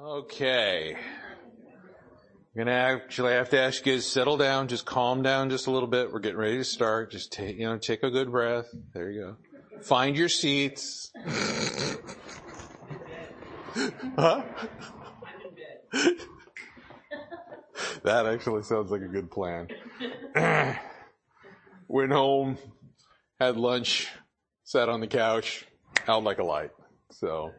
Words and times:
Okay. 0.00 0.94
I'm 0.94 2.56
gonna 2.56 2.70
actually 2.70 3.32
have 3.32 3.50
to 3.50 3.58
ask 3.58 3.84
you 3.84 3.96
to 3.96 4.02
settle 4.02 4.36
down, 4.36 4.68
just 4.68 4.86
calm 4.86 5.22
down 5.22 5.50
just 5.50 5.66
a 5.66 5.72
little 5.72 5.88
bit. 5.88 6.12
We're 6.12 6.20
getting 6.20 6.38
ready 6.38 6.58
to 6.58 6.64
start. 6.64 7.10
Just 7.10 7.32
take, 7.32 7.56
you 7.56 7.66
know, 7.66 7.78
take 7.78 8.04
a 8.04 8.10
good 8.10 8.30
breath. 8.30 8.68
There 8.94 9.10
you 9.10 9.20
go. 9.20 9.36
Find 9.82 10.16
your 10.16 10.28
seats. 10.28 11.10
huh? 14.16 14.44
that 18.04 18.26
actually 18.26 18.62
sounds 18.62 18.92
like 18.92 19.02
a 19.02 19.08
good 19.08 19.32
plan. 19.32 19.66
Went 21.88 22.12
home, 22.12 22.56
had 23.40 23.56
lunch, 23.56 24.06
sat 24.62 24.88
on 24.88 25.00
the 25.00 25.08
couch, 25.08 25.66
out 26.06 26.22
like 26.22 26.38
a 26.38 26.44
light. 26.44 26.70
So, 27.10 27.52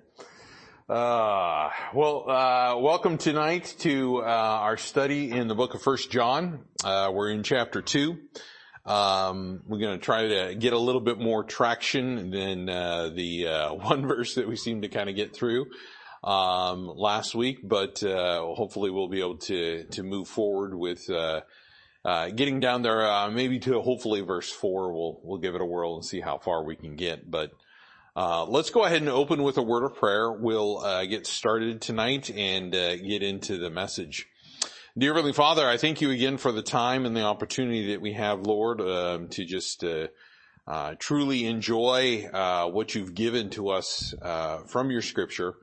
well, 1.93 2.27
uh, 2.27 2.75
welcome 2.79 3.19
tonight 3.19 3.75
to 3.77 4.23
uh, 4.23 4.25
our 4.25 4.75
study 4.75 5.29
in 5.29 5.47
the 5.47 5.53
book 5.53 5.75
of 5.75 5.83
First 5.83 6.09
John. 6.09 6.65
Uh, 6.83 7.11
we're 7.13 7.29
in 7.29 7.43
chapter 7.43 7.83
two. 7.83 8.17
Um, 8.87 9.61
we're 9.67 9.77
going 9.77 9.99
to 9.99 10.03
try 10.03 10.27
to 10.29 10.55
get 10.55 10.73
a 10.73 10.79
little 10.79 11.01
bit 11.01 11.19
more 11.19 11.43
traction 11.43 12.31
than 12.31 12.67
uh, 12.69 13.11
the 13.13 13.47
uh, 13.49 13.73
one 13.75 14.07
verse 14.07 14.33
that 14.33 14.47
we 14.47 14.55
seem 14.55 14.81
to 14.81 14.87
kind 14.87 15.11
of 15.11 15.15
get 15.15 15.35
through 15.35 15.67
um, 16.23 16.87
last 16.87 17.35
week, 17.35 17.59
but 17.63 17.99
hopefully 18.01 18.89
we'll 18.89 19.09
be 19.09 19.19
able 19.19 19.37
to 19.37 19.83
to 19.83 20.01
move 20.01 20.27
forward 20.27 20.73
with. 20.73 21.07
getting 22.35 22.59
down 22.59 22.81
there, 22.81 23.29
maybe 23.29 23.59
to 23.59 23.79
hopefully 23.79 24.21
verse 24.21 24.51
four, 24.51 24.91
we'll 24.91 25.19
we'll 25.21 25.39
give 25.39 25.53
it 25.53 25.61
a 25.61 25.65
whirl 25.65 25.97
and 25.97 26.03
see 26.03 26.19
how 26.19 26.39
far 26.39 26.63
we 26.63 26.75
can 26.75 26.95
get. 26.95 27.29
But 27.29 27.51
uh, 28.19 28.43
let's 28.43 28.69
go 28.69 28.83
ahead 28.83 28.99
and 28.99 29.07
open 29.07 29.43
with 29.43 29.57
a 29.57 29.61
word 29.61 29.85
of 29.85 29.95
prayer. 29.95 30.29
We'll 30.29 30.79
uh, 30.79 31.05
get 31.05 31.25
started 31.25 31.79
tonight 31.79 32.29
and 32.29 32.75
uh, 32.75 32.97
get 32.97 33.23
into 33.23 33.57
the 33.57 33.69
message. 33.69 34.27
Dear 34.97 35.13
Heavenly 35.13 35.31
Father, 35.31 35.65
I 35.65 35.77
thank 35.77 36.01
you 36.01 36.11
again 36.11 36.37
for 36.37 36.51
the 36.51 36.61
time 36.61 37.05
and 37.05 37.15
the 37.15 37.21
opportunity 37.21 37.93
that 37.93 38.01
we 38.01 38.11
have, 38.11 38.41
Lord, 38.41 38.81
um, 38.81 39.29
to 39.29 39.45
just 39.45 39.85
uh, 39.85 40.07
uh, 40.67 40.95
truly 40.99 41.45
enjoy 41.45 42.27
what 42.73 42.93
you've 42.93 43.15
given 43.15 43.51
to 43.51 43.69
us 43.69 44.13
from 44.67 44.91
your 44.91 45.01
Scripture, 45.01 45.55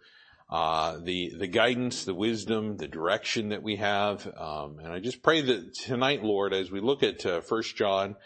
the 0.51 1.35
the 1.39 1.49
guidance, 1.49 2.07
the 2.07 2.15
wisdom, 2.15 2.79
the 2.79 2.89
direction 2.89 3.51
that 3.51 3.63
we 3.63 3.77
have, 3.77 4.27
um, 4.35 4.79
and 4.79 4.91
I 4.91 5.01
just 5.01 5.23
pray 5.23 5.43
that 5.43 5.75
tonight, 5.75 6.23
Lord, 6.23 6.55
as 6.55 6.71
we 6.71 6.81
look 6.81 7.03
at 7.03 7.21
First 7.45 7.77
John 7.77 8.17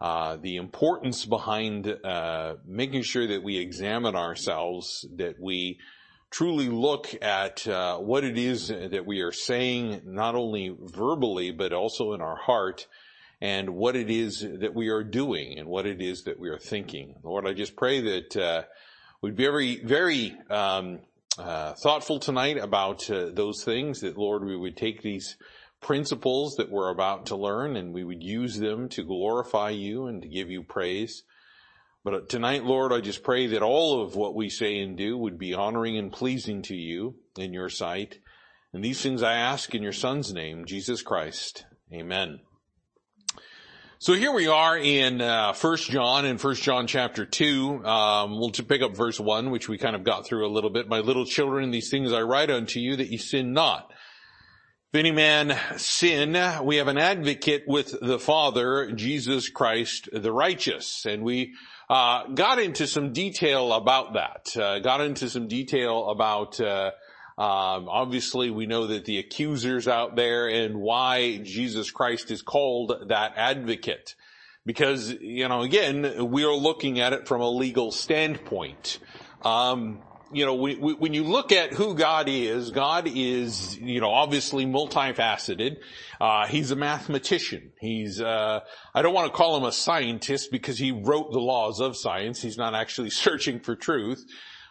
uh, 0.00 0.36
the 0.36 0.56
importance 0.56 1.26
behind 1.26 1.86
uh, 2.04 2.54
making 2.66 3.02
sure 3.02 3.26
that 3.26 3.42
we 3.42 3.58
examine 3.58 4.16
ourselves, 4.16 5.06
that 5.16 5.38
we 5.38 5.78
truly 6.30 6.68
look 6.68 7.14
at 7.22 7.66
uh, 7.66 7.98
what 7.98 8.24
it 8.24 8.38
is 8.38 8.68
that 8.68 9.04
we 9.04 9.20
are 9.20 9.32
saying, 9.32 10.00
not 10.04 10.34
only 10.34 10.74
verbally 10.78 11.50
but 11.50 11.72
also 11.72 12.14
in 12.14 12.20
our 12.20 12.36
heart, 12.36 12.86
and 13.42 13.70
what 13.70 13.96
it 13.96 14.10
is 14.10 14.40
that 14.40 14.74
we 14.74 14.88
are 14.88 15.02
doing 15.02 15.58
and 15.58 15.68
what 15.68 15.86
it 15.86 16.00
is 16.00 16.24
that 16.24 16.38
we 16.38 16.48
are 16.48 16.58
thinking. 16.58 17.14
Lord, 17.22 17.46
I 17.46 17.52
just 17.52 17.76
pray 17.76 18.00
that 18.00 18.36
uh, 18.36 18.62
we'd 19.22 19.36
be 19.36 19.44
very, 19.44 19.82
very 19.82 20.36
um, 20.48 21.00
uh, 21.38 21.74
thoughtful 21.74 22.20
tonight 22.20 22.58
about 22.58 23.06
those 23.08 23.64
things. 23.64 24.00
That 24.00 24.16
Lord, 24.16 24.44
we 24.44 24.56
would 24.56 24.76
take 24.76 25.02
these 25.02 25.36
principles 25.80 26.56
that 26.56 26.70
we're 26.70 26.90
about 26.90 27.26
to 27.26 27.36
learn 27.36 27.76
and 27.76 27.92
we 27.92 28.04
would 28.04 28.22
use 28.22 28.58
them 28.58 28.88
to 28.90 29.04
glorify 29.04 29.70
you 29.70 30.06
and 30.06 30.22
to 30.22 30.28
give 30.28 30.50
you 30.50 30.62
praise. 30.62 31.24
But 32.02 32.28
tonight, 32.28 32.64
Lord, 32.64 32.92
I 32.92 33.00
just 33.00 33.22
pray 33.22 33.48
that 33.48 33.62
all 33.62 34.02
of 34.02 34.16
what 34.16 34.34
we 34.34 34.48
say 34.48 34.78
and 34.78 34.96
do 34.96 35.18
would 35.18 35.38
be 35.38 35.52
honoring 35.52 35.98
and 35.98 36.12
pleasing 36.12 36.62
to 36.62 36.74
you 36.74 37.16
in 37.36 37.52
your 37.52 37.68
sight. 37.68 38.18
And 38.72 38.82
these 38.82 39.02
things 39.02 39.22
I 39.22 39.34
ask 39.34 39.74
in 39.74 39.82
your 39.82 39.92
son's 39.92 40.32
name, 40.32 40.64
Jesus 40.64 41.02
Christ. 41.02 41.66
Amen. 41.92 42.40
So 43.98 44.14
here 44.14 44.32
we 44.32 44.46
are 44.46 44.78
in 44.78 45.20
uh, 45.20 45.52
First 45.52 45.90
John 45.90 46.24
in 46.24 46.38
First 46.38 46.62
John 46.62 46.86
chapter 46.86 47.26
two. 47.26 47.84
Um, 47.84 48.38
we'll 48.38 48.50
pick 48.50 48.80
up 48.80 48.96
verse 48.96 49.20
one, 49.20 49.50
which 49.50 49.68
we 49.68 49.76
kind 49.76 49.94
of 49.94 50.04
got 50.04 50.24
through 50.24 50.46
a 50.46 50.48
little 50.48 50.70
bit. 50.70 50.88
My 50.88 51.00
little 51.00 51.26
children, 51.26 51.70
these 51.70 51.90
things 51.90 52.10
I 52.10 52.22
write 52.22 52.50
unto 52.50 52.80
you 52.80 52.96
that 52.96 53.08
you 53.08 53.18
sin 53.18 53.52
not. 53.52 53.92
If 54.92 54.98
any 54.98 55.12
man 55.12 55.56
sin, 55.76 56.32
we 56.64 56.78
have 56.78 56.88
an 56.88 56.98
advocate 56.98 57.62
with 57.68 57.94
the 58.00 58.18
Father, 58.18 58.90
Jesus 58.90 59.48
Christ 59.48 60.08
the 60.12 60.32
righteous. 60.32 61.06
And 61.06 61.22
we 61.22 61.54
uh, 61.88 62.26
got 62.26 62.58
into 62.58 62.88
some 62.88 63.12
detail 63.12 63.72
about 63.72 64.14
that. 64.14 64.56
Uh, 64.56 64.80
got 64.80 65.00
into 65.00 65.30
some 65.30 65.46
detail 65.46 66.10
about 66.10 66.60
uh, 66.60 66.90
um, 67.38 67.88
obviously 67.88 68.50
we 68.50 68.66
know 68.66 68.88
that 68.88 69.04
the 69.04 69.18
accusers 69.18 69.86
out 69.86 70.16
there 70.16 70.48
and 70.48 70.80
why 70.80 71.36
Jesus 71.36 71.92
Christ 71.92 72.32
is 72.32 72.42
called 72.42 72.92
that 73.10 73.34
advocate. 73.36 74.16
Because, 74.66 75.12
you 75.20 75.48
know, 75.48 75.60
again, 75.60 76.28
we 76.32 76.42
are 76.42 76.52
looking 76.52 76.98
at 76.98 77.12
it 77.12 77.28
from 77.28 77.42
a 77.42 77.48
legal 77.48 77.92
standpoint. 77.92 78.98
Um, 79.42 80.02
you 80.32 80.46
know, 80.46 80.54
we, 80.54 80.76
we, 80.76 80.94
when 80.94 81.14
you 81.14 81.24
look 81.24 81.52
at 81.52 81.72
who 81.72 81.94
God 81.94 82.28
is, 82.28 82.70
God 82.70 83.08
is, 83.08 83.76
you 83.78 84.00
know, 84.00 84.10
obviously 84.10 84.64
multifaceted. 84.64 85.78
Uh, 86.20 86.46
he's 86.46 86.70
a 86.70 86.76
mathematician. 86.76 87.72
He's, 87.80 88.20
uh, 88.20 88.60
I 88.94 89.02
don't 89.02 89.14
want 89.14 89.32
to 89.32 89.36
call 89.36 89.56
him 89.56 89.64
a 89.64 89.72
scientist 89.72 90.50
because 90.52 90.78
he 90.78 90.92
wrote 90.92 91.32
the 91.32 91.40
laws 91.40 91.80
of 91.80 91.96
science. 91.96 92.40
He's 92.40 92.58
not 92.58 92.74
actually 92.74 93.10
searching 93.26 93.60
for 93.60 93.74
truth, 93.74 94.24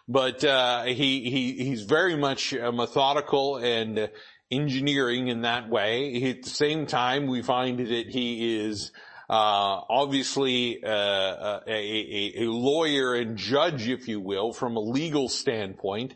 but, 0.08 0.42
uh, 0.44 0.84
he, 0.84 1.30
he, 1.30 1.64
he's 1.64 1.82
very 1.82 2.16
much 2.16 2.52
methodical 2.52 3.56
and 3.56 4.10
engineering 4.50 5.28
in 5.28 5.42
that 5.42 5.68
way. 5.68 6.30
At 6.30 6.42
the 6.42 6.50
same 6.50 6.86
time, 6.86 7.26
we 7.26 7.42
find 7.42 7.78
that 7.78 8.08
he 8.08 8.56
is, 8.58 8.92
uh, 8.92 8.98
obviously 9.32 10.82
uh, 10.82 10.88
uh, 10.88 11.60
a, 11.66 11.72
a, 11.72 12.42
a, 12.42 12.50
lawyer 12.50 13.14
and 13.14 13.36
judge, 13.36 13.88
if 13.88 14.08
you 14.08 14.20
will, 14.20 14.52
from 14.52 14.76
a 14.76 14.80
legal 14.80 15.28
standpoint. 15.28 16.14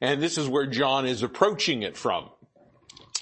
And 0.00 0.20
this 0.20 0.36
is 0.36 0.48
where 0.48 0.66
John 0.66 1.06
is 1.06 1.22
approaching 1.22 1.82
it 1.82 1.96
from. 1.96 2.28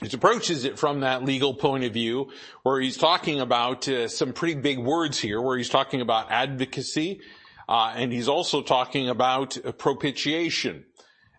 He 0.00 0.08
approaches 0.14 0.64
it 0.64 0.78
from 0.78 1.00
that 1.00 1.24
legal 1.24 1.54
point 1.54 1.84
of 1.84 1.92
view, 1.92 2.30
where 2.62 2.80
he's 2.80 2.96
talking 2.96 3.40
about 3.40 3.86
uh, 3.86 4.08
some 4.08 4.32
pretty 4.32 4.54
big 4.54 4.78
words 4.78 5.18
here, 5.18 5.40
where 5.40 5.56
he's 5.56 5.68
talking 5.68 6.00
about 6.00 6.30
advocacy, 6.30 7.20
uh, 7.68 7.92
and 7.94 8.12
he's 8.12 8.28
also 8.28 8.62
talking 8.62 9.08
about 9.08 9.56
propitiation. 9.78 10.84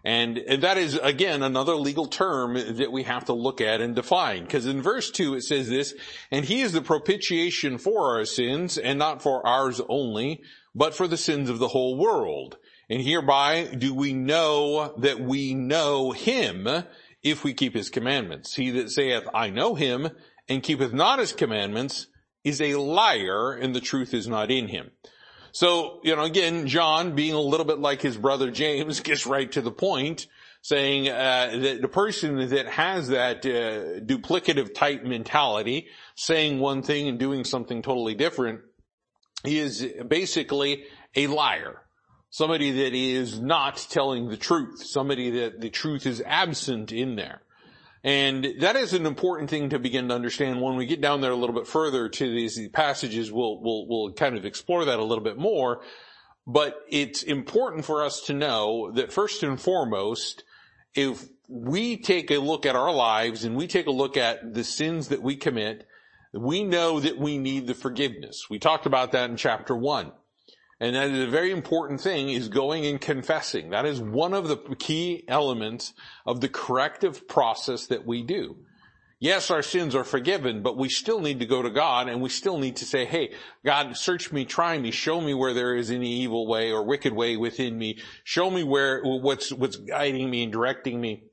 And 0.05 0.37
that 0.61 0.77
is, 0.77 0.99
again, 1.01 1.41
another 1.41 1.75
legal 1.75 2.05
term 2.05 2.53
that 2.53 2.91
we 2.91 3.01
have 3.03 3.25
to 3.25 3.33
look 3.33 3.59
at 3.59 3.81
and 3.81 3.95
define. 3.95 4.43
Because 4.43 4.67
in 4.67 4.83
verse 4.83 5.09
2 5.09 5.33
it 5.33 5.41
says 5.41 5.67
this, 5.67 5.95
and 6.29 6.45
he 6.45 6.61
is 6.61 6.73
the 6.73 6.81
propitiation 6.81 7.79
for 7.79 8.15
our 8.15 8.23
sins, 8.23 8.77
and 8.77 8.99
not 8.99 9.23
for 9.23 9.45
ours 9.47 9.81
only, 9.89 10.43
but 10.75 10.93
for 10.93 11.07
the 11.07 11.17
sins 11.17 11.49
of 11.49 11.57
the 11.57 11.69
whole 11.69 11.97
world. 11.97 12.57
And 12.87 13.01
hereby 13.01 13.73
do 13.75 13.95
we 13.95 14.13
know 14.13 14.93
that 14.99 15.19
we 15.19 15.55
know 15.55 16.11
him 16.11 16.67
if 17.23 17.43
we 17.43 17.55
keep 17.55 17.73
his 17.73 17.89
commandments. 17.89 18.53
He 18.53 18.69
that 18.69 18.91
saith, 18.91 19.23
I 19.33 19.49
know 19.49 19.73
him, 19.73 20.09
and 20.47 20.61
keepeth 20.61 20.93
not 20.93 21.17
his 21.17 21.33
commandments, 21.33 22.05
is 22.43 22.61
a 22.61 22.75
liar, 22.75 23.53
and 23.53 23.73
the 23.73 23.81
truth 23.81 24.13
is 24.13 24.27
not 24.27 24.51
in 24.51 24.67
him. 24.67 24.91
So, 25.55 26.01
you 26.03 26.13
know, 26.17 26.23
again, 26.23 26.67
John, 26.67 27.15
being 27.15 27.33
a 27.33 27.39
little 27.39 27.65
bit 27.65 27.79
like 27.79 28.01
his 28.01 28.17
brother 28.17 28.51
James, 28.51 28.99
gets 29.03 29.25
right 29.25 29.49
to 29.53 29.61
the 29.61 29.71
point, 29.71 30.27
saying 30.61 31.07
uh, 31.07 31.57
that 31.61 31.81
the 31.81 31.87
person 31.87 32.49
that 32.49 32.67
has 32.67 33.07
that 33.07 33.45
uh, 33.45 34.01
duplicative 34.01 34.73
type 34.73 35.05
mentality, 35.05 35.87
saying 36.15 36.59
one 36.59 36.81
thing 36.81 37.07
and 37.07 37.17
doing 37.17 37.45
something 37.45 37.81
totally 37.81 38.15
different, 38.15 38.63
is 39.45 39.81
basically 40.05 40.83
a 41.15 41.27
liar. 41.27 41.81
Somebody 42.31 42.71
that 42.71 42.93
is 42.93 43.39
not 43.39 43.77
telling 43.89 44.27
the 44.27 44.35
truth. 44.35 44.83
Somebody 44.85 45.29
that 45.39 45.61
the 45.61 45.69
truth 45.69 46.05
is 46.05 46.21
absent 46.25 46.91
in 46.91 47.15
there. 47.15 47.43
And 48.05 48.53
that 48.59 48.75
is 48.75 48.93
an 48.93 49.07
important 49.07 49.49
thing 49.49 49.71
to 49.71 49.79
begin 49.79 50.09
to 50.09 50.13
understand. 50.13 50.61
When 50.61 50.75
we 50.75 50.85
get 50.85 51.01
down 51.01 51.21
there 51.21 51.31
a 51.31 51.35
little 51.35 51.55
bit 51.55 51.65
further 51.65 52.07
to 52.07 52.23
these 52.29 52.69
passages, 52.69 53.31
we'll, 53.31 53.59
we'll, 53.59 53.87
we'll 53.87 54.13
kind 54.13 54.37
of 54.37 54.45
explore 54.45 54.85
that 54.85 54.99
a 54.99 55.03
little 55.03 55.23
bit 55.23 55.39
more. 55.39 55.81
But 56.45 56.79
it's 56.87 57.23
important 57.23 57.83
for 57.83 58.03
us 58.03 58.21
to 58.27 58.33
know 58.33 58.91
that 58.91 59.11
first 59.11 59.41
and 59.41 59.59
foremost, 59.59 60.43
if 60.93 61.27
we 61.49 61.97
take 61.97 62.29
a 62.29 62.37
look 62.37 62.67
at 62.67 62.75
our 62.75 62.93
lives 62.93 63.43
and 63.43 63.55
we 63.55 63.65
take 63.65 63.87
a 63.87 63.91
look 63.91 64.17
at 64.17 64.53
the 64.53 64.63
sins 64.63 65.07
that 65.07 65.23
we 65.23 65.35
commit, 65.35 65.87
we 66.31 66.63
know 66.63 66.99
that 66.99 67.17
we 67.17 67.39
need 67.39 67.65
the 67.65 67.73
forgiveness. 67.73 68.51
We 68.51 68.59
talked 68.59 68.85
about 68.85 69.13
that 69.13 69.31
in 69.31 69.35
chapter 69.35 69.75
one. 69.75 70.11
And 70.79 70.95
that 70.95 71.09
is 71.09 71.27
a 71.27 71.31
very 71.31 71.51
important 71.51 72.01
thing 72.01 72.29
is 72.29 72.49
going 72.49 72.85
and 72.85 72.99
confessing. 72.99 73.69
That 73.69 73.85
is 73.85 74.01
one 74.01 74.33
of 74.33 74.47
the 74.49 74.57
key 74.77 75.23
elements 75.27 75.93
of 76.25 76.41
the 76.41 76.49
corrective 76.49 77.27
process 77.27 77.87
that 77.87 78.05
we 78.05 78.23
do. 78.23 78.57
Yes, 79.17 79.49
our 79.49 79.61
sins 79.61 79.95
are 79.95 80.03
forgiven, 80.03 80.61
but 80.61 80.77
we 80.77 80.89
still 80.89 81.21
need 81.21 81.39
to 81.39 81.45
go 81.45 81.61
to 81.61 81.69
God 81.69 82.09
and 82.09 82.21
we 82.21 82.27
still 82.27 82.57
need 82.57 82.75
to 82.75 82.85
say, 82.85 83.05
hey, 83.05 83.33
God, 83.63 83.95
search 83.95 84.33
me, 84.33 84.43
try 84.43 84.77
me, 84.77 84.91
show 84.91 85.21
me 85.21 85.33
where 85.33 85.53
there 85.53 85.73
is 85.75 85.89
any 85.89 86.11
evil 86.23 86.45
way 86.45 86.73
or 86.73 86.83
wicked 86.83 87.13
way 87.13 87.37
within 87.37 87.77
me. 87.77 87.99
Show 88.25 88.51
me 88.51 88.63
where, 88.63 89.01
what's, 89.01 89.53
what's 89.53 89.77
guiding 89.77 90.29
me 90.29 90.43
and 90.43 90.51
directing 90.51 90.99
me. 90.99 91.23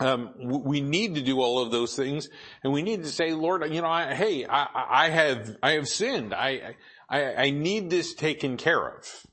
um, 0.00 0.30
we 0.38 0.80
need 0.80 1.16
to 1.16 1.20
do 1.20 1.40
all 1.40 1.58
of 1.60 1.72
those 1.72 1.96
things, 1.96 2.28
and 2.62 2.72
we 2.72 2.82
need 2.82 3.02
to 3.02 3.10
say, 3.10 3.32
Lord, 3.32 3.68
you 3.72 3.80
know, 3.82 3.88
I, 3.88 4.14
hey, 4.14 4.46
I, 4.46 4.66
I, 4.74 5.08
have 5.08 5.56
I 5.62 5.72
have 5.72 5.88
sinned. 5.88 6.32
I, 6.32 6.48
I 6.48 6.74
I 7.16 7.50
need 7.50 7.90
this 7.90 8.14
taken 8.14 8.56
care 8.56 8.86
of. 8.86 9.26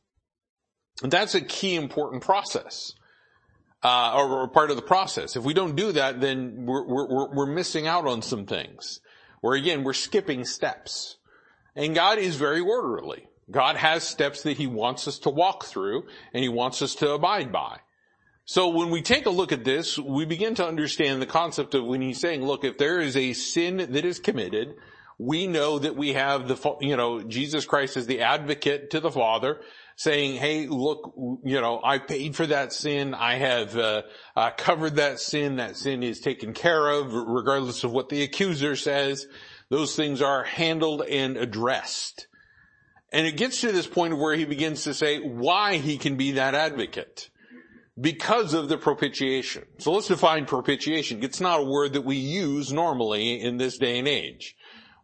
And 1.03 1.11
that's 1.11 1.35
a 1.35 1.41
key 1.41 1.75
important 1.75 2.23
process, 2.23 2.93
uh, 3.83 4.13
or, 4.15 4.29
or, 4.41 4.47
part 4.47 4.69
of 4.69 4.77
the 4.77 4.81
process. 4.81 5.35
If 5.35 5.43
we 5.43 5.53
don't 5.53 5.75
do 5.75 5.91
that, 5.91 6.21
then 6.21 6.65
we're, 6.65 6.85
we're 6.85 7.35
we're 7.35 7.53
missing 7.53 7.85
out 7.85 8.07
on 8.07 8.21
some 8.21 8.45
things. 8.45 9.01
Where 9.41 9.55
again, 9.55 9.83
we're 9.83 9.93
skipping 9.93 10.45
steps. 10.45 11.17
And 11.75 11.93
God 11.93 12.17
is 12.17 12.37
very 12.37 12.61
orderly. 12.61 13.27
God 13.51 13.75
has 13.75 14.03
steps 14.07 14.43
that 14.43 14.57
He 14.57 14.67
wants 14.67 15.07
us 15.07 15.19
to 15.19 15.29
walk 15.29 15.65
through, 15.65 16.05
and 16.33 16.41
He 16.41 16.49
wants 16.49 16.81
us 16.81 16.95
to 16.95 17.11
abide 17.11 17.51
by. 17.51 17.79
So 18.45 18.69
when 18.69 18.91
we 18.91 19.01
take 19.01 19.25
a 19.25 19.31
look 19.31 19.51
at 19.51 19.65
this, 19.65 19.97
we 19.97 20.23
begin 20.23 20.53
to 20.55 20.67
understand 20.67 21.19
the 21.19 21.25
concept 21.25 21.73
of 21.73 21.83
when 21.83 22.01
he's 22.01 22.19
saying, 22.19 22.45
look, 22.45 22.63
if 22.63 22.77
there 22.77 22.99
is 22.99 23.17
a 23.17 23.33
sin 23.33 23.77
that 23.77 24.05
is 24.05 24.19
committed, 24.19 24.75
we 25.17 25.47
know 25.47 25.79
that 25.79 25.95
we 25.95 26.13
have 26.13 26.47
the, 26.47 26.75
you 26.81 26.97
know, 26.97 27.21
Jesus 27.23 27.65
Christ 27.65 27.97
is 27.97 28.07
the 28.07 28.21
advocate 28.21 28.91
to 28.91 28.99
the 28.99 29.11
Father 29.11 29.61
saying, 29.95 30.35
hey, 30.35 30.67
look, 30.67 31.13
you 31.43 31.61
know, 31.61 31.79
I 31.83 31.99
paid 31.99 32.35
for 32.35 32.45
that 32.47 32.73
sin. 32.73 33.13
I 33.13 33.35
have 33.35 33.77
uh, 33.77 34.01
uh, 34.35 34.51
covered 34.57 34.95
that 34.97 35.19
sin. 35.19 35.55
That 35.55 35.77
sin 35.77 36.03
is 36.03 36.19
taken 36.19 36.53
care 36.53 36.89
of 36.89 37.13
regardless 37.13 37.83
of 37.83 37.91
what 37.91 38.09
the 38.09 38.23
accuser 38.23 38.75
says. 38.75 39.27
Those 39.69 39.95
things 39.95 40.21
are 40.21 40.43
handled 40.43 41.03
and 41.03 41.37
addressed. 41.37 42.27
And 43.13 43.25
it 43.25 43.37
gets 43.37 43.61
to 43.61 43.71
this 43.71 43.87
point 43.87 44.17
where 44.17 44.35
he 44.35 44.43
begins 44.43 44.83
to 44.83 44.93
say 44.93 45.19
why 45.19 45.77
he 45.77 45.97
can 45.97 46.17
be 46.17 46.31
that 46.33 46.55
advocate 46.55 47.29
because 47.99 48.53
of 48.53 48.67
the 48.67 48.77
propitiation. 48.77 49.63
So 49.77 49.93
let's 49.93 50.09
define 50.09 50.45
propitiation. 50.45 51.23
It's 51.23 51.39
not 51.39 51.61
a 51.61 51.65
word 51.65 51.93
that 51.93 52.03
we 52.03 52.17
use 52.17 52.73
normally 52.73 53.41
in 53.41 53.57
this 53.57 53.77
day 53.77 53.99
and 53.99 54.07
age. 54.07 54.55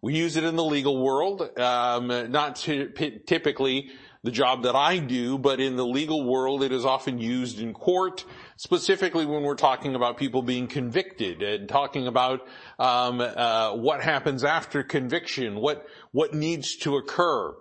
We 0.01 0.15
use 0.15 0.35
it 0.35 0.43
in 0.43 0.55
the 0.55 0.63
legal 0.63 0.97
world, 1.03 1.57
um, 1.59 2.07
not 2.31 2.55
typically 2.55 3.91
the 4.23 4.31
job 4.31 4.63
that 4.63 4.75
I 4.75 4.97
do, 4.97 5.37
but 5.37 5.59
in 5.59 5.75
the 5.75 5.85
legal 5.85 6.23
world 6.23 6.63
it 6.63 6.71
is 6.71 6.85
often 6.85 7.19
used 7.19 7.59
in 7.59 7.73
court, 7.73 8.25
specifically 8.55 9.25
when 9.25 9.43
we're 9.43 9.55
talking 9.55 9.95
about 9.95 10.17
people 10.17 10.41
being 10.41 10.67
convicted 10.67 11.41
and 11.41 11.67
talking 11.67 12.07
about 12.07 12.41
um, 12.79 13.19
uh, 13.21 13.75
what 13.75 14.01
happens 14.01 14.43
after 14.43 14.83
conviction, 14.83 15.57
what 15.57 15.85
what 16.11 16.33
needs 16.33 16.75
to 16.77 16.97
occur. 16.97 17.53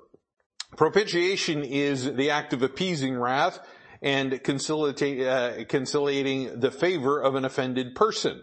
Propitiation 0.77 1.65
is 1.65 2.15
the 2.15 2.31
act 2.31 2.53
of 2.53 2.63
appeasing 2.63 3.19
wrath 3.19 3.61
and 4.03 4.35
uh, 4.35 4.39
conciliating 5.69 6.61
the 6.61 6.71
favor 6.71 7.21
of 7.21 7.35
an 7.35 7.45
offended 7.45 7.95
person. 7.95 8.43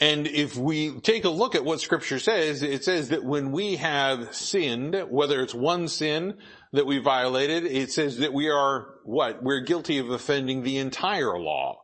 And 0.00 0.26
if 0.26 0.56
we 0.56 0.98
take 1.00 1.26
a 1.26 1.30
look 1.30 1.54
at 1.54 1.64
what 1.64 1.80
scripture 1.80 2.18
says, 2.18 2.62
it 2.62 2.84
says 2.84 3.10
that 3.10 3.22
when 3.22 3.52
we 3.52 3.76
have 3.76 4.34
sinned, 4.34 4.96
whether 5.10 5.42
it's 5.42 5.54
one 5.54 5.88
sin 5.88 6.38
that 6.72 6.86
we 6.86 6.98
violated, 6.98 7.64
it 7.64 7.92
says 7.92 8.16
that 8.18 8.32
we 8.32 8.48
are 8.48 8.94
what? 9.04 9.42
We're 9.42 9.60
guilty 9.60 9.98
of 9.98 10.08
offending 10.08 10.62
the 10.62 10.78
entire 10.78 11.38
law. 11.38 11.82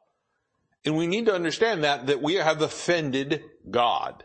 And 0.86 0.96
we 0.96 1.06
need 1.06 1.26
to 1.26 1.34
understand 1.34 1.84
that, 1.84 2.06
that 2.06 2.22
we 2.22 2.34
have 2.34 2.62
offended 2.62 3.42
God. 3.68 4.24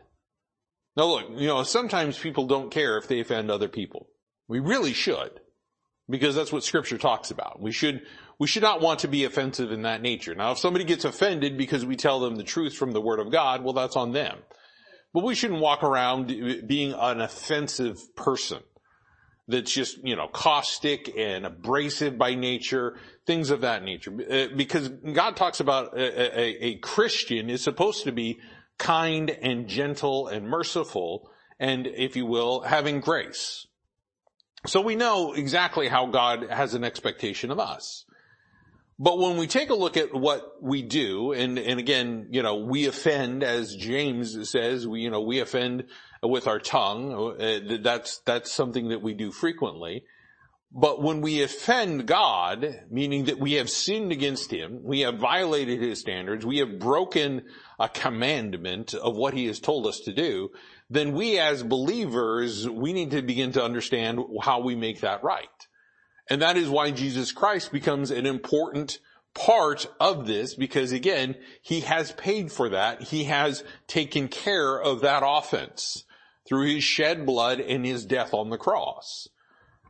Now 0.95 1.05
look, 1.05 1.25
you 1.31 1.47
know, 1.47 1.63
sometimes 1.63 2.17
people 2.17 2.45
don't 2.47 2.71
care 2.71 2.97
if 2.97 3.09
they 3.09 3.19
offend 3.19 3.51
other 3.51 3.67
people. 3.67 4.07
We 4.47 4.59
really 4.59 4.93
should. 4.93 5.31
Because 6.09 6.35
that's 6.35 6.51
what 6.51 6.63
scripture 6.63 6.97
talks 6.97 7.31
about. 7.31 7.61
We 7.61 7.71
should, 7.71 8.01
we 8.41 8.47
should 8.47 8.63
not 8.63 8.81
want 8.81 9.01
to 9.01 9.07
be 9.07 9.23
offensive 9.23 9.71
in 9.71 9.83
that 9.83 10.01
nature. 10.01 10.33
Now, 10.33 10.53
if 10.53 10.57
somebody 10.57 10.83
gets 10.83 11.05
offended 11.05 11.59
because 11.59 11.85
we 11.85 11.95
tell 11.95 12.19
them 12.19 12.38
the 12.38 12.43
truth 12.43 12.73
from 12.73 12.91
the 12.91 12.99
Word 12.99 13.19
of 13.19 13.31
God, 13.31 13.63
well, 13.63 13.73
that's 13.73 13.95
on 13.95 14.13
them. 14.13 14.39
But 15.13 15.23
we 15.23 15.35
shouldn't 15.35 15.59
walk 15.59 15.83
around 15.83 16.65
being 16.65 16.91
an 16.97 17.21
offensive 17.21 17.99
person 18.15 18.63
that's 19.47 19.71
just, 19.71 19.99
you 20.03 20.15
know, 20.15 20.27
caustic 20.27 21.15
and 21.15 21.45
abrasive 21.45 22.17
by 22.17 22.33
nature, 22.33 22.97
things 23.27 23.51
of 23.51 23.61
that 23.61 23.83
nature. 23.83 24.11
Uh, 24.11 24.47
because 24.57 24.89
God 24.89 25.35
talks 25.35 25.59
about 25.59 25.95
a, 25.95 26.39
a, 26.39 26.65
a 26.65 26.75
Christian 26.79 27.47
is 27.47 27.63
supposed 27.63 28.05
to 28.05 28.11
be 28.11 28.39
kind 28.79 29.29
and 29.29 29.67
gentle 29.67 30.27
and 30.27 30.49
merciful 30.49 31.29
and, 31.59 31.85
if 31.85 32.15
you 32.15 32.25
will, 32.25 32.61
having 32.61 33.01
grace. 33.01 33.67
So 34.65 34.81
we 34.81 34.95
know 34.95 35.33
exactly 35.33 35.89
how 35.89 36.07
God 36.07 36.47
has 36.49 36.73
an 36.73 36.83
expectation 36.83 37.51
of 37.51 37.59
us. 37.59 38.03
But 39.03 39.18
when 39.18 39.38
we 39.38 39.48
take 39.48 39.71
a 39.71 39.74
look 39.74 39.98
at 39.98 40.13
what 40.13 40.62
we 40.62 40.83
do, 40.83 41.31
and, 41.31 41.57
and 41.57 41.80
again, 41.80 42.27
you 42.30 42.44
know, 42.44 42.57
we 42.57 42.86
offend, 42.86 43.42
as 43.42 43.75
James 43.75 44.48
says, 44.48 44.88
we, 44.88 45.01
you 45.01 45.09
know, 45.09 45.21
we 45.21 45.39
offend 45.39 45.86
with 46.21 46.45
our 46.45 46.59
tongue. 46.59 47.12
Uh, 47.12 47.80
that's, 47.81 48.19
that's 48.27 48.51
something 48.51 48.89
that 48.89 49.01
we 49.01 49.15
do 49.15 49.31
frequently. 49.31 50.03
But 50.71 51.01
when 51.01 51.21
we 51.21 51.42
offend 51.42 52.06
God, 52.06 52.81
meaning 52.92 53.25
that 53.25 53.39
we 53.39 53.53
have 53.53 53.71
sinned 53.71 54.12
against 54.12 54.51
Him, 54.51 54.81
we 54.83 55.00
have 55.00 55.18
violated 55.18 55.81
His 55.81 56.00
standards, 56.00 56.45
we 56.45 56.59
have 56.59 56.77
broken 56.77 57.45
a 57.80 57.89
commandment 57.89 58.94
of 58.94 59.15
what 59.15 59.33
He 59.33 59.48
has 59.48 59.59
told 59.59 59.88
us 59.88 60.01
to 60.01 60.13
do, 60.13 60.51
then 60.92 61.13
we 61.13 61.39
as 61.39 61.63
believers, 61.63 62.69
we 62.69 62.94
need 62.94 63.09
to 63.12 63.24
begin 63.24 63.53
to 63.53 63.63
understand 63.63 64.19
how 64.44 64.59
we 64.59 64.75
make 64.75 65.01
that 65.01 65.24
right. 65.24 65.48
And 66.29 66.41
that 66.41 66.57
is 66.57 66.69
why 66.69 66.91
Jesus 66.91 67.31
Christ 67.31 67.71
becomes 67.71 68.12
an 68.12 68.25
important 68.25 69.00
part 69.33 69.88
of 70.00 70.27
this 70.27 70.56
because 70.56 70.91
again, 70.91 71.35
he 71.62 71.81
has 71.81 72.12
paid 72.13 72.51
for 72.51 72.69
that. 72.69 73.01
He 73.01 73.25
has 73.25 73.63
taken 73.88 74.27
care 74.27 74.79
of 74.79 75.01
that 75.01 75.23
offense 75.25 76.06
through 76.47 76.68
his 76.68 76.83
shed 76.83 77.25
blood 77.25 77.59
and 77.59 77.85
his 77.85 78.06
death 78.06 78.33
on 78.33 78.50
the 78.50 78.57
cross. 78.57 79.27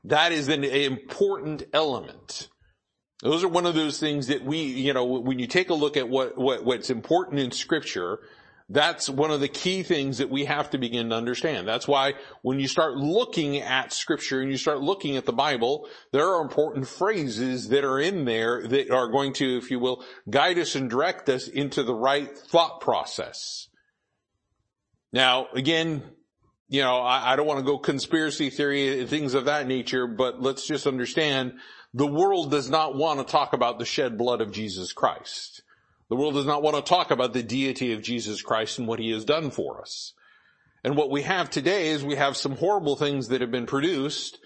That 0.04 0.32
is 0.32 0.48
an 0.48 0.64
important 0.64 1.64
element. 1.74 2.50
Those 3.22 3.44
are 3.44 3.48
one 3.48 3.68
of 3.68 3.76
those 3.76 4.00
things 4.00 4.28
that 4.28 4.44
we, 4.44 4.58
you 4.58 4.94
know, 4.94 5.06
when 5.06 5.38
you 5.38 5.46
take 5.46 5.70
a 5.70 5.76
look 5.76 5.96
at 5.96 6.10
what, 6.10 6.38
what 6.38 6.66
what's 6.66 6.90
important 6.90 7.40
in 7.40 7.52
scripture, 7.52 8.20
that's 8.72 9.10
one 9.10 9.32
of 9.32 9.42
the 9.42 9.50
key 9.50 9.84
things 9.84 10.20
that 10.20 10.30
we 10.30 10.46
have 10.46 10.70
to 10.70 10.78
begin 10.78 11.10
to 11.10 11.16
understand. 11.16 11.68
That's 11.68 11.88
why 11.88 12.14
when 12.42 12.60
you 12.60 12.70
start 12.70 12.96
looking 12.96 13.58
at 13.58 13.92
scripture 13.92 14.40
and 14.40 14.50
you 14.50 14.58
start 14.58 14.80
looking 14.80 15.18
at 15.18 15.26
the 15.26 15.34
Bible, 15.34 15.90
there 16.14 16.28
are 16.28 16.42
important 16.42 16.88
phrases 16.88 17.68
that 17.70 17.84
are 17.84 18.00
in 18.00 18.24
there 18.24 18.66
that 18.66 18.90
are 18.90 19.10
going 19.10 19.34
to, 19.34 19.58
if 19.58 19.72
you 19.72 19.80
will, 19.80 20.06
guide 20.30 20.58
us 20.58 20.76
and 20.76 20.90
direct 20.90 21.28
us 21.28 21.50
into 21.50 21.84
the 21.84 21.94
right 21.94 22.38
thought 22.38 22.80
process. 22.80 23.68
Now, 25.12 25.48
again, 25.54 26.02
you 26.70 26.82
know, 26.82 27.00
I, 27.00 27.34
I 27.34 27.36
don't 27.36 27.48
want 27.48 27.60
to 27.60 27.66
go 27.66 27.78
conspiracy 27.78 28.50
theory 28.50 29.02
and 29.02 29.10
things 29.10 29.34
of 29.34 29.46
that 29.46 29.68
nature, 29.68 30.08
but 30.08 30.42
let's 30.42 30.66
just 30.66 30.88
understand 30.88 31.56
the 31.94 32.08
world 32.08 32.52
does 32.52 32.70
not 32.70 32.96
want 32.96 33.20
to 33.20 33.30
talk 33.30 33.52
about 33.52 33.80
the 33.80 33.86
shed 33.86 34.18
blood 34.18 34.40
of 34.40 34.54
Jesus 34.54 34.94
Christ. 34.94 35.62
The 36.12 36.18
world 36.18 36.34
does 36.34 36.46
not 36.46 36.62
want 36.62 36.76
to 36.76 36.82
talk 36.82 37.10
about 37.10 37.32
the 37.32 37.42
deity 37.42 37.94
of 37.94 38.02
Jesus 38.02 38.42
Christ 38.42 38.78
and 38.78 38.86
what 38.86 39.00
he 39.00 39.12
has 39.12 39.24
done 39.24 39.50
for 39.50 39.80
us. 39.80 40.12
And 40.84 40.98
what 40.98 41.10
we 41.10 41.22
have 41.22 41.50
today 41.50 41.88
is 41.88 42.04
we 42.04 42.18
have 42.18 42.36
some 42.36 42.58
horrible 42.58 42.98
things 42.98 43.30
that 43.30 43.40
have 43.40 43.50
been 43.50 43.66
produced 43.66 44.38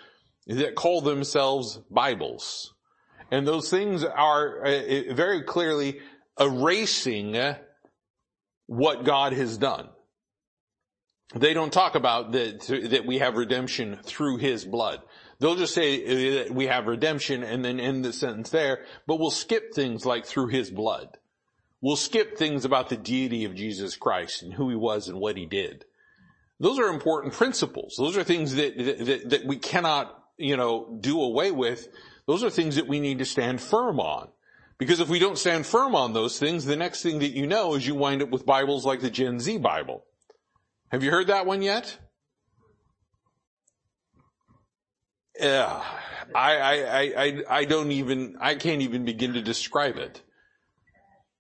that 0.45 0.75
call 0.75 1.01
themselves 1.01 1.79
Bibles. 1.89 2.72
And 3.31 3.48
those 3.48 3.72
things 3.72 4.03
are 4.03 4.63
uh, 4.63 4.69
uh 4.69 5.13
very 5.15 5.41
clearly 5.41 6.01
erasing 6.39 7.36
uh, 7.36 7.57
what 8.67 9.03
God 9.03 9.34
has 9.34 9.57
done. 9.57 9.89
They 11.34 11.55
don't 11.55 11.74
talk 11.74 11.95
about 11.95 12.34
that, 12.34 12.62
that 12.91 13.07
we 13.07 13.17
have 13.17 13.38
redemption 13.38 13.98
through 14.03 14.38
His 14.38 14.65
blood. 14.65 15.01
They'll 15.39 15.55
just 15.55 15.74
say 15.74 16.03
uh, 16.03 16.43
that 16.43 16.53
we 16.53 16.67
have 16.67 16.86
redemption 16.86 17.41
and 17.41 17.65
then 17.65 17.79
end 17.79 18.05
the 18.05 18.13
sentence 18.13 18.51
there, 18.51 18.86
but 19.07 19.19
we'll 19.19 19.31
skip 19.31 19.74
things 19.74 20.05
like 20.05 20.27
through 20.27 20.50
His 20.50 20.69
blood. 20.69 21.17
We'll 21.82 21.96
skip 21.96 22.38
things 22.38 22.65
about 22.65 22.89
the 22.89 22.98
deity 22.98 23.46
of 23.46 23.55
Jesus 23.55 23.96
Christ 23.96 24.41
and 24.41 24.53
who 24.53 24.70
he 24.70 24.75
was 24.75 25.08
and 25.08 25.20
what 25.20 25.38
he 25.38 25.46
did. 25.46 25.86
Those 26.60 26.79
are 26.79 26.88
important 26.88 27.34
principles. 27.34 27.96
Those 27.98 28.17
are 28.17 28.24
things 28.24 28.55
that, 28.55 28.77
that, 28.77 29.29
that 29.29 29.46
we 29.46 29.58
cannot, 29.58 30.24
you 30.38 30.55
know, 30.55 30.98
do 31.00 31.22
away 31.22 31.51
with. 31.51 31.88
Those 32.27 32.44
are 32.44 32.50
things 32.50 32.77
that 32.77 32.88
we 32.88 33.00
need 33.00 33.20
to 33.20 33.25
stand 33.25 33.62
firm 33.62 34.00
on. 34.00 34.29
Because 34.77 35.00
if 35.00 35.10
we 35.10 35.20
don't 35.20 35.38
stand 35.38 35.65
firm 35.65 35.96
on 35.96 36.13
those 36.13 36.39
things, 36.39 36.65
the 36.65 36.75
next 36.75 37.01
thing 37.01 37.20
that 37.20 37.32
you 37.32 37.48
know 37.48 37.75
is 37.75 37.86
you 37.86 37.96
wind 37.96 38.22
up 38.22 38.29
with 38.29 38.46
Bibles 38.46 38.86
like 38.86 39.01
the 39.01 39.10
Gen 39.10 39.39
Z 39.39 39.58
Bible. 39.58 40.03
Have 40.89 41.03
you 41.03 41.12
heard 41.12 41.27
that 41.27 41.46
one 41.46 41.62
yet? 41.62 41.98
Yeah. 45.39 45.84
I, 46.34 46.58
I, 46.58 47.01
I, 47.17 47.44
I 47.50 47.65
don't 47.65 47.91
even, 47.91 48.38
I 48.39 48.55
can't 48.55 48.82
even 48.82 49.05
begin 49.05 49.34
to 49.34 49.41
describe 49.41 49.98
it 49.98 50.22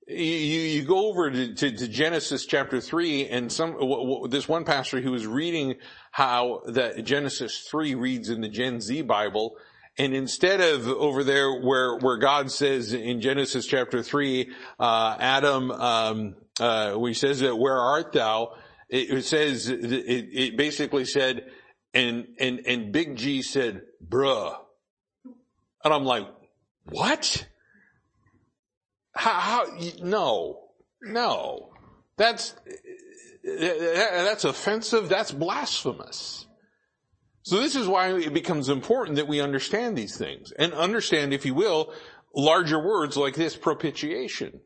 you, 0.07 0.15
you 0.15 0.83
go 0.83 1.07
over 1.07 1.31
to, 1.31 1.53
to, 1.53 1.71
to, 1.71 1.87
Genesis 1.87 2.45
chapter 2.45 2.79
three, 2.81 3.27
and 3.27 3.51
some 3.51 3.73
w- 3.73 3.95
w- 3.95 4.27
this 4.27 4.47
one 4.47 4.65
pastor 4.65 5.01
who 5.01 5.11
was 5.11 5.25
reading 5.25 5.75
how 6.11 6.61
that 6.67 7.03
Genesis 7.03 7.67
three 7.69 7.95
reads 7.95 8.29
in 8.29 8.41
the 8.41 8.49
Gen 8.49 8.81
Z 8.81 9.01
Bible, 9.03 9.57
and 9.97 10.13
instead 10.13 10.61
of 10.61 10.87
over 10.87 11.23
there 11.23 11.51
where 11.61 11.97
where 11.97 12.17
God 12.17 12.51
says 12.51 12.93
in 12.93 13.21
Genesis 13.21 13.65
chapter 13.65 14.03
three, 14.03 14.51
uh, 14.79 15.17
Adam 15.19 15.71
um, 15.71 16.35
uh, 16.59 16.93
where 16.93 17.09
he 17.09 17.13
says 17.13 17.39
that, 17.39 17.55
where 17.55 17.77
art 17.77 18.13
thou? 18.13 18.53
It, 18.89 19.09
it 19.09 19.25
says, 19.25 19.67
it, 19.67 19.81
it 19.83 20.57
basically 20.57 21.05
said, 21.05 21.49
and, 21.93 22.27
and, 22.39 22.61
and 22.65 22.91
Big 22.91 23.15
G 23.15 23.41
said, 23.41 23.81
bruh. 24.05 24.55
And 25.83 25.93
I'm 25.93 26.05
like, 26.05 26.27
what? 26.85 27.47
How, 29.15 29.33
how, 29.39 29.65
no, 30.01 30.59
no. 31.01 31.69
That's, 32.17 32.55
that's 33.43 34.43
offensive. 34.43 35.09
That's 35.09 35.31
blasphemous. 35.31 36.45
So 37.43 37.57
this 37.57 37.75
is 37.75 37.87
why 37.87 38.13
it 38.13 38.33
becomes 38.33 38.69
important 38.69 39.17
that 39.17 39.27
we 39.27 39.39
understand 39.39 39.97
these 39.97 40.17
things 40.17 40.51
and 40.51 40.73
understand, 40.73 41.33
if 41.33 41.45
you 41.45 41.53
will, 41.53 41.93
larger 42.35 42.83
words 42.83 43.15
like 43.15 43.35
this 43.35 43.55
propitiation. 43.55 44.61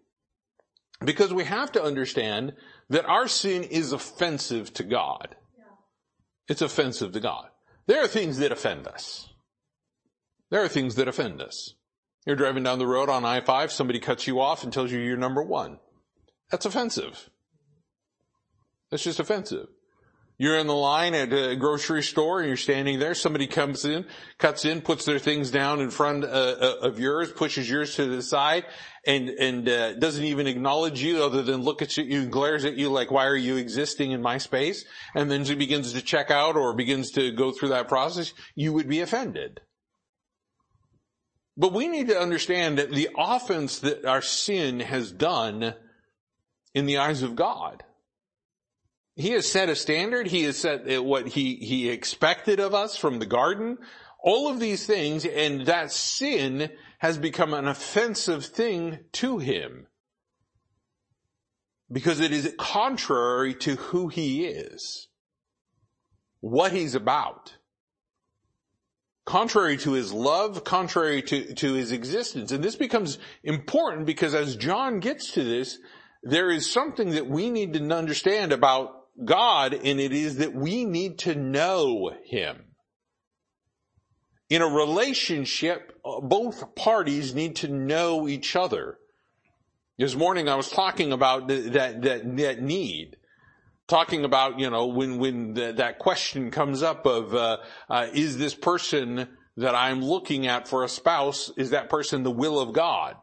Because 1.03 1.33
we 1.33 1.43
have 1.43 1.71
to 1.73 1.83
understand 1.83 2.53
that 2.89 3.05
our 3.05 3.27
sin 3.27 3.63
is 3.63 3.91
offensive 3.91 4.73
to 4.75 4.83
God. 4.83 5.35
It's 6.47 6.61
offensive 6.61 7.11
to 7.13 7.19
God. 7.19 7.49
There 7.85 8.03
are 8.03 8.07
things 8.07 8.39
that 8.39 8.51
offend 8.51 8.87
us. 8.87 9.29
There 10.49 10.63
are 10.63 10.67
things 10.67 10.95
that 10.95 11.07
offend 11.07 11.41
us. 11.41 11.75
You're 12.25 12.35
driving 12.35 12.63
down 12.63 12.79
the 12.79 12.87
road 12.87 13.09
on 13.09 13.25
I-5, 13.25 13.71
somebody 13.71 13.99
cuts 13.99 14.27
you 14.27 14.39
off 14.39 14.63
and 14.63 14.71
tells 14.71 14.91
you 14.91 14.99
you're 14.99 15.17
number 15.17 15.41
one. 15.41 15.79
That's 16.51 16.65
offensive. 16.65 17.29
That's 18.91 19.03
just 19.03 19.19
offensive. 19.19 19.67
You're 20.41 20.57
in 20.57 20.67
the 20.67 20.73
line 20.73 21.15
at 21.15 21.33
a 21.33 21.57
grocery 21.57 22.01
store 22.01 22.39
and 22.39 22.47
you're 22.47 22.55
standing 22.55 22.97
there. 22.97 23.13
Somebody 23.13 23.45
comes 23.45 23.83
in, 23.83 24.05
cuts 24.37 24.63
in, 24.63 24.79
puts 24.79 25.03
their 25.03 25.19
things 25.19 25.51
down 25.51 25.81
in 25.81 25.89
front 25.89 26.23
uh, 26.23 26.27
uh, 26.27 26.75
of 26.81 26.97
yours, 26.97 27.29
pushes 27.33 27.69
yours 27.69 27.95
to 27.95 28.05
the 28.05 28.21
side, 28.21 28.65
and 29.05 29.27
and 29.27 29.67
uh, 29.67 29.95
doesn't 29.95 30.23
even 30.23 30.47
acknowledge 30.47 31.03
you 31.03 31.21
other 31.23 31.43
than 31.43 31.63
look 31.63 31.81
at 31.81 31.97
you 31.97 32.21
and 32.21 32.31
glares 32.31 32.63
at 32.63 32.77
you 32.77 32.89
like, 32.89 33.11
"Why 33.11 33.25
are 33.25 33.35
you 33.35 33.57
existing 33.57 34.11
in 34.11 34.21
my 34.21 34.37
space?" 34.37 34.85
And 35.13 35.29
then 35.29 35.43
she 35.43 35.55
begins 35.55 35.91
to 35.91 36.01
check 36.01 36.31
out 36.31 36.55
or 36.55 36.73
begins 36.73 37.11
to 37.11 37.33
go 37.33 37.51
through 37.51 37.69
that 37.69 37.89
process. 37.89 38.33
You 38.55 38.71
would 38.71 38.87
be 38.87 39.01
offended. 39.01 39.59
But 41.59 41.73
we 41.73 41.87
need 41.87 42.07
to 42.07 42.19
understand 42.19 42.79
that 42.79 42.89
the 42.89 43.09
offense 43.15 43.79
that 43.79 44.05
our 44.05 44.23
sin 44.23 44.79
has 44.79 45.11
done 45.11 45.75
in 46.73 46.87
the 46.87 46.97
eyes 46.97 47.21
of 47.21 47.35
God 47.35 47.83
he 49.19 49.31
has 49.31 49.51
set 49.51 49.67
a 49.67 49.75
standard. 49.75 50.27
He 50.27 50.43
has 50.43 50.57
set 50.57 51.03
what 51.03 51.27
he, 51.27 51.55
he 51.55 51.89
expected 51.89 52.61
of 52.61 52.73
us 52.73 52.95
from 52.95 53.19
the 53.19 53.25
garden. 53.25 53.77
All 54.23 54.47
of 54.47 54.61
these 54.61 54.85
things 54.85 55.25
and 55.25 55.65
that 55.65 55.91
sin 55.91 56.71
has 56.99 57.17
become 57.17 57.53
an 57.53 57.67
offensive 57.67 58.45
thing 58.45 58.99
to 59.13 59.37
him. 59.39 59.87
Because 61.91 62.21
it 62.21 62.31
is 62.31 62.55
contrary 62.57 63.53
to 63.55 63.75
who 63.75 64.07
he 64.07 64.45
is. 64.45 65.09
What 66.39 66.71
he's 66.71 66.95
about. 66.95 67.57
Contrary 69.29 69.77
to 69.77 69.91
his 69.91 70.11
love, 70.11 70.63
contrary 70.63 71.21
to, 71.21 71.53
to 71.53 71.73
his 71.73 71.91
existence. 71.91 72.51
And 72.51 72.63
this 72.63 72.75
becomes 72.75 73.19
important 73.43 74.07
because 74.07 74.33
as 74.33 74.55
John 74.55 74.99
gets 74.99 75.33
to 75.33 75.43
this, 75.43 75.77
there 76.23 76.49
is 76.49 76.67
something 76.71 77.11
that 77.11 77.27
we 77.27 77.51
need 77.51 77.73
to 77.73 77.93
understand 77.93 78.51
about 78.51 78.89
God 79.23 79.75
and 79.75 79.99
it 79.99 80.13
is 80.13 80.37
that 80.37 80.55
we 80.55 80.83
need 80.83 81.19
to 81.19 81.35
know 81.35 82.11
Him. 82.25 82.63
In 84.49 84.63
a 84.63 84.67
relationship, 84.67 86.01
both 86.03 86.73
parties 86.73 87.35
need 87.35 87.57
to 87.57 87.67
know 87.67 88.27
each 88.27 88.55
other. 88.55 88.97
This 89.99 90.15
morning 90.15 90.49
I 90.49 90.55
was 90.55 90.71
talking 90.71 91.13
about 91.13 91.47
that, 91.49 92.01
that, 92.01 92.37
that 92.37 92.61
need. 92.63 93.17
Talking 93.89 94.23
about, 94.23 94.59
you 94.59 94.69
know, 94.69 94.87
when, 94.87 95.17
when 95.17 95.53
the, 95.55 95.73
that 95.73 95.99
question 95.99 96.51
comes 96.51 96.83
up 96.83 97.05
of, 97.05 97.33
uh, 97.33 97.57
uh, 97.89 98.07
is 98.13 98.37
this 98.37 98.55
person 98.55 99.27
that 99.57 99.75
I'm 99.75 100.01
looking 100.01 100.47
at 100.47 100.67
for 100.67 100.83
a 100.83 100.87
spouse, 100.87 101.51
is 101.57 101.71
that 101.71 101.89
person 101.89 102.23
the 102.23 102.31
will 102.31 102.59
of 102.59 102.71
God? 102.71 103.15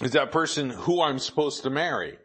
Is 0.00 0.12
that 0.12 0.32
person 0.32 0.70
who 0.70 1.02
I'm 1.02 1.18
supposed 1.18 1.64
to 1.64 1.70
marry? 1.70 2.16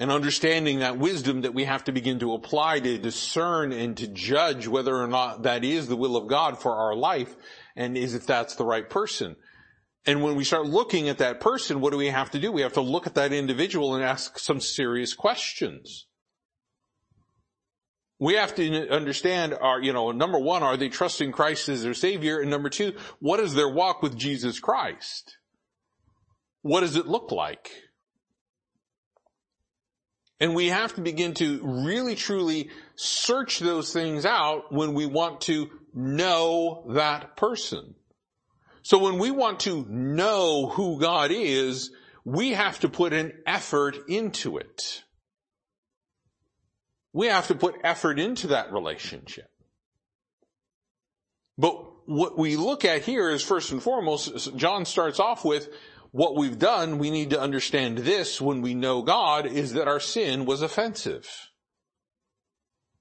and 0.00 0.10
understanding 0.10 0.78
that 0.78 0.96
wisdom 0.96 1.42
that 1.42 1.52
we 1.52 1.64
have 1.64 1.84
to 1.84 1.92
begin 1.92 2.18
to 2.20 2.32
apply 2.32 2.80
to 2.80 2.96
discern 2.96 3.70
and 3.70 3.98
to 3.98 4.08
judge 4.08 4.66
whether 4.66 4.96
or 4.96 5.06
not 5.06 5.42
that 5.42 5.62
is 5.62 5.88
the 5.88 5.96
will 5.96 6.16
of 6.16 6.26
God 6.26 6.58
for 6.58 6.74
our 6.74 6.96
life 6.96 7.36
and 7.76 7.98
is 7.98 8.14
if 8.14 8.26
that's 8.26 8.54
the 8.54 8.64
right 8.64 8.88
person. 8.88 9.36
And 10.06 10.22
when 10.22 10.36
we 10.36 10.44
start 10.44 10.64
looking 10.64 11.10
at 11.10 11.18
that 11.18 11.40
person, 11.40 11.82
what 11.82 11.90
do 11.90 11.98
we 11.98 12.06
have 12.06 12.30
to 12.30 12.38
do? 12.38 12.50
We 12.50 12.62
have 12.62 12.72
to 12.72 12.80
look 12.80 13.06
at 13.06 13.16
that 13.16 13.34
individual 13.34 13.94
and 13.94 14.02
ask 14.02 14.38
some 14.38 14.58
serious 14.58 15.12
questions. 15.12 16.06
We 18.20 18.34
have 18.34 18.54
to 18.56 18.90
understand 18.90 19.54
are, 19.54 19.80
you 19.80 19.94
know, 19.94 20.12
number 20.12 20.38
one, 20.38 20.62
are 20.62 20.76
they 20.76 20.90
trusting 20.90 21.32
Christ 21.32 21.70
as 21.70 21.82
their 21.82 21.94
savior? 21.94 22.38
And 22.38 22.50
number 22.50 22.68
two, 22.68 22.92
what 23.18 23.40
is 23.40 23.54
their 23.54 23.68
walk 23.68 24.02
with 24.02 24.16
Jesus 24.16 24.60
Christ? 24.60 25.38
What 26.60 26.80
does 26.80 26.96
it 26.96 27.06
look 27.06 27.32
like? 27.32 27.70
And 30.38 30.54
we 30.54 30.68
have 30.68 30.94
to 30.96 31.00
begin 31.00 31.32
to 31.34 31.60
really 31.62 32.14
truly 32.14 32.68
search 32.94 33.58
those 33.58 33.90
things 33.92 34.26
out 34.26 34.70
when 34.70 34.92
we 34.92 35.06
want 35.06 35.40
to 35.42 35.70
know 35.94 36.84
that 36.90 37.36
person. 37.36 37.94
So 38.82 38.98
when 38.98 39.18
we 39.18 39.30
want 39.30 39.60
to 39.60 39.86
know 39.88 40.66
who 40.66 41.00
God 41.00 41.30
is, 41.30 41.90
we 42.24 42.50
have 42.50 42.80
to 42.80 42.90
put 42.90 43.14
an 43.14 43.32
effort 43.46 43.96
into 44.08 44.58
it. 44.58 45.04
We 47.12 47.26
have 47.26 47.48
to 47.48 47.54
put 47.54 47.76
effort 47.82 48.18
into 48.18 48.48
that 48.48 48.72
relationship. 48.72 49.50
But 51.58 51.74
what 52.06 52.38
we 52.38 52.56
look 52.56 52.84
at 52.84 53.02
here 53.02 53.30
is 53.30 53.42
first 53.42 53.72
and 53.72 53.82
foremost, 53.82 54.56
John 54.56 54.84
starts 54.84 55.20
off 55.20 55.44
with, 55.44 55.68
what 56.12 56.36
we've 56.36 56.58
done, 56.58 56.98
we 56.98 57.10
need 57.10 57.30
to 57.30 57.40
understand 57.40 57.98
this 57.98 58.40
when 58.40 58.62
we 58.62 58.74
know 58.74 59.02
God, 59.02 59.46
is 59.46 59.74
that 59.74 59.86
our 59.86 60.00
sin 60.00 60.44
was 60.44 60.62
offensive. 60.62 61.28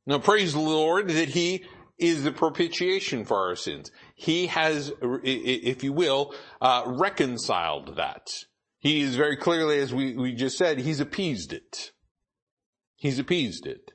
Now 0.06 0.20
praise 0.20 0.54
the 0.54 0.60
Lord 0.60 1.08
that 1.08 1.30
He 1.30 1.66
is 1.98 2.24
the 2.24 2.32
propitiation 2.32 3.25
for 3.25 3.38
our 3.48 3.56
sins. 3.56 3.92
He 4.16 4.48
has, 4.48 4.92
if 5.01 5.84
you 5.84 5.92
will, 5.92 6.34
uh, 6.62 6.84
reconciled 6.86 7.96
that. 7.98 8.28
He 8.80 9.01
is 9.01 9.16
very 9.16 9.36
clearly, 9.36 9.80
as 9.80 9.94
we, 9.94 10.16
we 10.16 10.34
just 10.34 10.58
said, 10.58 10.80
He's 10.80 11.00
appeased 11.00 11.51
it. 11.51 11.92
He's 12.96 13.20
appeased 13.20 13.66
it. 13.66 13.92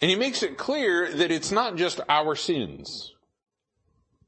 And 0.00 0.10
He 0.10 0.16
makes 0.16 0.42
it 0.42 0.58
clear 0.58 1.12
that 1.12 1.30
it's 1.30 1.52
not 1.52 1.76
just 1.76 2.00
our 2.08 2.34
sins. 2.34 3.14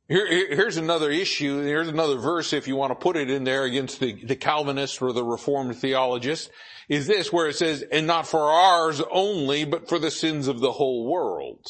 Here, 0.08 0.54
here's 0.54 0.76
another 0.76 1.10
issue. 1.10 1.62
Here's 1.62 1.88
another 1.88 2.16
verse, 2.16 2.52
if 2.52 2.68
you 2.68 2.76
want 2.76 2.92
to 2.92 3.02
put 3.02 3.16
it 3.16 3.28
in 3.28 3.42
there 3.42 3.64
against 3.64 3.98
the, 3.98 4.12
the 4.24 4.36
Calvinist 4.36 5.02
or 5.02 5.12
the 5.12 5.24
Reformed 5.24 5.76
theologist, 5.76 6.50
is 6.88 7.08
this 7.08 7.32
where 7.32 7.48
it 7.48 7.56
says, 7.56 7.82
and 7.90 8.06
not 8.06 8.28
for 8.28 8.50
ours 8.50 9.02
only, 9.10 9.64
but 9.64 9.88
for 9.88 9.98
the 9.98 10.10
sins 10.12 10.46
of 10.46 10.60
the 10.60 10.72
whole 10.72 11.10
world. 11.10 11.66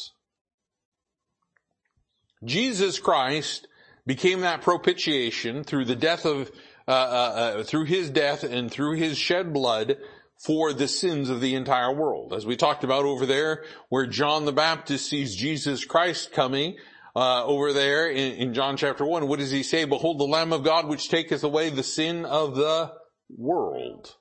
Jesus 2.43 2.99
Christ 2.99 3.67
became 4.05 4.41
that 4.41 4.61
propitiation 4.61 5.63
through 5.63 5.85
the 5.85 5.95
death 5.95 6.23
of, 6.23 6.51
uh, 6.87 6.91
uh, 6.91 6.93
uh, 6.93 7.63
through 7.63 7.85
his 7.85 8.11
death 8.11 8.43
and 8.43 8.69
through 8.69 8.95
his 8.97 9.17
shed 9.17 9.51
blood 9.51 9.97
for 10.45 10.73
the 10.73 10.87
sins 10.87 11.29
of 11.29 11.41
the 11.41 11.55
entire 11.55 11.93
world. 11.93 12.33
As 12.33 12.45
we 12.45 12.55
talked 12.55 12.83
about 12.83 13.05
over 13.05 13.25
there, 13.25 13.63
where 13.89 14.05
John 14.05 14.45
the 14.45 14.51
Baptist 14.51 15.09
sees 15.09 15.35
Jesus 15.35 15.85
Christ 15.85 16.31
coming, 16.31 16.77
uh, 17.17 17.43
over 17.45 17.73
there 17.73 18.07
in, 18.07 18.33
in 18.33 18.53
John 18.53 18.77
chapter 18.77 19.03
1, 19.03 19.27
what 19.27 19.39
does 19.39 19.49
he 19.49 19.63
say? 19.63 19.85
Behold 19.85 20.19
the 20.19 20.25
Lamb 20.25 20.53
of 20.53 20.63
God 20.63 20.87
which 20.87 21.09
taketh 21.09 21.43
away 21.43 21.71
the 21.71 21.81
sin 21.81 22.25
of 22.25 22.55
the 22.55 22.93
world. 23.35 24.15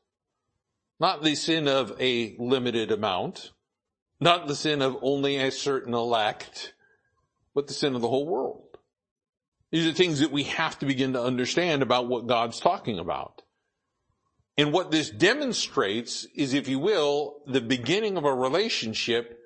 Not 0.99 1.23
the 1.23 1.35
sin 1.35 1.69
of 1.69 1.95
a 2.01 2.35
limited 2.39 2.91
amount, 2.91 3.51
not 4.19 4.49
the 4.49 4.55
sin 4.55 4.81
of 4.81 4.97
only 5.03 5.37
a 5.37 5.51
certain 5.51 5.93
elect, 5.93 6.73
but 7.55 7.67
the 7.67 7.75
sin 7.75 7.95
of 7.95 8.01
the 8.01 8.09
whole 8.09 8.27
world. 8.27 8.79
These 9.71 9.87
are 9.87 9.93
things 9.93 10.21
that 10.21 10.33
we 10.33 10.45
have 10.45 10.79
to 10.79 10.87
begin 10.87 11.13
to 11.13 11.23
understand 11.23 11.83
about 11.83 12.09
what 12.09 12.27
God's 12.27 12.61
talking 12.61 12.99
about. 12.99 13.36
And 14.59 14.73
what 14.73 14.91
this 14.91 15.11
demonstrates 15.11 16.27
is, 16.35 16.55
if 16.55 16.67
you 16.69 16.79
will, 16.79 17.43
the 17.47 17.61
beginning 17.61 18.17
of 18.17 18.25
a 18.25 18.35
relationship 18.35 19.39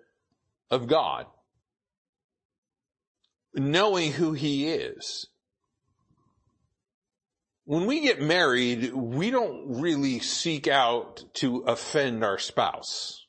of 0.70 0.86
God 0.86 1.26
knowing 3.54 4.12
who 4.12 4.32
he 4.32 4.68
is. 4.68 5.26
When 7.64 7.86
we 7.86 8.00
get 8.00 8.20
married, 8.20 8.92
we 8.92 9.30
don't 9.30 9.80
really 9.80 10.18
seek 10.18 10.66
out 10.66 11.22
to 11.34 11.58
offend 11.58 12.24
our 12.24 12.38
spouse. 12.38 13.26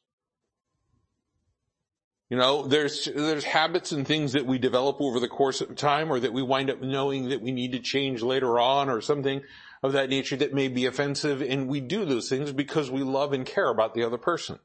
You 2.29 2.37
know, 2.37 2.65
there's, 2.65 3.09
there's 3.13 3.43
habits 3.43 3.91
and 3.91 4.07
things 4.07 4.33
that 4.33 4.45
we 4.45 4.57
develop 4.57 5.01
over 5.01 5.19
the 5.19 5.27
course 5.27 5.59
of 5.59 5.75
time 5.75 6.11
or 6.11 6.19
that 6.19 6.31
we 6.31 6.41
wind 6.41 6.69
up 6.69 6.81
knowing 6.81 7.29
that 7.29 7.41
we 7.41 7.51
need 7.51 7.73
to 7.73 7.79
change 7.79 8.21
later 8.21 8.57
on 8.57 8.89
or 8.89 9.01
something. 9.01 9.41
Of 9.83 9.93
that 9.93 10.09
nature 10.09 10.35
that 10.35 10.53
may 10.53 10.67
be 10.67 10.85
offensive 10.85 11.41
and 11.41 11.67
we 11.67 11.79
do 11.79 12.05
those 12.05 12.29
things 12.29 12.51
because 12.51 12.91
we 12.91 13.01
love 13.01 13.33
and 13.33 13.45
care 13.45 13.69
about 13.69 13.93
the 13.93 14.03
other 14.03 14.17
person. 14.17 14.59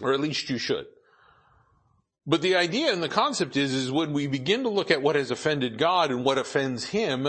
Or 0.00 0.12
at 0.12 0.20
least 0.20 0.50
you 0.50 0.58
should. 0.58 0.86
But 2.26 2.42
the 2.42 2.56
idea 2.56 2.92
and 2.92 3.02
the 3.02 3.08
concept 3.08 3.56
is, 3.56 3.72
is 3.72 3.90
when 3.90 4.12
we 4.12 4.26
begin 4.26 4.62
to 4.62 4.68
look 4.68 4.90
at 4.90 5.02
what 5.02 5.16
has 5.16 5.30
offended 5.30 5.78
God 5.78 6.10
and 6.10 6.24
what 6.24 6.38
offends 6.38 6.84
Him, 6.84 7.28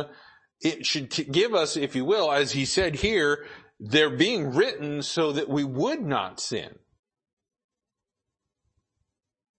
it 0.62 0.86
should 0.86 1.10
give 1.32 1.54
us, 1.54 1.76
if 1.76 1.96
you 1.96 2.06
will, 2.06 2.32
as 2.32 2.52
He 2.52 2.66
said 2.66 2.96
here, 2.96 3.46
they're 3.80 4.16
being 4.16 4.54
written 4.54 5.02
so 5.02 5.32
that 5.32 5.50
we 5.50 5.64
would 5.64 6.02
not 6.02 6.40
sin. 6.40 6.76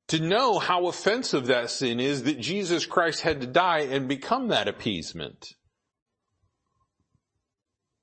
To 0.08 0.20
know 0.20 0.58
how 0.58 0.86
offensive 0.86 1.46
that 1.46 1.70
sin 1.70 1.98
is 1.98 2.22
that 2.24 2.38
Jesus 2.38 2.86
Christ 2.86 3.22
had 3.22 3.40
to 3.40 3.46
die 3.46 3.80
and 3.80 4.06
become 4.06 4.48
that 4.48 4.68
appeasement. 4.68 5.54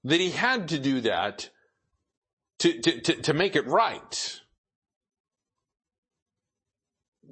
That 0.04 0.20
He 0.20 0.32
had 0.32 0.70
to 0.70 0.80
do 0.80 1.02
that 1.02 1.50
to, 2.60 2.80
to, 2.80 3.02
to, 3.02 3.14
to 3.22 3.34
make 3.34 3.56
it 3.56 3.68
right. 3.68 4.42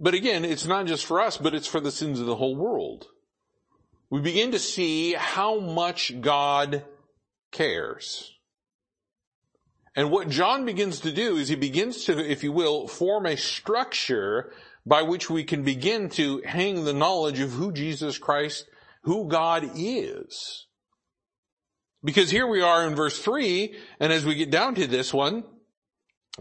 But 0.01 0.13
again, 0.13 0.45
it's 0.45 0.65
not 0.65 0.85
just 0.85 1.05
for 1.05 1.19
us, 1.19 1.37
but 1.37 1.53
it's 1.53 1.67
for 1.67 1.79
the 1.79 1.91
sins 1.91 2.19
of 2.19 2.25
the 2.25 2.35
whole 2.35 2.55
world. 2.55 3.07
We 4.09 4.21
begin 4.21 4.51
to 4.53 4.59
see 4.59 5.13
how 5.13 5.59
much 5.59 6.19
God 6.21 6.85
cares. 7.51 8.31
And 9.95 10.11
what 10.11 10.29
John 10.29 10.65
begins 10.65 11.01
to 11.01 11.11
do 11.11 11.35
is 11.35 11.49
he 11.49 11.55
begins 11.55 12.05
to, 12.05 12.17
if 12.17 12.43
you 12.43 12.51
will, 12.51 12.87
form 12.87 13.25
a 13.25 13.35
structure 13.35 14.53
by 14.85 15.01
which 15.01 15.29
we 15.29 15.43
can 15.43 15.63
begin 15.63 16.09
to 16.11 16.41
hang 16.45 16.85
the 16.85 16.93
knowledge 16.93 17.39
of 17.39 17.51
who 17.51 17.71
Jesus 17.71 18.17
Christ, 18.17 18.65
who 19.03 19.27
God 19.27 19.69
is. 19.75 20.67
Because 22.03 22.31
here 22.31 22.47
we 22.47 22.61
are 22.61 22.87
in 22.87 22.95
verse 22.95 23.19
3, 23.19 23.75
and 23.99 24.13
as 24.13 24.25
we 24.25 24.35
get 24.35 24.51
down 24.51 24.75
to 24.75 24.87
this 24.87 25.13
one, 25.13 25.43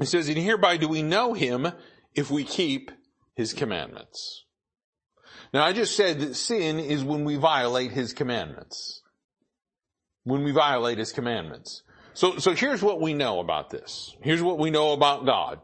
it 0.00 0.06
says, 0.06 0.28
And 0.28 0.38
hereby 0.38 0.76
do 0.76 0.88
we 0.88 1.02
know 1.02 1.32
him 1.32 1.68
if 2.14 2.30
we 2.30 2.44
keep 2.44 2.90
his 3.34 3.52
commandments. 3.52 4.44
Now 5.52 5.64
I 5.64 5.72
just 5.72 5.96
said 5.96 6.20
that 6.20 6.34
sin 6.34 6.78
is 6.78 7.02
when 7.02 7.24
we 7.24 7.36
violate 7.36 7.92
his 7.92 8.12
commandments. 8.12 9.02
When 10.24 10.44
we 10.44 10.52
violate 10.52 10.98
his 10.98 11.12
commandments. 11.12 11.82
So, 12.14 12.38
so 12.38 12.52
here's 12.52 12.82
what 12.82 13.00
we 13.00 13.14
know 13.14 13.40
about 13.40 13.70
this. 13.70 14.14
Here's 14.22 14.42
what 14.42 14.58
we 14.58 14.70
know 14.70 14.92
about 14.92 15.24
God. 15.24 15.60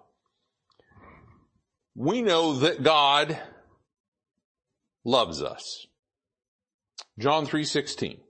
We 1.97 2.23
know 2.23 2.55
that 2.61 2.83
God 2.83 3.39
loves 5.05 5.43
us. 5.43 5.87
John 7.19 7.47
3:16. 7.47 8.24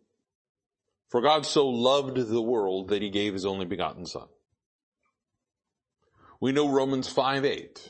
For 1.15 1.21
God 1.21 1.47
so 1.47 1.69
loved 1.69 2.17
the 2.17 2.43
world 2.43 2.89
that 2.89 3.01
he 3.01 3.09
gave 3.09 3.35
his 3.35 3.47
only 3.47 3.67
begotten 3.67 4.05
son. 4.05 4.27
We 6.41 6.51
know 6.51 6.69
Romans 6.69 7.09
5:8. 7.09 7.89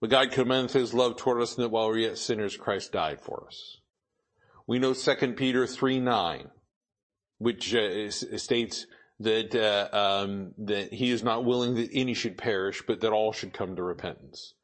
But 0.00 0.10
God 0.10 0.30
commendeth 0.30 0.74
his 0.74 0.94
love 0.94 1.16
toward 1.16 1.42
us 1.42 1.56
and 1.56 1.64
that 1.64 1.70
while 1.70 1.88
we 1.88 1.94
were 1.94 1.98
yet 1.98 2.18
sinners, 2.18 2.56
Christ 2.56 2.92
died 2.92 3.20
for 3.20 3.48
us. 3.48 3.78
We 4.68 4.78
know 4.78 4.94
2 4.94 5.32
Peter 5.32 5.66
3 5.66 5.98
9, 5.98 6.52
which 7.38 7.74
uh, 7.74 8.08
states 8.12 8.86
that, 9.18 9.52
uh, 9.56 9.88
um, 9.92 10.54
that 10.56 10.92
he 10.92 11.10
is 11.10 11.24
not 11.24 11.44
willing 11.44 11.74
that 11.74 11.90
any 11.92 12.14
should 12.14 12.38
perish, 12.38 12.80
but 12.86 13.00
that 13.00 13.10
all 13.10 13.32
should 13.32 13.52
come 13.52 13.74
to 13.74 13.82
repentance. 13.82 14.54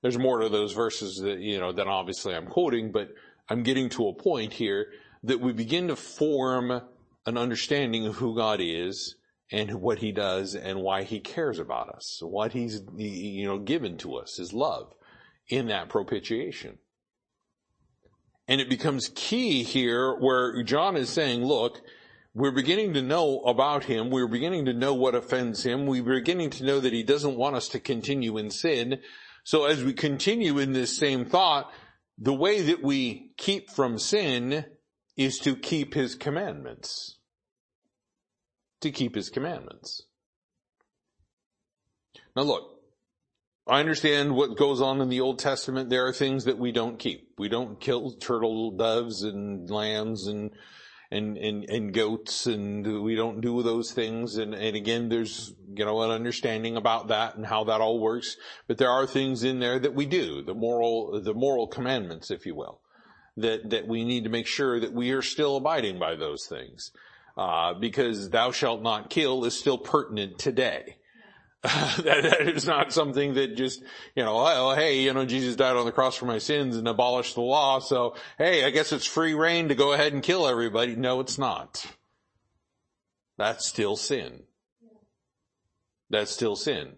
There's 0.00 0.16
more 0.16 0.42
to 0.42 0.48
those 0.48 0.74
verses 0.74 1.16
that, 1.22 1.40
you 1.40 1.58
know, 1.58 1.72
that 1.72 1.88
obviously 1.88 2.36
I'm 2.36 2.46
quoting, 2.46 2.92
but 2.92 3.08
I'm 3.48 3.64
getting 3.64 3.88
to 3.88 4.06
a 4.06 4.14
point 4.14 4.52
here 4.52 4.92
that 5.24 5.40
we 5.40 5.52
begin 5.52 5.88
to 5.88 5.96
form 5.96 6.82
an 7.26 7.36
understanding 7.36 8.06
of 8.06 8.16
who 8.16 8.36
God 8.36 8.60
is 8.62 9.16
and 9.52 9.80
what 9.80 9.98
he 9.98 10.12
does 10.12 10.54
and 10.54 10.80
why 10.80 11.02
he 11.02 11.20
cares 11.20 11.58
about 11.58 11.88
us, 11.88 12.20
what 12.22 12.52
he's, 12.52 12.82
you 12.96 13.46
know, 13.46 13.58
given 13.58 13.96
to 13.98 14.16
us, 14.16 14.36
his 14.36 14.52
love 14.52 14.92
in 15.48 15.68
that 15.68 15.88
propitiation. 15.88 16.78
And 18.48 18.60
it 18.60 18.68
becomes 18.68 19.10
key 19.14 19.64
here 19.64 20.14
where 20.14 20.62
John 20.62 20.96
is 20.96 21.10
saying, 21.10 21.44
look, 21.44 21.80
we're 22.32 22.52
beginning 22.52 22.94
to 22.94 23.02
know 23.02 23.40
about 23.40 23.84
him. 23.84 24.10
We're 24.10 24.28
beginning 24.28 24.66
to 24.66 24.72
know 24.72 24.94
what 24.94 25.14
offends 25.14 25.64
him. 25.64 25.86
We're 25.86 26.02
beginning 26.02 26.50
to 26.50 26.64
know 26.64 26.80
that 26.80 26.92
he 26.92 27.02
doesn't 27.02 27.36
want 27.36 27.56
us 27.56 27.68
to 27.70 27.80
continue 27.80 28.36
in 28.38 28.50
sin. 28.50 29.00
So 29.42 29.64
as 29.64 29.82
we 29.82 29.94
continue 29.94 30.58
in 30.58 30.72
this 30.72 30.96
same 30.96 31.24
thought, 31.24 31.72
the 32.18 32.34
way 32.34 32.62
that 32.62 32.82
we 32.82 33.32
keep 33.36 33.70
from 33.70 33.98
sin 33.98 34.64
is 35.16 35.38
to 35.38 35.56
keep 35.56 35.94
his 35.94 36.14
commandments 36.14 37.16
to 38.80 38.90
keep 38.90 39.14
his 39.14 39.30
commandments. 39.30 40.02
Now 42.34 42.42
look, 42.42 42.70
I 43.66 43.80
understand 43.80 44.34
what 44.34 44.56
goes 44.56 44.80
on 44.80 45.00
in 45.00 45.08
the 45.08 45.20
Old 45.20 45.38
Testament. 45.38 45.90
There 45.90 46.06
are 46.06 46.12
things 46.12 46.44
that 46.44 46.58
we 46.58 46.72
don't 46.72 46.98
keep. 46.98 47.32
We 47.38 47.48
don't 47.48 47.80
kill 47.80 48.12
turtle 48.12 48.76
doves 48.76 49.22
and 49.22 49.68
lambs 49.68 50.26
and 50.26 50.50
and 51.10 51.36
and, 51.38 51.64
and 51.70 51.94
goats 51.94 52.46
and 52.46 53.02
we 53.02 53.14
don't 53.14 53.40
do 53.40 53.62
those 53.62 53.92
things 53.92 54.38
and, 54.38 54.54
and 54.56 54.74
again 54.74 55.08
there's 55.08 55.54
you 55.72 55.84
know 55.84 56.02
an 56.02 56.10
understanding 56.10 56.76
about 56.76 57.06
that 57.08 57.36
and 57.36 57.46
how 57.46 57.62
that 57.62 57.80
all 57.80 58.00
works 58.00 58.36
but 58.66 58.76
there 58.76 58.90
are 58.90 59.06
things 59.06 59.44
in 59.44 59.60
there 59.60 59.78
that 59.78 59.94
we 59.94 60.04
do 60.04 60.42
the 60.42 60.52
moral 60.52 61.20
the 61.22 61.32
moral 61.32 61.68
commandments 61.68 62.32
if 62.32 62.44
you 62.44 62.56
will 62.56 62.80
that 63.36 63.70
that 63.70 63.86
we 63.86 64.04
need 64.04 64.24
to 64.24 64.30
make 64.30 64.46
sure 64.46 64.80
that 64.80 64.92
we 64.92 65.12
are 65.12 65.22
still 65.22 65.56
abiding 65.56 65.98
by 65.98 66.14
those 66.14 66.46
things 66.46 66.92
uh, 67.36 67.74
because 67.74 68.30
thou 68.30 68.50
shalt 68.50 68.82
not 68.82 69.10
kill 69.10 69.44
is 69.44 69.58
still 69.58 69.78
pertinent 69.78 70.38
today. 70.38 70.96
that, 71.62 72.04
that 72.04 72.48
is 72.48 72.66
not 72.66 72.92
something 72.92 73.34
that 73.34 73.56
just, 73.56 73.82
you 74.14 74.22
know, 74.22 74.36
oh, 74.38 74.74
hey, 74.74 75.00
you 75.00 75.12
know, 75.12 75.26
Jesus 75.26 75.56
died 75.56 75.76
on 75.76 75.84
the 75.84 75.92
cross 75.92 76.14
for 76.14 76.26
my 76.26 76.38
sins 76.38 76.76
and 76.76 76.86
abolished 76.86 77.34
the 77.34 77.40
law, 77.40 77.80
so, 77.80 78.14
hey, 78.38 78.64
I 78.64 78.70
guess 78.70 78.92
it's 78.92 79.06
free 79.06 79.34
rein 79.34 79.68
to 79.68 79.74
go 79.74 79.92
ahead 79.92 80.12
and 80.12 80.22
kill 80.22 80.46
everybody. 80.46 80.94
No, 80.94 81.18
it's 81.20 81.38
not. 81.38 81.84
That's 83.36 83.66
still 83.66 83.96
sin. 83.96 84.44
That's 86.08 86.30
still 86.30 86.56
sin. 86.56 86.92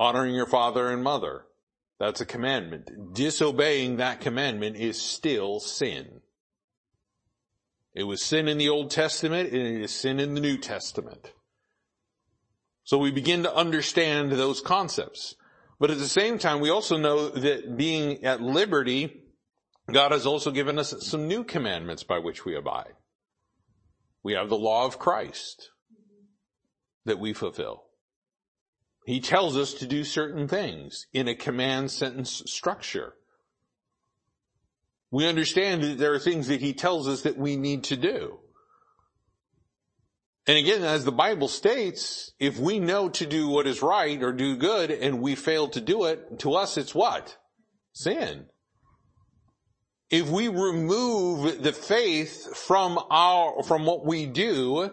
Honoring 0.00 0.34
your 0.34 0.46
father 0.46 0.90
and 0.90 1.02
mother. 1.02 1.46
That's 1.98 2.20
a 2.20 2.26
commandment. 2.26 3.14
Disobeying 3.14 3.96
that 3.96 4.20
commandment 4.20 4.76
is 4.76 5.00
still 5.00 5.60
sin. 5.60 6.20
It 7.94 8.04
was 8.04 8.22
sin 8.22 8.48
in 8.48 8.58
the 8.58 8.68
Old 8.68 8.90
Testament 8.90 9.52
and 9.52 9.62
it 9.62 9.82
is 9.82 9.92
sin 9.92 10.18
in 10.18 10.34
the 10.34 10.40
New 10.40 10.58
Testament. 10.58 11.32
So 12.82 12.98
we 12.98 13.12
begin 13.12 13.44
to 13.44 13.54
understand 13.54 14.32
those 14.32 14.60
concepts. 14.60 15.36
But 15.78 15.90
at 15.90 15.98
the 15.98 16.08
same 16.08 16.38
time, 16.38 16.60
we 16.60 16.70
also 16.70 16.96
know 16.96 17.28
that 17.30 17.76
being 17.76 18.24
at 18.24 18.40
liberty, 18.40 19.22
God 19.90 20.12
has 20.12 20.26
also 20.26 20.50
given 20.50 20.78
us 20.78 20.94
some 21.06 21.28
new 21.28 21.44
commandments 21.44 22.02
by 22.02 22.18
which 22.18 22.44
we 22.44 22.56
abide. 22.56 22.94
We 24.22 24.34
have 24.34 24.48
the 24.48 24.56
law 24.56 24.86
of 24.86 24.98
Christ 24.98 25.70
that 27.04 27.18
we 27.18 27.32
fulfill. 27.32 27.83
He 29.04 29.20
tells 29.20 29.56
us 29.56 29.74
to 29.74 29.86
do 29.86 30.02
certain 30.04 30.48
things 30.48 31.06
in 31.12 31.28
a 31.28 31.34
command 31.34 31.90
sentence 31.90 32.42
structure 32.46 33.14
we 35.14 35.28
understand 35.28 35.84
that 35.84 35.98
there 35.98 36.12
are 36.12 36.18
things 36.18 36.48
that 36.48 36.60
he 36.60 36.72
tells 36.72 37.06
us 37.06 37.22
that 37.22 37.38
we 37.38 37.54
need 37.54 37.84
to 37.84 37.96
do. 37.96 38.40
And 40.44 40.58
again, 40.58 40.82
as 40.82 41.04
the 41.04 41.12
Bible 41.12 41.46
states, 41.46 42.32
if 42.40 42.58
we 42.58 42.80
know 42.80 43.08
to 43.10 43.24
do 43.24 43.46
what 43.46 43.68
is 43.68 43.80
right 43.80 44.20
or 44.20 44.32
do 44.32 44.56
good 44.56 44.90
and 44.90 45.22
we 45.22 45.36
fail 45.36 45.68
to 45.68 45.80
do 45.80 46.06
it, 46.06 46.40
to 46.40 46.54
us 46.54 46.76
it's 46.76 46.96
what? 46.96 47.36
Sin. 47.92 48.46
If 50.10 50.28
we 50.28 50.48
remove 50.48 51.62
the 51.62 51.72
faith 51.72 52.56
from 52.56 52.98
our, 53.08 53.62
from 53.62 53.86
what 53.86 54.04
we 54.04 54.26
do, 54.26 54.90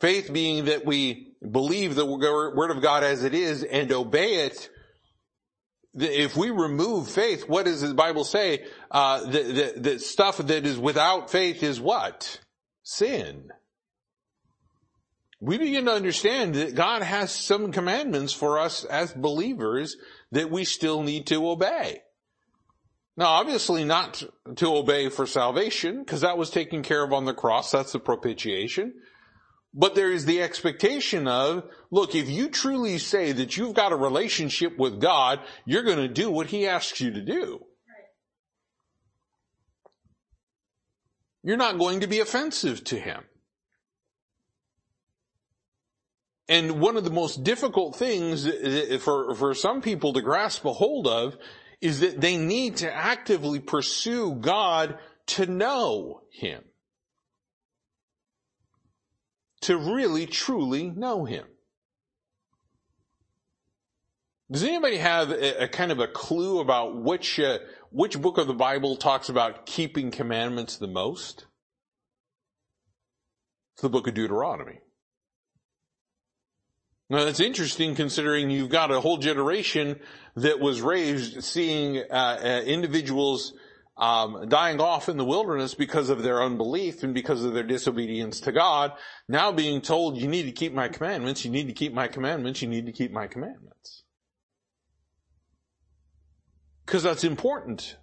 faith 0.00 0.32
being 0.32 0.64
that 0.64 0.84
we 0.84 1.33
believe 1.50 1.94
the 1.94 2.06
word 2.06 2.70
of 2.70 2.82
God 2.82 3.04
as 3.04 3.24
it 3.24 3.34
is 3.34 3.62
and 3.62 3.90
obey 3.92 4.46
it, 4.46 4.70
if 5.94 6.36
we 6.36 6.50
remove 6.50 7.08
faith, 7.08 7.48
what 7.48 7.66
does 7.66 7.80
the 7.80 7.94
Bible 7.94 8.24
say? 8.24 8.64
Uh, 8.90 9.24
the, 9.24 9.42
the, 9.42 9.80
the 9.80 9.98
stuff 9.98 10.38
that 10.38 10.66
is 10.66 10.78
without 10.78 11.30
faith 11.30 11.62
is 11.62 11.80
what? 11.80 12.40
Sin. 12.82 13.50
We 15.40 15.58
begin 15.58 15.84
to 15.84 15.92
understand 15.92 16.54
that 16.54 16.74
God 16.74 17.02
has 17.02 17.30
some 17.30 17.70
commandments 17.70 18.32
for 18.32 18.58
us 18.58 18.84
as 18.84 19.12
believers 19.12 19.96
that 20.32 20.50
we 20.50 20.64
still 20.64 21.02
need 21.02 21.26
to 21.28 21.48
obey. 21.48 22.00
Now 23.16 23.26
obviously 23.26 23.84
not 23.84 24.24
to 24.56 24.74
obey 24.74 25.10
for 25.10 25.26
salvation, 25.26 26.00
because 26.00 26.22
that 26.22 26.38
was 26.38 26.50
taken 26.50 26.82
care 26.82 27.04
of 27.04 27.12
on 27.12 27.24
the 27.24 27.34
cross, 27.34 27.70
that's 27.70 27.92
the 27.92 28.00
propitiation. 28.00 28.94
But 29.74 29.96
there 29.96 30.12
is 30.12 30.24
the 30.24 30.40
expectation 30.40 31.26
of, 31.26 31.64
look, 31.90 32.14
if 32.14 32.30
you 32.30 32.48
truly 32.48 32.98
say 32.98 33.32
that 33.32 33.56
you've 33.56 33.74
got 33.74 33.90
a 33.90 33.96
relationship 33.96 34.78
with 34.78 35.00
God, 35.00 35.40
you're 35.64 35.82
going 35.82 35.98
to 35.98 36.08
do 36.08 36.30
what 36.30 36.46
He 36.46 36.68
asks 36.68 37.00
you 37.00 37.10
to 37.10 37.20
do. 37.20 37.64
You're 41.42 41.56
not 41.56 41.78
going 41.78 42.00
to 42.00 42.06
be 42.06 42.20
offensive 42.20 42.84
to 42.84 42.98
Him. 42.98 43.24
And 46.48 46.80
one 46.80 46.96
of 46.96 47.04
the 47.04 47.10
most 47.10 47.42
difficult 47.42 47.96
things 47.96 48.46
eh, 48.46 48.98
for, 48.98 49.34
for 49.34 49.54
some 49.54 49.80
people 49.82 50.12
to 50.12 50.22
grasp 50.22 50.64
a 50.64 50.72
hold 50.72 51.08
of 51.08 51.36
is 51.80 52.00
that 52.00 52.20
they 52.20 52.36
need 52.36 52.76
to 52.76 52.94
actively 52.94 53.58
pursue 53.58 54.34
God 54.34 54.98
to 55.26 55.46
know 55.46 56.22
Him. 56.30 56.62
To 59.64 59.78
really 59.78 60.26
truly 60.26 60.90
know 60.90 61.24
Him. 61.24 61.46
Does 64.50 64.62
anybody 64.62 64.98
have 64.98 65.30
a, 65.30 65.64
a 65.64 65.68
kind 65.68 65.90
of 65.90 66.00
a 66.00 66.06
clue 66.06 66.60
about 66.60 67.02
which, 67.02 67.40
uh, 67.40 67.60
which 67.90 68.20
book 68.20 68.36
of 68.36 68.46
the 68.46 68.52
Bible 68.52 68.96
talks 68.96 69.30
about 69.30 69.64
keeping 69.64 70.10
commandments 70.10 70.76
the 70.76 70.86
most? 70.86 71.46
It's 73.74 73.82
the 73.82 73.88
book 73.88 74.06
of 74.06 74.12
Deuteronomy. 74.12 74.80
Now 77.08 77.24
that's 77.24 77.40
interesting 77.40 77.94
considering 77.94 78.50
you've 78.50 78.68
got 78.68 78.90
a 78.90 79.00
whole 79.00 79.16
generation 79.16 79.98
that 80.36 80.60
was 80.60 80.82
raised 80.82 81.42
seeing 81.42 81.98
uh, 81.98 82.02
uh, 82.12 82.62
individuals 82.66 83.54
um, 83.96 84.48
dying 84.48 84.80
off 84.80 85.08
in 85.08 85.16
the 85.16 85.24
wilderness 85.24 85.74
because 85.74 86.10
of 86.10 86.22
their 86.22 86.42
unbelief 86.42 87.02
and 87.02 87.14
because 87.14 87.44
of 87.44 87.54
their 87.54 87.62
disobedience 87.62 88.40
to 88.40 88.52
God. 88.52 88.92
Now 89.28 89.52
being 89.52 89.80
told 89.80 90.16
you 90.16 90.28
need 90.28 90.44
to 90.44 90.52
keep 90.52 90.72
my 90.72 90.88
commandments, 90.88 91.44
you 91.44 91.50
need 91.50 91.68
to 91.68 91.72
keep 91.72 91.92
my 91.92 92.08
commandments, 92.08 92.62
you 92.62 92.68
need 92.68 92.86
to 92.86 92.92
keep 92.92 93.12
my 93.12 93.26
commandments. 93.26 94.02
Because 96.84 97.02
that's 97.02 97.24
important. 97.24 97.96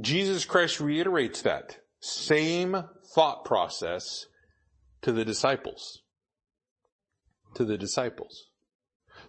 Jesus 0.00 0.44
Christ 0.44 0.80
reiterates 0.80 1.42
that 1.42 1.78
same 2.00 2.84
thought 3.14 3.44
process 3.44 4.26
to 5.02 5.12
the 5.12 5.24
disciples 5.24 6.02
to 7.54 7.64
the 7.64 7.78
disciples. 7.78 8.49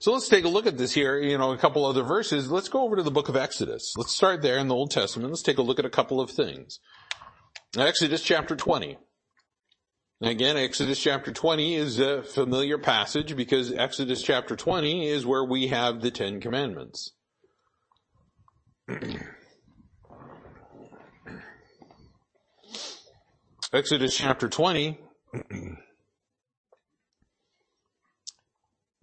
So 0.02 0.12
let's 0.12 0.28
take 0.28 0.46
a 0.46 0.50
look 0.50 0.66
at 0.66 0.80
this 0.80 0.92
here, 0.92 1.20
you 1.20 1.38
know, 1.38 1.52
a 1.52 1.58
couple 1.60 1.86
other 1.86 2.02
verses. 2.02 2.50
Let's 2.50 2.70
go 2.70 2.82
over 2.82 2.96
to 2.96 3.04
the 3.04 3.12
book 3.12 3.30
of 3.30 3.36
Exodus. 3.36 3.94
Let's 3.96 4.16
start 4.16 4.42
there 4.42 4.58
in 4.58 4.68
the 4.68 4.74
Old 4.74 4.90
Testament. 4.90 5.30
Let's 5.30 5.44
take 5.44 5.60
a 5.60 5.62
look 5.62 5.78
at 5.78 5.86
a 5.86 5.92
couple 5.92 6.20
of 6.20 6.32
things. 6.32 6.80
Exodus 7.78 8.24
chapter 8.24 8.56
20. 8.56 8.98
Again, 10.24 10.58
Exodus 10.58 11.00
chapter 11.00 11.32
20 11.32 11.76
is 11.76 12.00
a 12.00 12.24
familiar 12.24 12.80
passage 12.80 13.36
because 13.36 13.72
Exodus 13.72 14.24
chapter 14.24 14.56
20 14.56 15.08
is 15.08 15.24
where 15.24 15.44
we 15.44 15.68
have 15.68 16.02
the 16.02 16.10
Ten 16.10 16.42
Commandments. 16.42 17.12
Exodus 23.72 24.18
chapter 24.18 24.50
20 24.50 25.00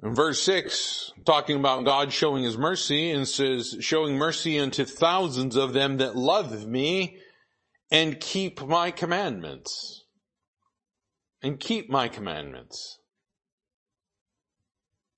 In 0.03 0.15
verse 0.15 0.41
6, 0.43 1.13
talking 1.25 1.57
about 1.59 1.85
God 1.85 2.13
showing 2.13 2.45
his 2.45 2.57
mercy 2.57 3.11
and 3.11 3.27
says, 3.27 3.77
showing 3.81 4.17
mercy 4.17 4.59
unto 4.59 4.85
thousands 4.85 5.57
of 5.57 5.73
them 5.73 5.97
that 5.97 6.15
love 6.15 6.67
me 6.67 7.19
and 7.91 8.21
keep 8.21 8.63
my 8.65 8.93
commandments. 8.93 10.05
And 11.43 11.59
keep 11.59 11.91
my 11.91 12.09
commandments. 12.09 12.99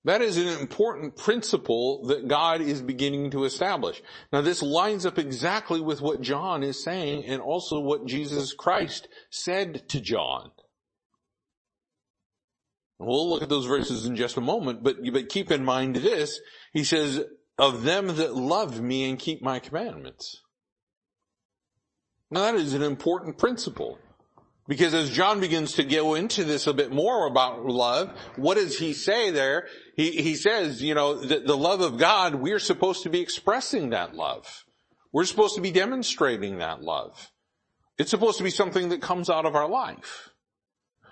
That 0.03 0.21
is 0.21 0.37
an 0.37 0.47
important 0.47 1.15
principle 1.15 2.05
that 2.07 2.27
God 2.27 2.61
is 2.61 2.81
beginning 2.81 3.31
to 3.31 3.43
establish. 3.43 4.01
Now 4.33 4.41
this 4.41 4.63
lines 4.63 5.05
up 5.05 5.19
exactly 5.19 5.79
with 5.79 6.01
what 6.01 6.21
John 6.21 6.63
is 6.63 6.83
saying 6.83 7.25
and 7.25 7.39
also 7.39 7.79
what 7.79 8.07
Jesus 8.07 8.53
Christ 8.53 9.07
said 9.29 9.87
to 9.89 9.99
John. 9.99 10.51
We'll 13.03 13.29
look 13.29 13.41
at 13.41 13.49
those 13.49 13.65
verses 13.65 14.05
in 14.05 14.15
just 14.15 14.37
a 14.37 14.41
moment, 14.41 14.83
but, 14.83 14.97
but 15.11 15.29
keep 15.29 15.51
in 15.51 15.65
mind 15.65 15.95
this. 15.95 16.39
He 16.71 16.83
says, 16.83 17.23
of 17.57 17.83
them 17.83 18.07
that 18.15 18.35
love 18.35 18.79
me 18.81 19.09
and 19.09 19.17
keep 19.17 19.41
my 19.41 19.59
commandments. 19.59 20.41
Now 22.29 22.41
that 22.51 22.55
is 22.55 22.73
an 22.73 22.83
important 22.83 23.37
principle. 23.37 23.97
Because 24.67 24.93
as 24.93 25.09
John 25.09 25.41
begins 25.41 25.73
to 25.73 25.83
go 25.83 26.13
into 26.13 26.43
this 26.43 26.67
a 26.67 26.73
bit 26.73 26.91
more 26.91 27.27
about 27.27 27.65
love, 27.65 28.17
what 28.37 28.55
does 28.55 28.77
he 28.77 28.93
say 28.93 29.31
there? 29.31 29.67
He, 29.97 30.21
he 30.21 30.35
says, 30.35 30.81
you 30.81 30.93
know, 30.93 31.15
the, 31.15 31.39
the 31.39 31.57
love 31.57 31.81
of 31.81 31.97
God, 31.97 32.35
we're 32.35 32.59
supposed 32.59 33.03
to 33.03 33.09
be 33.09 33.19
expressing 33.19 33.89
that 33.89 34.15
love. 34.15 34.63
We're 35.11 35.25
supposed 35.25 35.55
to 35.55 35.61
be 35.61 35.71
demonstrating 35.71 36.59
that 36.59 36.81
love. 36.83 37.31
It's 37.97 38.11
supposed 38.11 38.37
to 38.37 38.43
be 38.43 38.49
something 38.49 38.89
that 38.89 39.01
comes 39.01 39.29
out 39.29 39.45
of 39.45 39.55
our 39.55 39.67
life. 39.67 40.30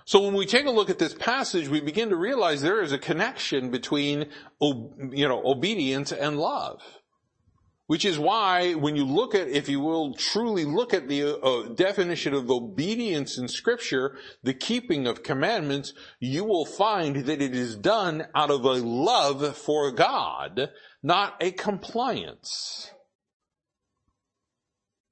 So 0.10 0.22
when 0.22 0.34
we 0.34 0.48
take 0.48 0.66
a 0.66 0.72
look 0.72 0.90
at 0.90 0.98
this 0.98 1.14
passage, 1.14 1.68
we 1.68 1.82
begin 1.82 2.10
to 2.10 2.16
realize 2.16 2.64
there 2.64 2.82
is 2.82 2.92
a 2.92 2.98
connection 2.98 3.70
between, 3.70 4.26
you 4.60 5.28
know, 5.28 5.40
obedience 5.46 6.12
and 6.12 6.40
love. 6.40 6.82
Which 7.86 8.06
is 8.06 8.18
why 8.18 8.74
when 8.74 8.96
you 8.96 9.06
look 9.06 9.36
at, 9.36 9.50
if 9.50 9.70
you 9.70 9.80
will, 9.80 10.16
truly 10.16 10.66
look 10.66 10.96
at 10.96 11.10
the 11.10 11.40
uh, 11.40 11.76
definition 11.76 12.34
of 12.34 12.50
obedience 12.50 13.38
in 13.38 13.48
scripture, 13.48 14.18
the 14.42 14.56
keeping 14.56 15.06
of 15.06 15.22
commandments, 15.22 15.94
you 16.20 16.44
will 16.44 16.66
find 16.66 17.18
that 17.28 17.40
it 17.40 17.54
is 17.54 17.76
done 17.76 18.26
out 18.34 18.50
of 18.50 18.66
a 18.66 18.82
love 18.82 19.56
for 19.56 19.92
God, 19.92 20.72
not 21.04 21.36
a 21.40 21.52
compliance. 21.52 22.90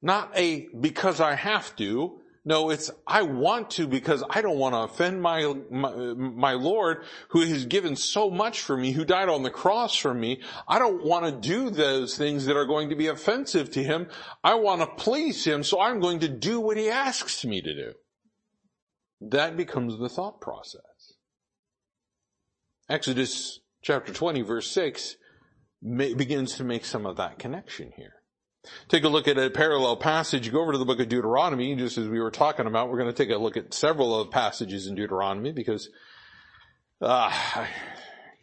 Not 0.02 0.32
a 0.36 0.68
because 0.82 1.22
I 1.22 1.36
have 1.36 1.76
to, 1.76 2.22
no, 2.48 2.70
it's, 2.70 2.90
I 3.06 3.24
want 3.24 3.72
to 3.72 3.88
because 3.88 4.24
I 4.30 4.42
don't 4.42 4.58
want 4.58 4.74
to 4.74 4.80
offend 4.80 5.22
my, 5.22 5.54
my, 5.70 5.92
my, 5.92 6.54
Lord 6.54 7.04
who 7.28 7.42
has 7.42 7.66
given 7.66 7.98
so 7.98 8.30
much 8.30 8.62
for 8.62 8.78
me, 8.78 8.94
who 8.94 9.04
died 9.04 9.28
on 9.28 9.44
the 9.44 9.50
cross 9.50 9.98
for 9.98 10.14
me. 10.14 10.42
I 10.66 10.80
don't 10.80 11.04
want 11.04 11.26
to 11.26 11.32
do 11.34 11.70
those 11.70 12.16
things 12.18 12.46
that 12.46 12.56
are 12.56 12.66
going 12.66 12.88
to 12.88 12.96
be 12.96 13.08
offensive 13.08 13.70
to 13.72 13.84
Him. 13.84 14.08
I 14.46 14.56
want 14.56 14.80
to 14.80 14.88
please 14.88 15.44
Him, 15.44 15.62
so 15.62 15.82
I'm 15.82 16.00
going 16.00 16.20
to 16.20 16.30
do 16.30 16.62
what 16.62 16.78
He 16.78 16.90
asks 16.90 17.44
me 17.44 17.62
to 17.62 17.76
do. 17.76 17.92
That 19.20 19.58
becomes 19.58 20.00
the 20.00 20.08
thought 20.08 20.40
process. 20.40 21.16
Exodus 22.90 23.60
chapter 23.82 24.14
20 24.14 24.42
verse 24.44 24.72
6 24.72 25.18
begins 25.98 26.56
to 26.56 26.64
make 26.64 26.86
some 26.86 27.06
of 27.06 27.18
that 27.18 27.40
connection 27.40 27.92
here. 27.98 28.17
Take 28.88 29.04
a 29.04 29.10
look 29.10 29.28
at 29.28 29.38
a 29.38 29.50
parallel 29.50 29.98
passage. 29.98 30.52
Go 30.52 30.62
over 30.62 30.72
to 30.72 30.78
the 30.78 30.86
book 30.86 31.00
of 31.00 31.10
Deuteronomy, 31.10 31.76
just 31.76 31.98
as 31.98 32.08
we 32.08 32.20
were 32.20 32.32
talking 32.32 32.66
about. 32.66 32.90
We're 32.90 32.98
going 32.98 33.14
to 33.14 33.26
take 33.26 33.34
a 33.34 33.38
look 33.38 33.58
at 33.58 33.74
several 33.74 34.20
of 34.20 34.32
passages 34.32 34.88
in 34.88 34.96
Deuteronomy 34.96 35.52
because, 35.52 35.90
uh, 37.02 37.32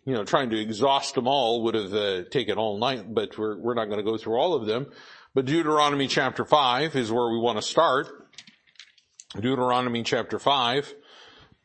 you 0.04 0.14
know, 0.14 0.24
trying 0.24 0.50
to 0.50 0.60
exhaust 0.60 1.14
them 1.14 1.26
all 1.26 1.62
would 1.64 1.74
have 1.74 1.94
uh, 1.94 2.24
taken 2.30 2.58
all 2.58 2.78
night, 2.78 3.12
but 3.12 3.37
we're, 3.38 3.56
we're 3.58 3.74
not 3.74 3.87
going 3.87 3.98
to 3.98 4.10
go 4.10 4.16
through 4.16 4.37
all 4.37 4.54
of 4.54 4.66
them. 4.66 4.87
But 5.34 5.46
Deuteronomy 5.46 6.06
chapter 6.06 6.44
5 6.44 6.94
is 6.94 7.10
where 7.10 7.28
we 7.30 7.38
want 7.38 7.58
to 7.58 7.62
start. 7.62 8.08
Deuteronomy 9.34 10.02
chapter 10.02 10.38
5. 10.38 10.94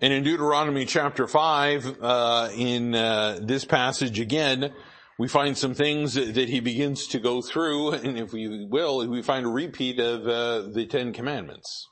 And 0.01 0.11
in 0.11 0.23
Deuteronomy 0.23 0.85
chapter 0.85 1.25
5, 1.25 1.97
uh, 2.01 2.49
in 2.53 2.93
uh, 2.93 3.39
this 3.41 3.63
passage 3.63 4.19
again, 4.19 4.73
we 5.17 5.27
find 5.27 5.57
some 5.57 5.73
things 5.73 6.15
that 6.15 6.49
he 6.49 6.59
begins 6.59 7.07
to 7.07 7.19
go 7.19 7.41
through, 7.41 7.91
and 7.93 8.17
if 8.17 8.33
we 8.33 8.65
will, 8.69 9.07
we 9.07 9.21
find 9.21 9.45
a 9.45 9.49
repeat 9.49 9.99
of 9.99 10.27
uh, 10.27 10.69
the 10.73 10.85
Ten 10.85 11.13
Commandments. 11.13 11.87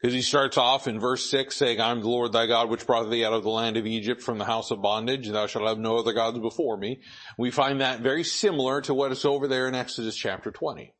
Because 0.00 0.14
he 0.14 0.22
starts 0.22 0.58
off 0.58 0.86
in 0.86 1.00
verse 1.00 1.28
6 1.30 1.56
saying, 1.56 1.80
I'm 1.80 2.00
the 2.00 2.08
Lord 2.08 2.32
thy 2.32 2.46
God 2.46 2.68
which 2.68 2.86
brought 2.86 3.10
thee 3.10 3.24
out 3.24 3.32
of 3.32 3.42
the 3.42 3.50
land 3.50 3.76
of 3.76 3.86
Egypt 3.86 4.22
from 4.22 4.38
the 4.38 4.44
house 4.44 4.70
of 4.70 4.82
bondage, 4.82 5.28
thou 5.28 5.46
shalt 5.46 5.66
have 5.66 5.78
no 5.78 5.96
other 5.96 6.12
gods 6.12 6.38
before 6.38 6.76
me. 6.76 7.00
We 7.38 7.50
find 7.50 7.80
that 7.80 8.00
very 8.00 8.22
similar 8.22 8.82
to 8.82 8.94
what 8.94 9.10
is 9.10 9.24
over 9.24 9.48
there 9.48 9.66
in 9.66 9.74
Exodus 9.74 10.14
chapter 10.14 10.50
20. 10.50 10.94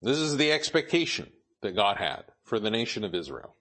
This 0.00 0.18
is 0.18 0.36
the 0.36 0.50
expectation 0.50 1.30
that 1.62 1.76
God 1.76 1.98
had 1.98 2.24
for 2.44 2.58
the 2.58 2.70
nation 2.70 3.04
of 3.04 3.14
Israel. 3.14 3.54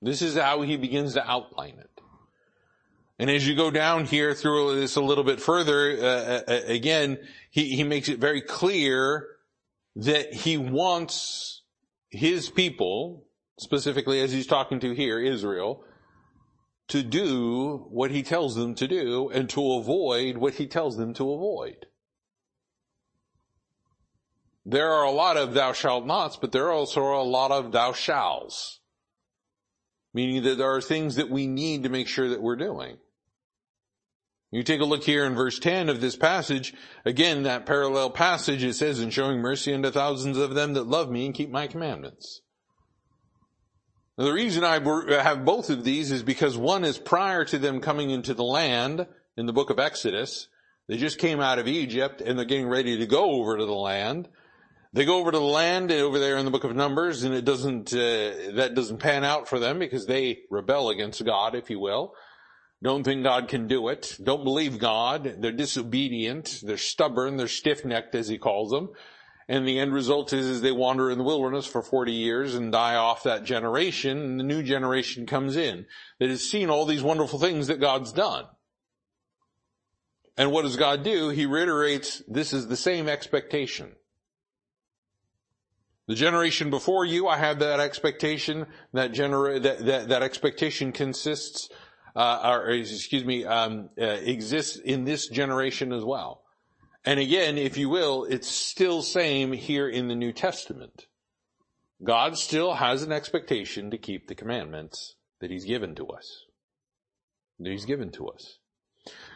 This 0.00 0.22
is 0.22 0.36
how 0.36 0.62
he 0.62 0.76
begins 0.76 1.14
to 1.14 1.30
outline 1.30 1.78
it. 1.78 1.99
And 3.20 3.28
as 3.28 3.46
you 3.46 3.54
go 3.54 3.70
down 3.70 4.06
here 4.06 4.32
through 4.32 4.80
this 4.80 4.96
a 4.96 5.02
little 5.02 5.24
bit 5.24 5.42
further, 5.42 5.90
uh, 5.90 6.04
uh, 6.06 6.42
uh, 6.48 6.60
again, 6.68 7.18
he, 7.50 7.76
he 7.76 7.84
makes 7.84 8.08
it 8.08 8.18
very 8.18 8.40
clear 8.40 9.28
that 9.96 10.32
he 10.32 10.56
wants 10.56 11.60
his 12.08 12.48
people, 12.48 13.26
specifically 13.58 14.22
as 14.22 14.32
he's 14.32 14.46
talking 14.46 14.80
to 14.80 14.94
here, 14.94 15.20
Israel, 15.20 15.84
to 16.88 17.02
do 17.02 17.86
what 17.90 18.10
he 18.10 18.22
tells 18.22 18.54
them 18.54 18.74
to 18.76 18.88
do 18.88 19.28
and 19.28 19.50
to 19.50 19.74
avoid 19.74 20.38
what 20.38 20.54
he 20.54 20.66
tells 20.66 20.96
them 20.96 21.12
to 21.12 21.30
avoid. 21.30 21.84
There 24.64 24.90
are 24.90 25.04
a 25.04 25.10
lot 25.10 25.36
of 25.36 25.52
thou 25.52 25.74
shalt 25.74 26.06
nots, 26.06 26.36
but 26.36 26.52
there 26.52 26.68
are 26.68 26.72
also 26.72 27.02
a 27.02 27.22
lot 27.22 27.50
of 27.50 27.70
thou 27.70 27.92
shalls. 27.92 28.80
Meaning 30.14 30.42
that 30.44 30.56
there 30.56 30.74
are 30.74 30.80
things 30.80 31.16
that 31.16 31.28
we 31.28 31.46
need 31.46 31.82
to 31.82 31.90
make 31.90 32.08
sure 32.08 32.30
that 32.30 32.40
we're 32.40 32.56
doing. 32.56 32.96
You 34.50 34.64
take 34.64 34.80
a 34.80 34.84
look 34.84 35.04
here 35.04 35.24
in 35.24 35.34
verse 35.34 35.60
10 35.60 35.88
of 35.88 36.00
this 36.00 36.16
passage, 36.16 36.74
again, 37.04 37.44
that 37.44 37.66
parallel 37.66 38.10
passage, 38.10 38.64
it 38.64 38.74
says, 38.74 38.98
in 38.98 39.10
showing 39.10 39.38
mercy 39.38 39.72
unto 39.72 39.90
thousands 39.90 40.38
of 40.38 40.54
them 40.54 40.74
that 40.74 40.88
love 40.88 41.08
me 41.08 41.24
and 41.24 41.34
keep 41.34 41.50
my 41.50 41.68
commandments. 41.68 42.40
Now, 44.18 44.24
the 44.24 44.32
reason 44.32 44.64
I 44.64 44.80
have 45.22 45.44
both 45.44 45.70
of 45.70 45.84
these 45.84 46.10
is 46.10 46.24
because 46.24 46.56
one 46.56 46.84
is 46.84 46.98
prior 46.98 47.44
to 47.46 47.58
them 47.58 47.80
coming 47.80 48.10
into 48.10 48.34
the 48.34 48.44
land 48.44 49.06
in 49.36 49.46
the 49.46 49.52
book 49.52 49.70
of 49.70 49.78
Exodus. 49.78 50.48
They 50.88 50.96
just 50.96 51.18
came 51.18 51.40
out 51.40 51.60
of 51.60 51.68
Egypt 51.68 52.20
and 52.20 52.36
they're 52.36 52.44
getting 52.44 52.68
ready 52.68 52.98
to 52.98 53.06
go 53.06 53.30
over 53.30 53.56
to 53.56 53.64
the 53.64 53.72
land. 53.72 54.28
They 54.92 55.04
go 55.04 55.18
over 55.20 55.30
to 55.30 55.38
the 55.38 55.44
land 55.44 55.92
over 55.92 56.18
there 56.18 56.36
in 56.36 56.44
the 56.44 56.50
book 56.50 56.64
of 56.64 56.74
Numbers 56.74 57.22
and 57.22 57.32
it 57.32 57.44
doesn't, 57.44 57.92
uh, 57.92 58.56
that 58.56 58.72
doesn't 58.74 58.98
pan 58.98 59.24
out 59.24 59.48
for 59.48 59.60
them 59.60 59.78
because 59.78 60.06
they 60.06 60.40
rebel 60.50 60.90
against 60.90 61.24
God, 61.24 61.54
if 61.54 61.70
you 61.70 61.78
will. 61.78 62.12
Don't 62.82 63.04
think 63.04 63.24
God 63.24 63.48
can 63.48 63.66
do 63.66 63.88
it. 63.88 64.16
Don't 64.22 64.44
believe 64.44 64.78
God. 64.78 65.36
They're 65.40 65.52
disobedient. 65.52 66.60
They're 66.62 66.78
stubborn. 66.78 67.36
They're 67.36 67.48
stiff-necked, 67.48 68.14
as 68.14 68.28
he 68.28 68.38
calls 68.38 68.70
them. 68.70 68.90
And 69.48 69.66
the 69.66 69.80
end 69.80 69.92
result 69.92 70.32
is, 70.32 70.46
is 70.46 70.60
they 70.60 70.72
wander 70.72 71.10
in 71.10 71.18
the 71.18 71.24
wilderness 71.24 71.66
for 71.66 71.82
40 71.82 72.12
years 72.12 72.54
and 72.54 72.70
die 72.70 72.94
off 72.94 73.24
that 73.24 73.42
generation, 73.42 74.16
and 74.16 74.38
the 74.38 74.44
new 74.44 74.62
generation 74.62 75.26
comes 75.26 75.56
in 75.56 75.86
that 76.20 76.30
has 76.30 76.48
seen 76.48 76.70
all 76.70 76.86
these 76.86 77.02
wonderful 77.02 77.38
things 77.40 77.66
that 77.66 77.80
God's 77.80 78.12
done. 78.12 78.44
And 80.36 80.52
what 80.52 80.62
does 80.62 80.76
God 80.76 81.02
do? 81.02 81.30
He 81.30 81.46
reiterates, 81.46 82.22
this 82.28 82.52
is 82.52 82.68
the 82.68 82.76
same 82.76 83.08
expectation. 83.08 83.92
The 86.06 86.14
generation 86.14 86.70
before 86.70 87.04
you, 87.04 87.28
I 87.28 87.36
had 87.36 87.58
that 87.58 87.78
expectation. 87.78 88.66
That 88.92 89.12
genera- 89.12 89.60
that, 89.60 89.84
that, 89.84 90.08
that 90.08 90.22
expectation 90.22 90.92
consists, 90.92 91.68
or 92.22 92.70
excuse 92.70 93.24
me, 93.24 93.44
um, 93.44 93.90
uh, 94.00 94.04
exists 94.04 94.76
in 94.76 95.04
this 95.04 95.28
generation 95.28 95.92
as 95.92 96.04
well. 96.04 96.42
And 97.04 97.18
again, 97.18 97.56
if 97.56 97.78
you 97.78 97.88
will, 97.88 98.24
it's 98.24 98.48
still 98.48 99.02
same 99.02 99.52
here 99.52 99.88
in 99.88 100.08
the 100.08 100.14
New 100.14 100.32
Testament. 100.32 101.06
God 102.02 102.36
still 102.36 102.74
has 102.74 103.02
an 103.02 103.12
expectation 103.12 103.90
to 103.90 103.98
keep 103.98 104.26
the 104.26 104.34
commandments 104.34 105.16
that 105.40 105.50
He's 105.50 105.64
given 105.64 105.94
to 105.96 106.08
us. 106.08 106.44
That 107.58 107.70
He's 107.70 107.86
given 107.86 108.10
to 108.12 108.28
us. 108.28 108.58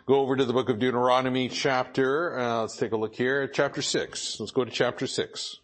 Go 0.06 0.20
over 0.20 0.36
to 0.36 0.44
the 0.44 0.52
book 0.52 0.68
of 0.68 0.78
Deuteronomy 0.78 1.48
chapter, 1.48 2.38
uh, 2.38 2.60
let's 2.62 2.76
take 2.76 2.92
a 2.92 2.96
look 2.96 3.14
here, 3.14 3.48
chapter 3.48 3.80
6. 3.80 4.40
Let's 4.40 4.52
go 4.52 4.64
to 4.64 4.70
chapter 4.70 5.06
6 5.06 5.60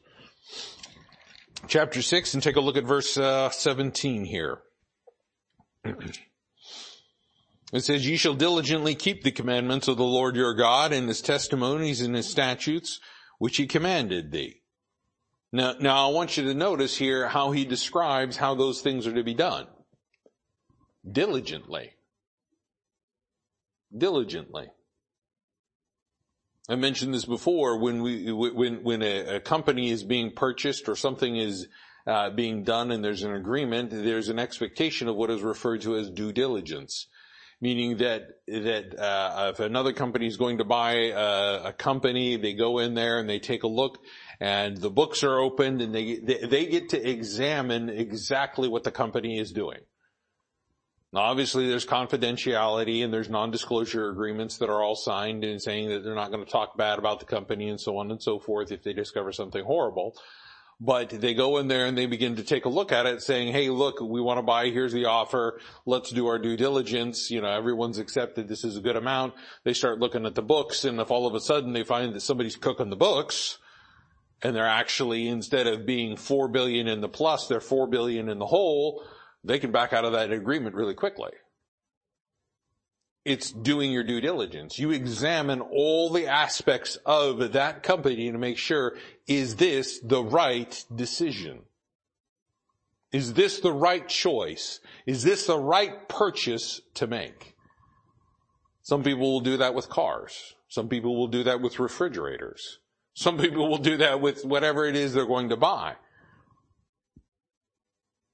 chapter 1.68 2.02
6 2.02 2.35
and 2.35 2.42
take 2.42 2.56
a 2.56 2.61
look 2.61 2.76
at 2.76 2.85
verse 2.85 3.16
uh, 3.16 3.50
17 3.50 4.24
here. 4.24 4.59
It 7.72 7.85
says, 7.85 8.06
Ye 8.06 8.16
shall 8.16 8.35
diligently 8.35 8.94
keep 8.94 9.22
the 9.22 9.30
commandments 9.30 9.87
of 9.88 9.96
the 9.96 10.04
Lord 10.04 10.37
your 10.37 10.54
God 10.54 10.92
and 10.92 11.09
his 11.09 11.20
testimonies 11.20 12.00
and 12.00 12.14
his 12.14 12.28
statutes, 12.28 13.00
which 13.38 13.56
he 13.56 13.66
commanded 13.66 14.33
thee. 14.33 14.62
Now, 15.52 15.74
now 15.80 16.09
I 16.09 16.12
want 16.12 16.37
you 16.37 16.44
to 16.44 16.54
notice 16.54 16.96
here 16.96 17.28
how 17.28 17.52
he 17.52 17.64
describes 17.64 18.37
how 18.37 18.54
those 18.54 18.80
things 18.80 19.06
are 19.06 19.14
to 19.14 19.24
be 19.24 19.35
done. 19.35 19.66
Diligently. 21.11 21.92
Diligently. 23.96 24.68
I 26.68 26.76
mentioned 26.76 27.12
this 27.12 27.24
before 27.24 27.78
when 27.78 28.00
we 28.00 28.30
when 28.30 28.85
when 28.85 29.02
a, 29.02 29.37
a 29.37 29.40
company 29.40 29.90
is 29.90 30.04
being 30.04 30.30
purchased 30.30 30.88
or 30.88 30.94
something 30.94 31.37
is 31.37 31.66
uh, 32.06 32.30
being 32.30 32.62
done 32.62 32.92
and 32.92 33.04
there's 33.04 33.24
an 33.24 33.35
agreement, 33.35 33.90
there's 33.90 34.28
an 34.28 34.38
expectation 34.38 35.09
of 35.09 35.16
what 35.16 35.30
is 35.30 35.42
referred 35.42 35.80
to 35.80 35.96
as 35.96 36.11
due 36.11 36.33
diligence, 36.33 37.09
meaning 37.60 37.98
that 37.98 38.28
that 38.46 38.98
uh, 38.98 39.50
if 39.52 39.60
another 39.60 39.92
company 39.92 40.26
is 40.26 40.36
going 40.36 40.58
to 40.58 40.64
buy 40.64 40.92
a, 40.92 41.68
a, 41.68 41.72
company, 41.72 42.36
they 42.36 42.54
go 42.54 42.78
in 42.78 42.94
there 42.94 43.18
and 43.18 43.28
they 43.28 43.38
take 43.38 43.62
a 43.62 43.68
look, 43.68 43.98
and 44.40 44.76
the 44.76 44.90
books 44.90 45.22
are 45.22 45.38
opened 45.38 45.82
and 45.82 45.94
they 45.94 46.18
they, 46.18 46.46
they 46.46 46.66
get 46.66 46.90
to 46.90 47.10
examine 47.10 47.88
exactly 47.88 48.68
what 48.68 48.84
the 48.84 48.90
company 48.90 49.38
is 49.38 49.52
doing. 49.52 49.80
Now 51.12 51.22
obviously 51.22 51.68
there's 51.68 51.86
confidentiality 51.86 53.02
and 53.02 53.12
there's 53.12 53.28
non-disclosure 53.28 54.10
agreements 54.10 54.58
that 54.58 54.70
are 54.70 54.80
all 54.82 54.94
signed 54.94 55.42
and 55.42 55.60
saying 55.60 55.88
that 55.88 56.04
they're 56.04 56.14
not 56.14 56.30
going 56.30 56.44
to 56.44 56.50
talk 56.50 56.76
bad 56.76 57.00
about 57.00 57.18
the 57.18 57.26
company 57.26 57.68
and 57.68 57.80
so 57.80 57.98
on 57.98 58.12
and 58.12 58.22
so 58.22 58.38
forth 58.38 58.70
if 58.70 58.84
they 58.84 58.92
discover 58.92 59.32
something 59.32 59.64
horrible. 59.64 60.14
But 60.82 61.10
they 61.10 61.34
go 61.34 61.58
in 61.58 61.68
there 61.68 61.84
and 61.84 61.96
they 61.96 62.06
begin 62.06 62.36
to 62.36 62.42
take 62.42 62.64
a 62.64 62.70
look 62.70 62.90
at 62.90 63.04
it 63.04 63.20
saying, 63.20 63.52
hey, 63.52 63.68
look, 63.68 64.00
we 64.00 64.20
want 64.20 64.38
to 64.38 64.42
buy, 64.42 64.70
here's 64.70 64.94
the 64.94 65.04
offer, 65.04 65.60
let's 65.84 66.10
do 66.10 66.26
our 66.26 66.38
due 66.38 66.56
diligence, 66.56 67.30
you 67.30 67.42
know, 67.42 67.50
everyone's 67.50 67.98
accepted 67.98 68.48
this 68.48 68.64
is 68.64 68.78
a 68.78 68.80
good 68.80 68.96
amount. 68.96 69.34
They 69.62 69.74
start 69.74 69.98
looking 69.98 70.24
at 70.24 70.34
the 70.34 70.42
books 70.42 70.86
and 70.86 70.98
if 70.98 71.10
all 71.10 71.26
of 71.26 71.34
a 71.34 71.40
sudden 71.40 71.74
they 71.74 71.84
find 71.84 72.14
that 72.14 72.20
somebody's 72.20 72.56
cooking 72.56 72.88
the 72.88 72.96
books, 72.96 73.58
and 74.42 74.56
they're 74.56 74.66
actually, 74.66 75.28
instead 75.28 75.66
of 75.66 75.84
being 75.84 76.16
four 76.16 76.48
billion 76.48 76.88
in 76.88 77.00
the 77.00 77.08
plus, 77.08 77.46
they're 77.46 77.60
four 77.60 77.86
billion 77.86 78.28
in 78.28 78.38
the 78.38 78.46
hole, 78.46 79.04
they 79.44 79.58
can 79.58 79.70
back 79.70 79.92
out 79.92 80.04
of 80.04 80.12
that 80.12 80.32
agreement 80.32 80.74
really 80.74 80.94
quickly. 80.94 81.30
It's 83.24 83.50
doing 83.50 83.92
your 83.92 84.04
due 84.04 84.20
diligence. 84.20 84.78
You 84.78 84.90
examine 84.92 85.61
all 85.61 86.11
the 86.11 86.26
aspects 86.26 86.96
of 87.04 87.52
that 87.52 87.83
company 87.83 88.30
to 88.33 88.38
make 88.38 88.56
sure, 88.56 88.96
is 89.26 89.56
this 89.56 90.00
the 90.00 90.22
right 90.22 90.85
decision? 90.94 91.61
Is 93.12 93.35
this 93.35 93.61
the 93.61 93.72
right 93.72 94.09
choice? 94.09 94.80
Is 95.04 95.22
this 95.22 95.46
the 95.46 95.59
right 95.59 96.09
purchase 96.09 96.80
to 96.94 97.06
make? 97.06 97.54
Some 98.83 99.02
people 99.02 99.33
will 99.33 99.40
do 99.40 99.59
that 99.59 99.74
with 99.74 99.88
cars. 99.88 100.54
Some 100.68 100.88
people 100.88 101.16
will 101.16 101.28
do 101.28 101.42
that 101.42 101.61
with 101.61 101.78
refrigerators. 101.78 102.78
Some 103.12 103.37
people 103.37 103.68
will 103.68 103.78
do 103.78 103.96
that 103.98 104.20
with 104.20 104.44
whatever 104.44 104.87
it 104.87 104.96
is 104.96 105.12
they're 105.12 105.26
going 105.26 105.50
to 105.50 105.56
buy. 105.56 105.96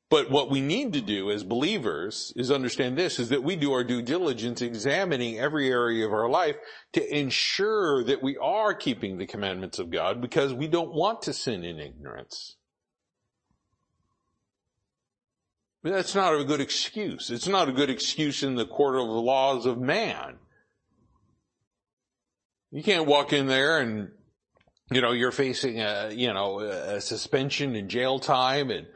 But 0.09 0.31
what 0.31 0.51
we 0.51 0.61
need 0.61 0.93
to 0.93 1.01
do 1.01 1.33
as 1.33 1.43
believers 1.43 2.33
is 2.37 2.53
understand 2.53 2.97
this, 2.97 3.19
is 3.19 3.31
that 3.31 3.43
we 3.43 3.57
do 3.57 3.73
our 3.73 3.83
due 3.83 4.03
diligence 4.03 4.63
examining 4.63 5.39
every 5.39 5.69
area 5.69 6.07
of 6.07 6.13
our 6.13 6.29
life 6.29 6.57
to 6.93 7.17
ensure 7.17 8.05
that 8.05 8.23
we 8.23 8.37
are 8.37 8.73
keeping 8.73 9.19
the 9.19 9.27
commandments 9.27 9.81
of 9.81 9.91
God 9.91 10.21
because 10.21 10.55
we 10.55 10.69
don't 10.69 10.95
want 10.95 11.23
to 11.23 11.33
sin 11.33 11.65
in 11.65 11.81
ignorance. 11.81 12.57
But 15.83 15.93
that's 15.93 16.15
not 16.15 16.39
a 16.39 16.45
good 16.45 16.61
excuse. 16.61 17.31
It's 17.31 17.49
not 17.49 17.69
a 17.69 17.73
good 17.73 17.91
excuse 17.91 18.45
in 18.45 18.55
the 18.55 18.67
court 18.67 18.97
of 18.97 19.09
the 19.09 19.21
laws 19.21 19.67
of 19.67 19.79
man. 19.79 20.37
You 22.71 22.83
can't 22.85 23.07
walk 23.07 23.33
in 23.33 23.47
there 23.47 23.81
and, 23.81 24.11
you 24.91 25.01
know, 25.01 25.13
you're 25.13 25.33
facing 25.33 25.81
a, 25.81 26.11
you 26.13 26.33
know, 26.33 26.61
a 26.61 27.01
suspension 27.01 27.75
and 27.75 27.89
jail 27.89 28.21
time 28.21 28.71
and 28.71 28.87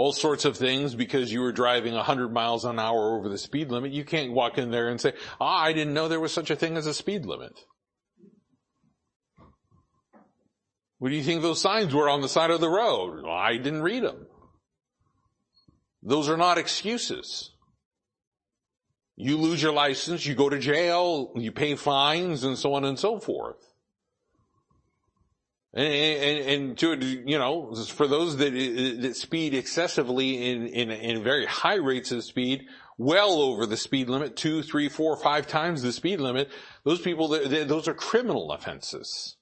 all 0.00 0.14
sorts 0.14 0.46
of 0.46 0.56
things 0.56 0.94
because 0.94 1.30
you 1.30 1.42
were 1.42 1.52
driving 1.52 1.92
100 1.92 2.32
miles 2.32 2.64
an 2.64 2.78
hour 2.78 3.18
over 3.18 3.28
the 3.28 3.36
speed 3.36 3.70
limit. 3.70 3.92
You 3.92 4.02
can't 4.02 4.32
walk 4.32 4.56
in 4.56 4.70
there 4.70 4.88
and 4.88 4.98
say, 4.98 5.12
ah, 5.38 5.60
I 5.60 5.74
didn't 5.74 5.92
know 5.92 6.08
there 6.08 6.18
was 6.18 6.32
such 6.32 6.50
a 6.50 6.56
thing 6.56 6.78
as 6.78 6.86
a 6.86 6.94
speed 6.94 7.26
limit. 7.26 7.52
What 11.00 11.10
do 11.10 11.16
you 11.16 11.22
think 11.22 11.42
those 11.42 11.60
signs 11.60 11.94
were 11.94 12.08
on 12.08 12.22
the 12.22 12.30
side 12.30 12.50
of 12.50 12.62
the 12.62 12.70
road? 12.70 13.24
Well, 13.24 13.34
I 13.34 13.58
didn't 13.58 13.82
read 13.82 14.02
them. 14.02 14.26
Those 16.02 16.30
are 16.30 16.38
not 16.38 16.56
excuses. 16.56 17.50
You 19.16 19.36
lose 19.36 19.62
your 19.62 19.74
license, 19.74 20.24
you 20.24 20.34
go 20.34 20.48
to 20.48 20.58
jail, 20.58 21.30
you 21.36 21.52
pay 21.52 21.74
fines 21.74 22.42
and 22.42 22.56
so 22.56 22.72
on 22.72 22.86
and 22.86 22.98
so 22.98 23.18
forth. 23.18 23.69
And, 25.72 25.86
and, 25.86 26.48
and, 26.48 26.78
to, 26.78 26.96
you 27.06 27.38
know, 27.38 27.72
for 27.86 28.08
those 28.08 28.38
that, 28.38 28.50
that 28.50 29.16
speed 29.16 29.54
excessively 29.54 30.50
in, 30.50 30.66
in, 30.66 30.90
in 30.90 31.22
very 31.22 31.46
high 31.46 31.76
rates 31.76 32.10
of 32.10 32.24
speed, 32.24 32.64
well 32.98 33.40
over 33.40 33.66
the 33.66 33.76
speed 33.76 34.08
limit, 34.08 34.36
two, 34.36 34.62
three, 34.62 34.88
four, 34.88 35.16
five 35.16 35.46
times 35.46 35.82
the 35.82 35.92
speed 35.92 36.20
limit, 36.20 36.50
those 36.84 37.00
people, 37.00 37.28
those 37.28 37.86
are 37.86 37.94
criminal 37.94 38.50
offenses. 38.50 39.36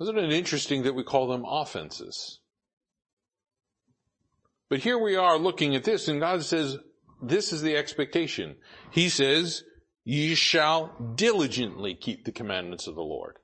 Isn't 0.00 0.18
it 0.18 0.32
interesting 0.32 0.84
that 0.84 0.94
we 0.94 1.04
call 1.04 1.28
them 1.28 1.44
offenses? 1.46 2.40
But 4.70 4.80
here 4.80 4.98
we 4.98 5.14
are 5.14 5.38
looking 5.38 5.76
at 5.76 5.84
this 5.84 6.08
and 6.08 6.20
God 6.20 6.42
says, 6.42 6.78
this 7.22 7.52
is 7.52 7.60
the 7.60 7.76
expectation. 7.76 8.56
He 8.90 9.10
says, 9.10 9.62
ye 10.04 10.34
shall 10.34 10.96
diligently 11.14 11.94
keep 11.94 12.24
the 12.24 12.32
commandments 12.32 12.86
of 12.86 12.94
the 12.94 13.02
Lord. 13.02 13.36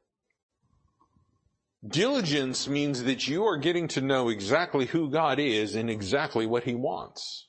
Diligence 1.87 2.69
means 2.69 3.05
that 3.05 3.27
you 3.27 3.45
are 3.45 3.57
getting 3.57 3.89
to 3.89 4.03
know 4.03 4.29
exactly 4.29 4.87
who 4.87 5.11
God 5.11 5.39
is 5.39 5.75
and 5.75 5.89
exactly 5.89 6.47
what 6.47 6.65
He 6.65 6.75
wants. 6.75 7.49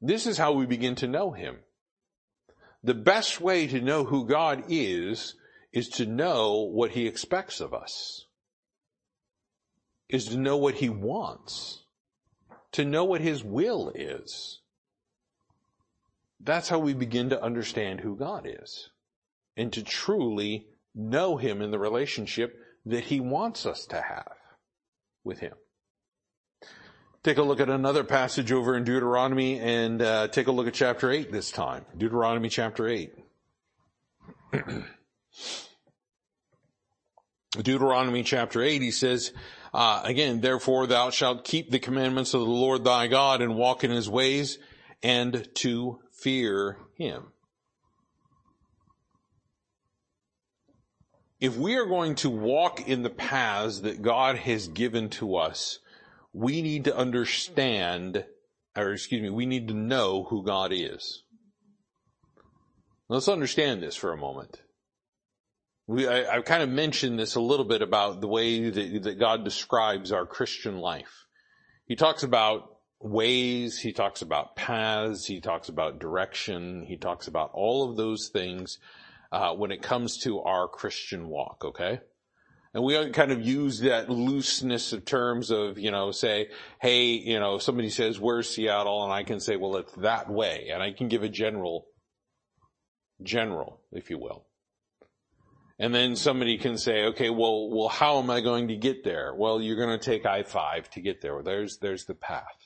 This 0.00 0.26
is 0.26 0.38
how 0.38 0.52
we 0.52 0.64
begin 0.64 0.94
to 0.96 1.08
know 1.08 1.32
Him. 1.32 1.58
The 2.82 2.94
best 2.94 3.40
way 3.40 3.66
to 3.66 3.80
know 3.80 4.04
who 4.04 4.26
God 4.26 4.64
is, 4.68 5.34
is 5.72 5.88
to 5.90 6.06
know 6.06 6.62
what 6.62 6.92
He 6.92 7.06
expects 7.06 7.60
of 7.60 7.74
us. 7.74 8.26
Is 10.08 10.26
to 10.26 10.38
know 10.38 10.56
what 10.56 10.76
He 10.76 10.88
wants. 10.88 11.84
To 12.72 12.84
know 12.84 13.04
what 13.04 13.20
His 13.20 13.42
will 13.42 13.92
is. 13.94 14.60
That's 16.38 16.68
how 16.68 16.78
we 16.78 16.94
begin 16.94 17.30
to 17.30 17.42
understand 17.42 18.00
who 18.00 18.16
God 18.16 18.46
is. 18.48 18.90
And 19.56 19.72
to 19.72 19.82
truly 19.82 20.68
know 20.94 21.36
Him 21.36 21.62
in 21.62 21.70
the 21.70 21.78
relationship 21.78 22.56
that 22.86 23.04
He 23.04 23.20
wants 23.20 23.66
us 23.66 23.86
to 23.86 24.00
have 24.00 24.36
with 25.24 25.40
Him. 25.40 25.54
take 27.22 27.38
a 27.38 27.42
look 27.42 27.60
at 27.60 27.68
another 27.68 28.04
passage 28.04 28.50
over 28.52 28.76
in 28.76 28.84
Deuteronomy 28.84 29.58
and 29.58 30.00
uh, 30.00 30.28
take 30.28 30.46
a 30.46 30.52
look 30.52 30.66
at 30.66 30.74
chapter 30.74 31.10
8 31.10 31.30
this 31.30 31.50
time. 31.50 31.84
Deuteronomy 31.96 32.48
chapter 32.48 32.88
8. 32.88 33.12
Deuteronomy 37.62 38.22
chapter 38.22 38.62
8, 38.62 38.80
he 38.80 38.90
says, 38.90 39.32
uh, 39.74 40.02
again, 40.04 40.40
therefore 40.40 40.86
thou 40.86 41.10
shalt 41.10 41.44
keep 41.44 41.70
the 41.70 41.78
commandments 41.78 42.34
of 42.34 42.40
the 42.40 42.46
Lord 42.46 42.84
thy 42.84 43.06
God 43.06 43.42
and 43.42 43.56
walk 43.56 43.84
in 43.84 43.90
his 43.90 44.08
ways 44.08 44.58
and 45.02 45.48
to 45.56 46.00
fear 46.12 46.76
him. 46.94 47.32
If 51.40 51.56
we 51.56 51.76
are 51.76 51.86
going 51.86 52.16
to 52.16 52.28
walk 52.28 52.86
in 52.86 53.02
the 53.02 53.10
paths 53.10 53.80
that 53.80 54.02
God 54.02 54.36
has 54.36 54.68
given 54.68 55.08
to 55.10 55.36
us, 55.36 55.78
we 56.34 56.60
need 56.60 56.84
to 56.84 56.96
understand, 56.96 58.26
or 58.76 58.92
excuse 58.92 59.22
me, 59.22 59.30
we 59.30 59.46
need 59.46 59.68
to 59.68 59.74
know 59.74 60.24
who 60.24 60.44
God 60.44 60.70
is. 60.72 61.22
Let's 63.08 63.28
understand 63.28 63.82
this 63.82 63.96
for 63.96 64.12
a 64.12 64.18
moment. 64.18 64.60
We, 65.86 66.06
I, 66.06 66.34
have 66.34 66.44
kind 66.44 66.62
of 66.62 66.68
mentioned 66.68 67.18
this 67.18 67.34
a 67.34 67.40
little 67.40 67.64
bit 67.64 67.82
about 67.82 68.20
the 68.20 68.28
way 68.28 68.68
that, 68.70 69.02
that 69.02 69.18
God 69.18 69.42
describes 69.42 70.12
our 70.12 70.26
Christian 70.26 70.78
life. 70.78 71.26
He 71.86 71.96
talks 71.96 72.22
about 72.22 72.76
ways, 73.00 73.78
he 73.78 73.92
talks 73.92 74.22
about 74.22 74.54
paths, 74.56 75.24
he 75.24 75.40
talks 75.40 75.70
about 75.70 75.98
direction, 75.98 76.84
he 76.86 76.98
talks 76.98 77.26
about 77.26 77.50
all 77.54 77.90
of 77.90 77.96
those 77.96 78.28
things 78.28 78.78
uh, 79.32 79.54
when 79.54 79.70
it 79.70 79.82
comes 79.82 80.18
to 80.18 80.40
our 80.40 80.68
Christian 80.68 81.28
walk, 81.28 81.64
okay? 81.64 82.00
And 82.72 82.84
we 82.84 83.10
kind 83.10 83.32
of 83.32 83.44
use 83.44 83.80
that 83.80 84.08
looseness 84.08 84.92
of 84.92 85.04
terms 85.04 85.50
of, 85.50 85.78
you 85.78 85.90
know, 85.90 86.12
say, 86.12 86.48
hey, 86.80 87.06
you 87.06 87.40
know, 87.40 87.58
somebody 87.58 87.90
says, 87.90 88.20
where's 88.20 88.48
Seattle? 88.48 89.02
And 89.02 89.12
I 89.12 89.24
can 89.24 89.40
say, 89.40 89.56
well, 89.56 89.76
it's 89.76 89.92
that 89.94 90.30
way. 90.30 90.68
And 90.72 90.80
I 90.80 90.92
can 90.92 91.08
give 91.08 91.24
a 91.24 91.28
general, 91.28 91.86
general, 93.22 93.80
if 93.90 94.08
you 94.08 94.18
will. 94.18 94.46
And 95.80 95.92
then 95.94 96.14
somebody 96.14 96.58
can 96.58 96.78
say, 96.78 97.06
okay, 97.06 97.30
well, 97.30 97.70
well, 97.70 97.88
how 97.88 98.18
am 98.18 98.30
I 98.30 98.40
going 98.40 98.68
to 98.68 98.76
get 98.76 99.02
there? 99.02 99.34
Well, 99.34 99.60
you're 99.60 99.76
going 99.76 99.98
to 99.98 100.04
take 100.04 100.24
I-5 100.24 100.88
to 100.90 101.00
get 101.00 101.22
there. 101.22 101.42
There's, 101.42 101.78
there's 101.78 102.04
the 102.04 102.14
path. 102.14 102.59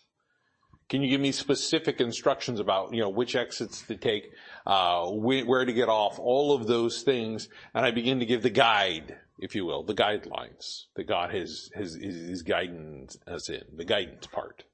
Can 0.89 1.03
you 1.03 1.09
give 1.09 1.21
me 1.21 1.33
specific 1.33 2.01
instructions 2.01 2.61
about, 2.61 2.93
you 2.93 3.01
know, 3.01 3.09
which 3.09 3.35
exits 3.35 3.83
to 3.83 3.97
take, 3.97 4.31
uh, 4.67 5.07
where 5.07 5.65
to 5.65 5.73
get 5.73 5.89
off, 5.89 6.19
all 6.19 6.55
of 6.55 6.67
those 6.67 7.03
things? 7.03 7.49
And 7.75 7.87
I 7.87 7.91
begin 7.91 8.21
to 8.21 8.27
give 8.27 8.43
the 8.43 8.51
guide, 8.51 9.17
if 9.39 9.55
you 9.55 9.65
will, 9.65 9.83
the 9.83 9.95
guidelines 9.95 10.85
that 10.97 11.05
God 11.05 11.35
has, 11.35 11.71
has, 11.75 11.97
is 11.97 12.43
guiding 12.43 13.09
us 13.27 13.49
in, 13.49 13.63
the 13.75 13.85
guidance 13.85 14.27
part. 14.27 14.65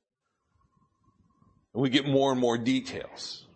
And 1.75 1.83
we 1.83 1.91
get 1.91 2.07
more 2.07 2.33
and 2.33 2.41
more 2.41 2.59
details. 2.59 3.47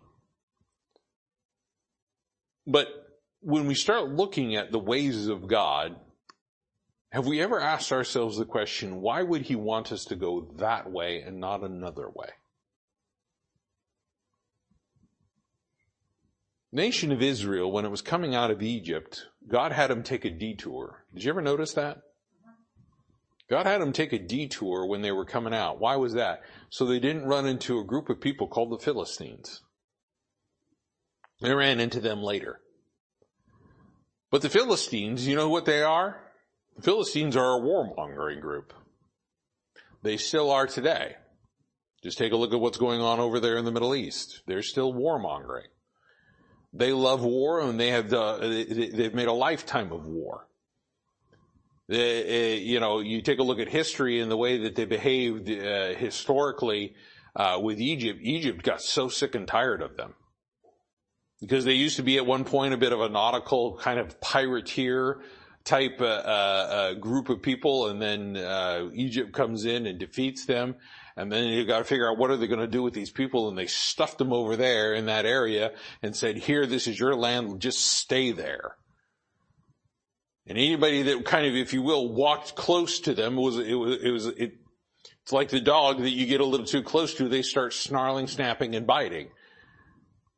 But 2.65 2.87
when 3.41 3.67
we 3.67 3.75
start 3.75 4.09
looking 4.09 4.55
at 4.55 4.71
the 4.71 4.79
ways 4.79 5.27
of 5.27 5.47
God, 5.47 5.97
have 7.11 7.27
we 7.27 7.41
ever 7.41 7.59
asked 7.59 7.91
ourselves 7.91 8.37
the 8.37 8.45
question, 8.45 9.01
why 9.01 9.21
would 9.21 9.43
he 9.43 9.55
want 9.55 9.91
us 9.91 10.05
to 10.05 10.15
go 10.15 10.47
that 10.55 10.89
way 10.89 11.21
and 11.21 11.39
not 11.39 11.61
another 11.61 12.09
way? 12.09 12.29
Nation 16.75 17.13
of 17.13 17.21
Israel, 17.21 17.71
when 17.71 17.85
it 17.85 17.89
was 17.89 18.01
coming 18.01 18.35
out 18.35 18.51
of 18.51 18.61
Egypt, 18.61 19.27
God 19.47 19.71
had 19.71 19.89
them 19.89 20.03
take 20.03 20.25
a 20.25 20.29
detour. 20.29 21.05
Did 21.13 21.23
you 21.23 21.29
ever 21.29 21.41
notice 21.41 21.71
that? 21.71 21.99
God 23.49 23.65
had 23.65 23.79
them 23.79 23.93
take 23.93 24.11
a 24.11 24.19
detour 24.19 24.85
when 24.85 25.01
they 25.01 25.13
were 25.13 25.23
coming 25.23 25.53
out. 25.53 25.79
Why 25.79 25.95
was 25.95 26.15
that? 26.15 26.41
So 26.69 26.85
they 26.85 26.99
didn't 26.99 27.27
run 27.27 27.45
into 27.45 27.79
a 27.79 27.85
group 27.85 28.09
of 28.09 28.19
people 28.19 28.49
called 28.49 28.73
the 28.73 28.83
Philistines. 28.83 29.61
They 31.41 31.53
ran 31.53 31.79
into 31.79 32.01
them 32.01 32.21
later. 32.21 32.59
But 34.29 34.41
the 34.41 34.49
Philistines, 34.49 35.25
you 35.25 35.37
know 35.37 35.47
what 35.47 35.63
they 35.63 35.81
are? 35.81 36.33
The 36.75 36.81
Philistines 36.81 37.37
are 37.37 37.57
a 37.57 37.61
warmongering 37.61 38.41
group. 38.41 38.73
They 40.03 40.17
still 40.17 40.51
are 40.51 40.67
today. 40.67 41.15
Just 42.03 42.17
take 42.17 42.33
a 42.33 42.37
look 42.37 42.53
at 42.53 42.59
what's 42.59 42.77
going 42.77 42.99
on 42.99 43.21
over 43.21 43.39
there 43.39 43.55
in 43.55 43.63
the 43.63 43.71
Middle 43.71 43.95
East. 43.95 44.41
They're 44.45 44.61
still 44.61 44.93
warmongering. 44.93 45.67
They 46.77 46.91
love 46.91 47.23
war 47.23 47.61
and 47.61 47.79
they 47.79 47.89
have, 47.89 48.13
uh, 48.13 48.37
they've 48.39 49.13
made 49.13 49.27
a 49.27 49.33
lifetime 49.33 49.91
of 49.93 50.05
war. 50.05 50.47
They, 51.87 52.55
uh, 52.55 52.59
you 52.59 52.79
know, 52.79 52.99
you 52.99 53.21
take 53.21 53.39
a 53.39 53.43
look 53.43 53.59
at 53.59 53.69
history 53.69 54.19
and 54.19 54.29
the 54.29 54.37
way 54.37 54.57
that 54.57 54.75
they 54.75 54.85
behaved 54.85 55.49
uh, 55.49 55.93
historically 55.93 56.95
uh, 57.35 57.59
with 57.61 57.79
Egypt. 57.79 58.19
Egypt 58.21 58.63
got 58.63 58.81
so 58.81 59.07
sick 59.07 59.35
and 59.35 59.47
tired 59.47 59.81
of 59.81 59.95
them 59.95 60.15
because 61.39 61.63
they 61.63 61.73
used 61.73 61.97
to 61.97 62.03
be 62.03 62.17
at 62.17 62.25
one 62.25 62.43
point 62.43 62.73
a 62.73 62.77
bit 62.77 62.91
of 62.91 63.01
a 63.01 63.09
nautical 63.09 63.77
kind 63.77 63.99
of 63.99 64.19
pirateer 64.19 65.21
type 65.63 65.99
uh, 65.99 66.05
uh, 66.05 66.93
group 66.93 67.29
of 67.29 67.41
people, 67.41 67.87
and 67.87 68.01
then 68.01 68.37
uh, 68.37 68.89
Egypt 68.93 69.33
comes 69.33 69.65
in 69.65 69.87
and 69.87 69.99
defeats 69.99 70.45
them, 70.45 70.75
and 71.17 71.31
then 71.31 71.47
you 71.47 71.65
got 71.65 71.79
to 71.79 71.83
figure 71.85 72.09
out 72.09 72.17
what 72.17 72.31
are 72.31 72.37
they 72.37 72.47
going 72.47 72.59
to 72.59 72.67
do 72.67 72.83
with 72.83 72.93
these 72.93 73.11
people, 73.11 73.47
and 73.47 73.57
they 73.57 73.67
stuffed 73.67 74.17
them 74.17 74.33
over 74.33 74.55
there 74.55 74.93
in 74.93 75.05
that 75.05 75.25
area 75.25 75.71
and 76.01 76.15
said, 76.15 76.37
"Here, 76.37 76.65
this 76.65 76.87
is 76.87 76.99
your 76.99 77.15
land. 77.15 77.59
Just 77.61 77.79
stay 77.79 78.31
there." 78.31 78.75
And 80.47 80.57
anybody 80.57 81.01
that 81.03 81.25
kind 81.25 81.47
of, 81.47 81.55
if 81.55 81.73
you 81.73 81.81
will, 81.81 82.13
walked 82.13 82.55
close 82.55 82.99
to 83.01 83.13
them 83.13 83.35
was 83.35 83.57
it 83.57 83.73
was 83.73 84.01
it 84.01 84.11
was 84.11 84.25
it, 84.27 84.53
it's 85.23 85.33
like 85.33 85.49
the 85.49 85.61
dog 85.61 86.01
that 86.01 86.11
you 86.11 86.27
get 86.27 86.41
a 86.41 86.45
little 86.45 86.67
too 86.67 86.83
close 86.83 87.15
to, 87.15 87.27
they 87.27 87.41
start 87.41 87.73
snarling, 87.73 88.27
snapping, 88.27 88.75
and 88.75 88.85
biting. 88.85 89.29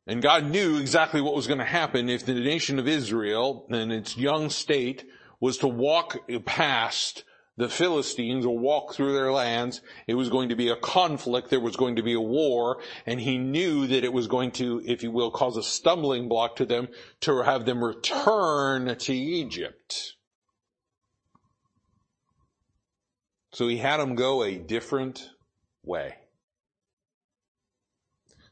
And 0.06 0.22
God 0.22 0.46
knew 0.46 0.78
exactly 0.78 1.20
what 1.20 1.34
was 1.34 1.46
going 1.46 1.58
to 1.58 1.64
happen 1.66 2.08
if 2.08 2.24
the 2.24 2.32
nation 2.32 2.78
of 2.78 2.88
Israel 2.88 3.66
and 3.68 3.92
its 3.92 4.16
young 4.16 4.48
state 4.48 5.04
was 5.40 5.58
to 5.58 5.68
walk 5.68 6.16
past 6.46 7.24
the 7.58 7.68
Philistines 7.68 8.46
or 8.46 8.56
walk 8.56 8.94
through 8.94 9.12
their 9.14 9.32
lands. 9.32 9.82
It 10.06 10.14
was 10.14 10.30
going 10.30 10.48
to 10.50 10.56
be 10.56 10.68
a 10.68 10.76
conflict. 10.76 11.50
There 11.50 11.60
was 11.60 11.76
going 11.76 11.96
to 11.96 12.02
be 12.04 12.14
a 12.14 12.20
war. 12.20 12.80
And 13.04 13.20
he 13.20 13.36
knew 13.36 13.88
that 13.88 14.04
it 14.04 14.12
was 14.12 14.28
going 14.28 14.52
to, 14.52 14.80
if 14.86 15.02
you 15.02 15.10
will, 15.10 15.32
cause 15.32 15.56
a 15.56 15.62
stumbling 15.62 16.28
block 16.28 16.56
to 16.56 16.64
them 16.64 16.88
to 17.22 17.42
have 17.42 17.66
them 17.66 17.84
return 17.84 18.96
to 18.96 19.12
Egypt. 19.12 20.14
So 23.52 23.66
he 23.66 23.78
had 23.78 23.98
them 23.98 24.14
go 24.14 24.44
a 24.44 24.56
different 24.56 25.28
way. 25.82 26.14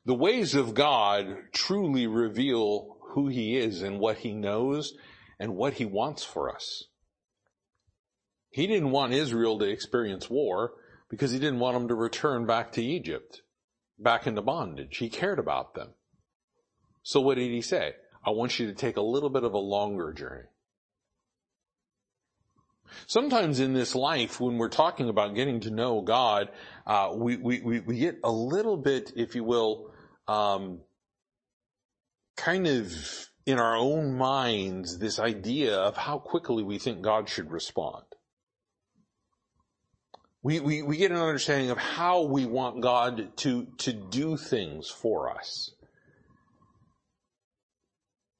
The 0.04 0.14
ways 0.14 0.56
of 0.56 0.74
God 0.74 1.36
truly 1.52 2.08
reveal 2.08 2.96
who 3.12 3.28
He 3.28 3.56
is 3.56 3.82
and 3.82 4.00
what 4.00 4.18
He 4.18 4.32
knows 4.32 4.94
and 5.38 5.54
what 5.54 5.74
He 5.74 5.84
wants 5.84 6.24
for 6.24 6.52
us. 6.52 6.84
He 8.56 8.66
didn't 8.66 8.90
want 8.90 9.12
Israel 9.12 9.58
to 9.58 9.68
experience 9.68 10.30
war 10.30 10.72
because 11.10 11.30
He 11.30 11.38
didn't 11.38 11.58
want 11.58 11.74
them 11.74 11.88
to 11.88 11.94
return 11.94 12.46
back 12.46 12.72
to 12.72 12.82
Egypt, 12.82 13.42
back 13.98 14.26
into 14.26 14.40
bondage. 14.40 14.96
He 14.96 15.10
cared 15.10 15.38
about 15.38 15.74
them. 15.74 15.90
So 17.02 17.20
what 17.20 17.34
did 17.34 17.50
He 17.50 17.60
say? 17.60 17.92
I 18.24 18.30
want 18.30 18.58
you 18.58 18.66
to 18.68 18.72
take 18.72 18.96
a 18.96 19.02
little 19.02 19.28
bit 19.28 19.44
of 19.44 19.52
a 19.52 19.58
longer 19.58 20.10
journey. 20.14 20.46
Sometimes 23.06 23.60
in 23.60 23.74
this 23.74 23.94
life, 23.94 24.40
when 24.40 24.56
we're 24.56 24.70
talking 24.70 25.10
about 25.10 25.34
getting 25.34 25.60
to 25.60 25.70
know 25.70 26.00
God, 26.00 26.48
uh, 26.86 27.10
we, 27.14 27.36
we, 27.36 27.60
we 27.60 27.98
get 27.98 28.20
a 28.24 28.32
little 28.32 28.78
bit, 28.78 29.12
if 29.16 29.34
you 29.34 29.44
will, 29.44 29.90
um, 30.28 30.80
kind 32.38 32.66
of 32.66 32.90
in 33.44 33.58
our 33.58 33.76
own 33.76 34.16
minds 34.16 34.98
this 34.98 35.18
idea 35.18 35.76
of 35.76 35.98
how 35.98 36.16
quickly 36.16 36.62
we 36.62 36.78
think 36.78 37.02
God 37.02 37.28
should 37.28 37.52
respond. 37.52 38.05
We, 40.42 40.60
we, 40.60 40.82
we 40.82 40.96
get 40.96 41.10
an 41.10 41.16
understanding 41.16 41.70
of 41.70 41.78
how 41.78 42.22
we 42.22 42.46
want 42.46 42.80
God 42.80 43.36
to, 43.38 43.66
to 43.78 43.92
do 43.92 44.36
things 44.36 44.88
for 44.88 45.30
us. 45.30 45.72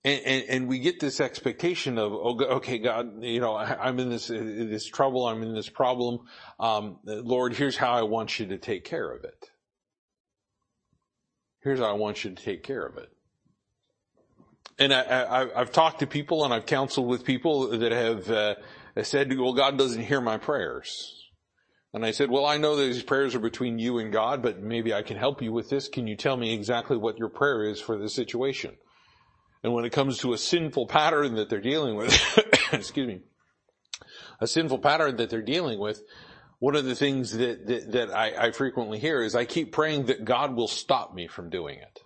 And, 0.05 0.23
and, 0.25 0.45
and, 0.49 0.69
we 0.69 0.79
get 0.79 1.01
this 1.01 1.21
expectation 1.21 1.99
of, 1.99 2.13
oh, 2.13 2.39
okay, 2.59 2.79
God, 2.79 3.25
you 3.25 3.41
know, 3.41 3.57
I'm 3.57 3.99
in 3.99 4.09
this, 4.09 4.29
this 4.29 4.87
trouble, 4.87 5.27
I'm 5.27 5.43
in 5.43 5.53
this 5.53 5.69
problem. 5.69 6.21
Um, 6.61 6.99
Lord, 7.03 7.55
here's 7.55 7.77
how 7.77 7.91
I 7.91 8.03
want 8.03 8.39
you 8.39 8.47
to 8.47 8.59
take 8.59 8.85
care 8.85 9.11
of 9.11 9.25
it. 9.25 9.51
Here's 11.61 11.81
how 11.81 11.87
I 11.87 11.95
want 11.95 12.23
you 12.23 12.31
to 12.31 12.41
take 12.41 12.63
care 12.63 12.87
of 12.87 12.99
it. 12.99 13.11
And 14.79 14.95
I, 14.95 15.49
have 15.59 15.73
talked 15.73 15.99
to 16.01 16.07
people 16.07 16.45
and 16.45 16.55
I've 16.55 16.67
counseled 16.67 17.09
with 17.09 17.25
people 17.25 17.77
that 17.77 17.91
have 17.91 18.31
uh, 18.31 18.55
said, 19.03 19.37
well, 19.37 19.55
God 19.55 19.77
doesn't 19.77 20.03
hear 20.03 20.21
my 20.21 20.39
prayers. 20.39 21.26
And 21.97 22.05
I 22.05 22.11
said, 22.11 22.31
well, 22.31 22.45
I 22.45 22.59
know 22.59 22.77
that 22.77 22.83
these 22.83 23.03
prayers 23.03 23.35
are 23.35 23.41
between 23.41 23.79
you 23.79 23.97
and 23.97 24.13
God, 24.13 24.43
but 24.43 24.61
maybe 24.61 24.93
I 24.93 25.01
can 25.01 25.17
help 25.17 25.41
you 25.41 25.51
with 25.51 25.71
this. 25.71 25.89
Can 25.89 26.07
you 26.07 26.15
tell 26.15 26.37
me 26.37 26.53
exactly 26.53 26.99
what 26.99 27.17
your 27.17 27.31
prayer 27.31 27.63
is 27.63 27.81
for 27.81 27.97
this 27.97 28.15
situation? 28.15 28.77
And 29.63 29.73
when 29.73 29.87
it 29.87 29.95
comes 29.95 30.19
to 30.19 30.35
a 30.35 30.39
sinful 30.39 30.89
pattern 30.89 31.37
that 31.37 31.49
they're 31.49 31.59
dealing 31.59 31.97
with, 31.97 32.15
excuse 32.73 33.09
me, 33.09 33.21
a 34.43 34.47
sinful 34.47 34.81
pattern 34.81 35.17
that 35.17 35.31
they're 35.31 35.41
dealing 35.41 35.79
with, 35.79 36.03
one 36.59 36.77
of 36.77 36.85
the 36.85 36.95
things 36.95 37.33
that, 37.33 37.67
that, 37.67 37.93
that 37.93 38.11
I, 38.15 38.49
I 38.49 38.51
frequently 38.51 38.99
hear 38.99 39.23
is 39.23 39.35
I 39.35 39.47
keep 39.47 39.73
praying 39.73 40.05
that 40.07 40.27
God 40.27 40.55
will 40.55 40.69
stop 40.69 41.15
me 41.15 41.29
from 41.29 41.49
doing 41.49 41.79
it. 41.79 42.01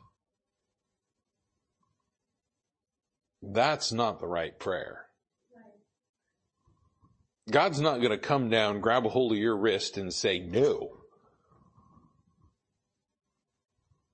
That's 3.42 3.90
not 3.90 4.20
the 4.20 4.28
right 4.28 4.56
prayer. 4.56 5.09
God's 7.50 7.80
not 7.80 7.98
going 7.98 8.10
to 8.10 8.18
come 8.18 8.48
down, 8.48 8.80
grab 8.80 9.06
a 9.06 9.08
hold 9.08 9.32
of 9.32 9.38
your 9.38 9.56
wrist 9.56 9.98
and 9.98 10.12
say 10.12 10.38
no. 10.38 11.00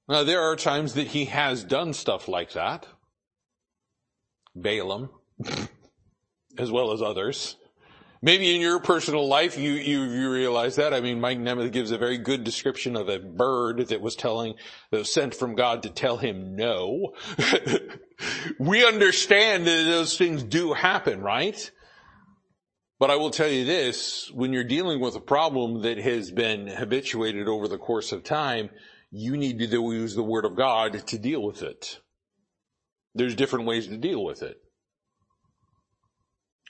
Now 0.09 0.25
there 0.25 0.43
are 0.43 0.57
times 0.57 0.95
that 0.95 1.09
he 1.09 1.27
has 1.27 1.65
done 1.65 1.93
stuff 1.93 2.29
like 2.29 2.53
that. 2.53 2.87
Balaam, 4.55 5.11
as 6.59 6.71
well 6.71 6.93
as 6.93 7.03
others. 7.03 7.57
Maybe 8.23 8.55
in 8.55 8.61
your 8.61 8.81
personal 8.81 9.29
life 9.29 9.59
you, 9.59 9.73
you, 9.73 10.03
you 10.05 10.33
realize 10.33 10.77
that. 10.77 10.95
I 10.95 11.01
mean, 11.01 11.21
Mike 11.21 11.39
Nemeth 11.39 11.71
gives 11.71 11.91
a 11.91 11.99
very 11.99 12.19
good 12.19 12.45
description 12.45 12.97
of 12.97 13.09
a 13.09 13.19
bird 13.19 13.89
that 13.89 14.01
was 14.01 14.17
telling, 14.17 14.55
that 14.91 14.99
was 14.99 15.13
sent 15.13 15.35
from 15.35 15.55
God 15.55 15.83
to 15.83 15.91
tell 15.91 16.17
him 16.17 16.57
no. 16.57 17.15
we 18.59 18.87
understand 18.87 19.67
that 19.67 19.85
those 19.85 20.17
things 20.17 20.43
do 20.43 20.73
happen, 20.73 21.21
right? 21.21 21.71
But 22.99 23.11
I 23.11 23.17
will 23.17 23.31
tell 23.31 23.49
you 23.49 23.65
this, 23.65 24.31
when 24.33 24.53
you're 24.53 24.65
dealing 24.65 25.01
with 25.01 25.17
a 25.17 25.21
problem 25.21 25.83
that 25.83 25.99
has 25.99 26.31
been 26.31 26.67
habituated 26.67 27.47
over 27.47 27.69
the 27.69 27.77
course 27.77 28.11
of 28.11 28.25
time, 28.25 28.71
you 29.11 29.37
need 29.37 29.59
to 29.59 29.67
use 29.67 30.15
the 30.15 30.23
Word 30.23 30.47
of 30.47 30.57
God 30.57 31.07
to 31.09 31.19
deal 31.19 31.43
with 31.43 31.63
it. 31.63 32.01
There's 33.15 33.35
different 33.35 33.67
ways 33.67 33.87
to 33.89 33.99
deal 33.99 34.25
with 34.25 34.43
it. 34.43 34.57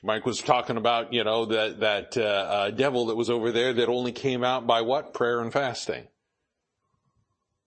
Mike 0.03 0.27
was 0.27 0.41
talking 0.41 0.77
about, 0.77 1.13
you 1.13 1.25
know, 1.25 1.47
that, 1.47 1.81
that, 1.81 2.17
uh, 2.17 2.21
uh, 2.21 2.71
devil 2.71 3.07
that 3.07 3.17
was 3.17 3.31
over 3.31 3.51
there 3.51 3.73
that 3.73 3.89
only 3.89 4.13
came 4.13 4.45
out 4.45 4.67
by 4.67 4.83
what? 4.83 5.15
Prayer 5.15 5.41
and 5.41 5.53
fasting. 5.53 6.07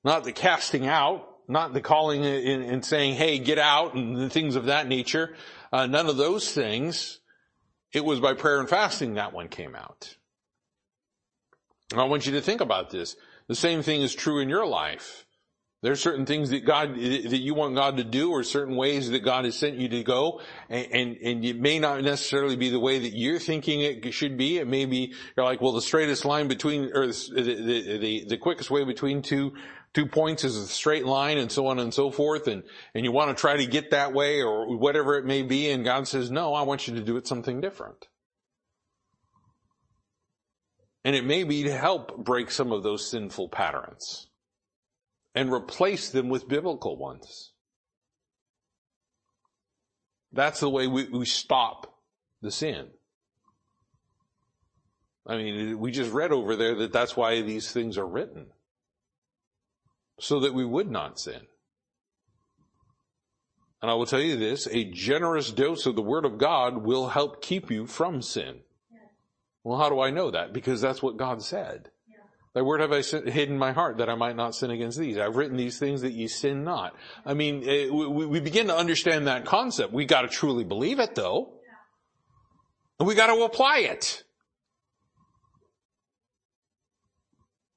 Not 0.04 0.24
the 0.24 0.32
casting 0.32 0.88
out, 0.88 1.28
not 1.48 1.74
the 1.74 1.82
calling 1.82 2.26
and 2.26 2.86
saying, 2.86 3.16
hey, 3.16 3.40
get 3.40 3.58
out 3.58 3.96
and 3.96 4.32
things 4.32 4.56
of 4.56 4.66
that 4.66 4.88
nature. 4.88 5.36
Uh, 5.74 5.88
none 5.88 6.08
of 6.08 6.16
those 6.16 6.52
things. 6.52 7.20
It 7.92 8.06
was 8.06 8.20
by 8.20 8.34
prayer 8.34 8.60
and 8.60 8.70
fasting 8.70 9.16
that 9.16 9.34
one 9.34 9.48
came 9.48 9.76
out. 9.76 10.16
I 11.96 12.04
want 12.04 12.26
you 12.26 12.34
to 12.34 12.42
think 12.42 12.62
about 12.62 12.92
this. 12.92 13.16
The 13.48 13.56
same 13.56 13.82
thing 13.82 14.02
is 14.02 14.14
true 14.14 14.40
in 14.40 14.50
your 14.50 14.68
life. 14.68 15.26
There 15.82 15.94
are 15.94 15.98
certain 15.98 16.26
things 16.26 16.50
that 16.50 16.66
God, 16.66 16.96
that 16.96 17.40
you 17.40 17.54
want 17.54 17.76
God 17.76 17.98
to 17.98 18.04
do 18.04 18.32
or 18.32 18.44
certain 18.44 18.76
ways 18.76 19.10
that 19.12 19.20
God 19.20 19.46
has 19.46 19.58
sent 19.58 19.78
you 19.78 19.88
to 19.90 20.04
go 20.04 20.42
and, 20.70 20.88
and, 20.92 21.18
and 21.18 21.46
it 21.46 21.58
may 21.58 21.80
not 21.80 22.02
necessarily 22.04 22.58
be 22.58 22.70
the 22.70 22.82
way 22.82 23.00
that 23.00 23.16
you're 23.16 23.40
thinking 23.40 23.80
it 23.80 24.14
should 24.14 24.38
be. 24.38 24.58
It 24.58 24.68
may 24.68 24.86
be, 24.86 25.14
you're 25.38 25.46
like, 25.46 25.62
well, 25.62 25.72
the 25.72 25.82
straightest 25.82 26.26
line 26.26 26.50
between, 26.50 26.92
or 26.94 27.08
the, 27.08 27.32
the, 27.34 27.98
the, 27.98 28.26
the 28.26 28.38
quickest 28.38 28.70
way 28.70 28.84
between 28.84 29.22
two, 29.22 29.54
two 29.94 30.06
points 30.06 30.44
is 30.44 30.58
a 30.58 30.68
straight 30.68 31.06
line 31.06 31.38
and 31.38 31.50
so 31.50 31.68
on 31.68 31.80
and 31.80 31.94
so 31.94 32.12
forth 32.12 32.50
and, 32.50 32.64
and 32.94 33.06
you 33.06 33.14
want 33.14 33.36
to 33.36 33.40
try 33.40 33.56
to 33.56 33.66
get 33.66 33.92
that 33.92 34.12
way 34.12 34.42
or 34.42 34.78
whatever 34.78 35.18
it 35.18 35.24
may 35.24 35.44
be 35.44 35.70
and 35.70 35.86
God 35.86 36.10
says, 36.10 36.30
no, 36.30 36.54
I 36.54 36.64
want 36.64 36.90
you 36.90 36.96
to 36.96 37.02
do 37.02 37.16
it 37.16 37.26
something 37.26 37.62
different. 37.62 38.08
And 41.06 41.16
it 41.16 41.24
may 41.24 41.46
be 41.46 41.64
to 41.64 41.78
help 41.78 42.18
break 42.18 42.52
some 42.52 42.74
of 42.74 42.84
those 42.84 43.10
sinful 43.10 43.48
patterns 43.48 44.29
and 45.36 45.52
replace 45.52 46.10
them 46.10 46.30
with 46.30 46.48
biblical 46.48 46.98
ones. 46.98 47.52
That's 50.32 50.60
the 50.60 50.70
way 50.70 50.88
we, 50.88 51.06
we 51.06 51.26
stop 51.26 52.00
the 52.42 52.52
sin. 52.52 52.88
I 55.28 55.38
mean, 55.38 55.80
we 55.80 55.92
just 55.92 56.12
read 56.12 56.32
over 56.32 56.56
there 56.56 56.76
that 56.76 56.94
that's 56.94 57.16
why 57.16 57.42
these 57.42 57.72
things 57.72 57.98
are 57.98 58.08
written. 58.08 58.48
So 60.20 60.40
that 60.42 60.54
we 60.54 60.66
would 60.66 60.90
not 60.90 61.20
sin. 61.20 61.42
And 63.82 63.90
I 63.90 63.94
will 63.94 64.06
tell 64.06 64.20
you 64.20 64.36
this, 64.36 64.68
a 64.68 64.84
generous 64.84 65.52
dose 65.52 65.86
of 65.86 65.96
the 65.96 66.02
Word 66.02 66.26
of 66.26 66.38
God 66.38 66.80
will 66.80 67.10
help 67.10 67.42
keep 67.42 67.72
you 67.72 67.86
from 67.86 68.22
sin. 68.22 68.62
Well, 69.64 69.78
how 69.78 69.90
do 69.90 70.02
I 70.02 70.10
know 70.10 70.32
that? 70.32 70.52
Because 70.52 70.82
that's 70.82 71.02
what 71.02 71.18
God 71.18 71.42
said. 71.42 71.90
Thy 72.56 72.62
word 72.62 72.82
have 72.82 72.92
I 72.92 73.02
hidden 73.02 73.58
my 73.58 73.72
heart 73.72 73.98
that 73.98 74.10
I 74.10 74.16
might 74.16 74.36
not 74.36 74.56
sin 74.56 74.72
against 74.72 74.98
these. 74.98 75.18
I've 75.18 75.36
written 75.36 75.56
these 75.56 75.78
things 75.78 76.02
that 76.02 76.14
ye 76.14 76.28
sin 76.28 76.64
not. 76.64 76.96
I 77.26 77.36
mean, 77.36 77.64
eh, 77.68 77.90
we 77.90 78.40
begin 78.40 78.68
to 78.68 78.76
understand 78.76 79.28
that 79.28 79.46
concept. 79.46 79.94
We 79.94 80.06
gotta 80.06 80.28
truly 80.28 80.64
believe 80.64 81.00
it 81.00 81.14
though. 81.14 81.54
And 83.00 83.08
we 83.08 83.16
gotta 83.16 83.34
apply 83.34 83.80
it. 83.80 84.24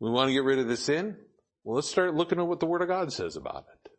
We 0.01 0.11
want 0.11 0.29
to 0.29 0.33
get 0.33 0.43
rid 0.43 0.59
of 0.59 0.67
the 0.67 0.77
sin? 0.77 1.17
Well, 1.63 1.77
let's 1.77 1.89
start 1.89 2.15
looking 2.15 2.41
at 2.41 2.47
what 2.49 2.59
the 2.59 2.67
Word 2.67 2.83
of 2.83 2.89
God 2.89 3.13
says 3.13 3.37
about 3.37 3.67
it. 3.73 3.93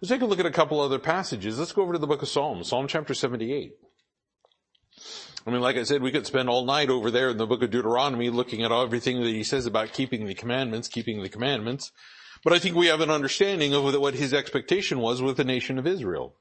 Let's 0.00 0.10
take 0.10 0.22
a 0.22 0.26
look 0.26 0.40
at 0.40 0.46
a 0.46 0.50
couple 0.50 0.80
other 0.80 0.98
passages. 0.98 1.60
Let's 1.60 1.70
go 1.70 1.82
over 1.82 1.92
to 1.92 1.98
the 2.00 2.08
book 2.08 2.22
of 2.22 2.28
Psalms, 2.28 2.68
Psalm 2.68 2.88
chapter 2.88 3.14
78. 3.14 3.72
I 5.46 5.50
mean, 5.50 5.60
like 5.60 5.76
I 5.76 5.82
said, 5.82 6.00
we 6.00 6.10
could 6.10 6.26
spend 6.26 6.48
all 6.48 6.64
night 6.64 6.88
over 6.88 7.10
there 7.10 7.28
in 7.28 7.36
the 7.36 7.46
book 7.46 7.62
of 7.62 7.70
Deuteronomy 7.70 8.30
looking 8.30 8.62
at 8.62 8.72
everything 8.72 9.20
that 9.22 9.28
he 9.28 9.44
says 9.44 9.66
about 9.66 9.92
keeping 9.92 10.26
the 10.26 10.34
commandments, 10.34 10.88
keeping 10.88 11.22
the 11.22 11.28
commandments. 11.28 11.92
But 12.42 12.54
I 12.54 12.58
think 12.58 12.76
we 12.76 12.86
have 12.86 13.00
an 13.00 13.10
understanding 13.10 13.74
of 13.74 13.84
what 14.00 14.14
his 14.14 14.32
expectation 14.32 15.00
was 15.00 15.20
with 15.20 15.36
the 15.36 15.44
nation 15.44 15.78
of 15.78 15.86
Israel. 15.86 16.34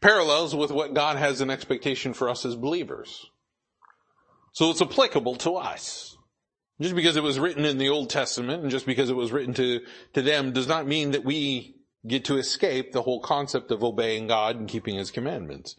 Parallels 0.00 0.54
with 0.54 0.70
what 0.70 0.94
God 0.94 1.16
has 1.16 1.40
an 1.40 1.50
expectation 1.50 2.12
for 2.12 2.28
us 2.28 2.44
as 2.44 2.54
believers. 2.54 3.30
So 4.52 4.70
it's 4.70 4.82
applicable 4.82 5.36
to 5.36 5.56
us. 5.56 6.16
Just 6.80 6.94
because 6.94 7.16
it 7.16 7.22
was 7.22 7.40
written 7.40 7.64
in 7.64 7.78
the 7.78 7.88
Old 7.88 8.08
Testament 8.08 8.62
and 8.62 8.70
just 8.70 8.86
because 8.86 9.10
it 9.10 9.16
was 9.16 9.32
written 9.32 9.54
to, 9.54 9.80
to 10.12 10.22
them 10.22 10.52
does 10.52 10.68
not 10.68 10.86
mean 10.86 11.10
that 11.12 11.24
we 11.24 11.76
get 12.06 12.26
to 12.26 12.36
escape 12.36 12.92
the 12.92 13.02
whole 13.02 13.20
concept 13.20 13.70
of 13.70 13.82
obeying 13.82 14.28
God 14.28 14.56
and 14.56 14.68
keeping 14.68 14.96
His 14.96 15.10
commandments. 15.10 15.74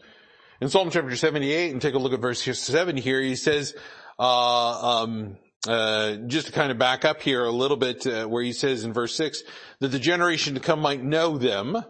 In 0.62 0.68
Psalm 0.68 0.90
chapter 0.90 1.16
78, 1.16 1.72
and 1.72 1.80
take 1.80 1.94
a 1.94 1.98
look 1.98 2.12
at 2.12 2.20
verse 2.20 2.42
7 2.42 2.94
here, 2.98 3.22
he 3.22 3.34
says, 3.34 3.74
uh, 4.18 5.02
um, 5.04 5.38
uh, 5.66 6.16
just 6.26 6.48
to 6.48 6.52
kind 6.52 6.70
of 6.70 6.76
back 6.76 7.06
up 7.06 7.22
here 7.22 7.46
a 7.46 7.50
little 7.50 7.78
bit, 7.78 8.06
uh, 8.06 8.26
where 8.26 8.42
he 8.42 8.52
says 8.52 8.84
in 8.84 8.92
verse 8.92 9.14
6, 9.14 9.42
that 9.78 9.88
the 9.88 9.98
generation 9.98 10.52
to 10.56 10.60
come 10.60 10.80
might 10.80 11.02
know 11.02 11.38
them, 11.38 11.82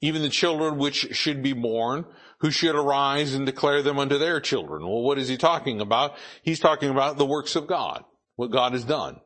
even 0.00 0.22
the 0.22 0.28
children 0.28 0.78
which 0.78 1.16
should 1.16 1.42
be 1.42 1.52
born, 1.52 2.04
who 2.38 2.52
should 2.52 2.76
arise 2.76 3.34
and 3.34 3.44
declare 3.44 3.82
them 3.82 3.98
unto 3.98 4.18
their 4.18 4.38
children. 4.40 4.82
Well, 4.82 5.02
what 5.02 5.18
is 5.18 5.26
he 5.26 5.36
talking 5.36 5.80
about? 5.80 6.14
He's 6.42 6.60
talking 6.60 6.90
about 6.90 7.18
the 7.18 7.26
works 7.26 7.56
of 7.56 7.66
God, 7.66 8.04
what 8.36 8.52
God 8.52 8.70
has 8.70 8.84
done. 8.84 9.20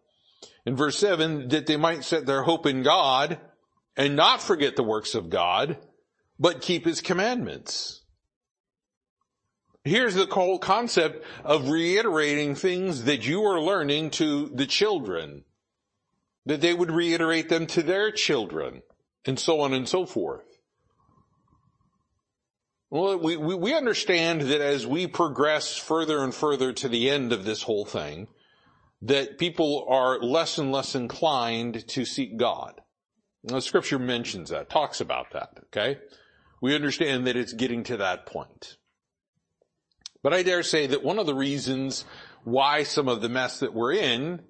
In 0.65 0.75
verse 0.75 0.99
7, 0.99 1.49
that 1.49 1.67
they 1.67 1.77
might 1.77 2.03
set 2.03 2.25
their 2.25 2.45
hope 2.45 2.65
in 2.65 2.83
God 2.83 3.41
and 3.95 4.17
not 4.17 4.41
forget 4.41 4.77
the 4.77 4.83
works 4.83 5.15
of 5.15 5.29
God, 5.29 5.77
but 6.39 6.63
keep 6.63 6.87
his 6.87 7.03
commandments. 7.03 8.00
Here's 9.85 10.15
the 10.15 10.27
whole 10.27 10.59
concept 10.59 11.25
of 11.45 11.71
reiterating 11.71 12.55
things 12.55 13.05
that 13.05 13.27
you 13.27 13.43
are 13.45 13.61
learning 13.61 14.11
to 14.13 14.49
the 14.49 14.67
children. 14.67 15.45
That 16.47 16.61
they 16.61 16.75
would 16.75 16.91
reiterate 16.91 17.49
them 17.49 17.67
to 17.69 17.83
their 17.83 18.11
children 18.11 18.83
and 19.25 19.39
so 19.39 19.61
on 19.61 19.73
and 19.73 19.89
so 19.89 20.07
forth. 20.07 20.45
Well, 22.91 23.19
we, 23.19 23.37
we, 23.37 23.55
we 23.55 23.75
understand 23.75 24.43
that 24.43 24.61
as 24.61 24.87
we 24.87 25.07
progress 25.07 25.77
further 25.77 26.25
and 26.25 26.35
further 26.35 26.73
to 26.73 26.89
the 26.89 27.09
end 27.09 27.33
of 27.33 27.45
this 27.45 27.63
whole 27.63 27.85
thing, 27.85 28.27
that 29.03 29.39
people 29.39 29.87
are 29.89 30.19
less 30.19 30.59
and 30.59 30.73
less 30.73 30.95
inclined 30.95 31.87
to 31.89 32.05
seek 32.05 32.37
God. 32.37 32.81
Now, 33.45 33.61
scripture 33.61 33.99
mentions 33.99 34.51
that, 34.51 34.69
talks 34.69 35.01
about 35.01 35.31
that, 35.33 35.51
okay? 35.67 35.99
We 36.61 36.75
understand 36.75 37.27
that 37.27 37.37
it's 37.37 37.53
getting 37.53 37.85
to 37.85 37.97
that 37.99 38.27
point. 38.27 38.77
But 40.23 40.35
I 40.35 40.43
dare 40.43 40.63
say 40.63 40.87
that 40.87 41.03
one 41.03 41.19
of 41.19 41.27
the 41.27 41.35
reasons 41.35 42.05
why 42.45 42.83
some 42.83 43.09
of 43.09 43.23
the 43.23 43.29
mess 43.29 43.61
that 43.61 43.75
we're 43.75 43.93
in 43.93 44.43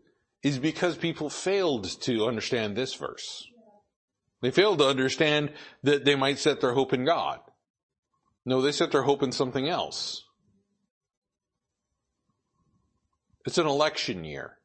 is 0.42 0.58
because 0.58 0.96
people 0.96 1.30
failed 1.30 1.84
to 2.02 2.26
understand 2.26 2.76
this 2.76 2.94
verse. 2.94 3.46
They 4.42 4.50
failed 4.50 4.78
to 4.78 4.88
understand 4.88 5.52
that 5.82 6.04
they 6.04 6.14
might 6.14 6.38
set 6.38 6.60
their 6.60 6.72
hope 6.72 6.92
in 6.92 7.04
God. 7.04 7.40
No, 8.46 8.62
they 8.62 8.72
set 8.72 8.90
their 8.90 9.02
hope 9.02 9.22
in 9.22 9.32
something 9.32 9.68
else. 9.68 10.24
It's 13.44 13.58
an 13.58 13.66
election 13.66 14.24
year. 14.24 14.56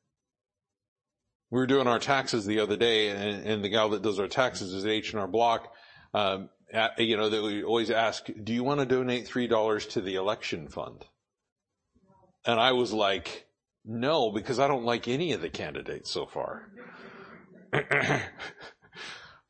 We 1.51 1.59
were 1.59 1.67
doing 1.67 1.87
our 1.87 1.99
taxes 1.99 2.45
the 2.45 2.59
other 2.59 2.77
day, 2.77 3.09
and, 3.09 3.45
and 3.45 3.63
the 3.63 3.69
gal 3.69 3.89
that 3.89 4.01
does 4.01 4.19
our 4.19 4.27
taxes 4.27 4.73
is 4.73 4.85
at 4.85 4.91
H&R 4.91 5.27
Block. 5.27 5.71
Um, 6.13 6.49
you 6.97 7.17
know, 7.17 7.29
we 7.29 7.63
always 7.63 7.89
ask, 7.89 8.25
do 8.43 8.53
you 8.53 8.63
want 8.63 8.79
to 8.79 8.85
donate 8.85 9.27
$3 9.27 9.89
to 9.91 10.01
the 10.01 10.15
election 10.15 10.67
fund? 10.67 11.05
And 12.45 12.59
I 12.59 12.73
was 12.73 12.93
like, 12.93 13.47
no, 13.83 14.31
because 14.31 14.59
I 14.59 14.67
don't 14.67 14.85
like 14.85 15.07
any 15.07 15.33
of 15.33 15.41
the 15.41 15.49
candidates 15.49 16.11
so 16.11 16.25
far. 16.25 16.67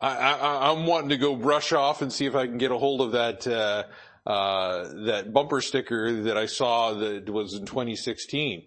I, 0.01 0.71
am 0.71 0.85
wanting 0.85 1.09
to 1.09 1.17
go 1.17 1.35
brush 1.35 1.73
off 1.73 2.01
and 2.01 2.11
see 2.11 2.25
if 2.25 2.35
I 2.35 2.45
can 2.47 2.57
get 2.57 2.71
a 2.71 2.77
hold 2.77 3.01
of 3.01 3.13
that, 3.13 3.47
uh, 3.47 3.83
uh, 4.29 5.05
that 5.05 5.33
bumper 5.33 5.61
sticker 5.61 6.23
that 6.23 6.37
I 6.37 6.45
saw 6.45 6.93
that 6.93 7.29
was 7.29 7.53
in 7.53 7.65
2016. 7.65 8.63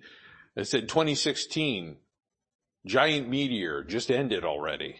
It 0.56 0.66
said 0.66 0.88
2016, 0.88 1.96
giant 2.86 3.28
meteor 3.28 3.84
just 3.84 4.10
ended 4.10 4.44
already. 4.44 4.96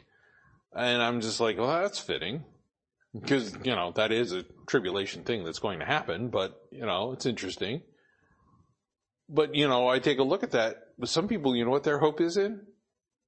And 0.74 1.02
I'm 1.02 1.20
just 1.20 1.40
like, 1.40 1.58
well, 1.58 1.82
that's 1.82 1.98
fitting. 1.98 2.44
Because, 3.20 3.54
you 3.64 3.74
know, 3.74 3.92
that 3.96 4.12
is 4.12 4.32
a 4.32 4.44
tribulation 4.66 5.24
thing 5.24 5.44
that's 5.44 5.58
going 5.58 5.78
to 5.80 5.84
happen, 5.84 6.28
but, 6.28 6.60
you 6.70 6.84
know, 6.84 7.12
it's 7.12 7.26
interesting. 7.26 7.82
But, 9.28 9.54
you 9.54 9.68
know, 9.68 9.88
I 9.88 9.98
take 9.98 10.18
a 10.18 10.22
look 10.22 10.42
at 10.42 10.52
that. 10.52 10.76
But 10.98 11.08
some 11.08 11.28
people, 11.28 11.54
you 11.54 11.64
know 11.64 11.70
what 11.70 11.84
their 11.84 11.98
hope 11.98 12.20
is 12.20 12.36
in? 12.36 12.60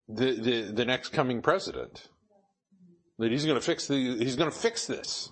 The, 0.08 0.32
the, 0.32 0.72
the 0.72 0.84
next 0.84 1.10
coming 1.10 1.40
president. 1.40 2.08
That 3.18 3.30
he's 3.30 3.44
gonna 3.44 3.60
fix 3.60 3.86
the, 3.86 4.16
he's 4.18 4.36
gonna 4.36 4.50
fix 4.50 4.86
this. 4.86 5.30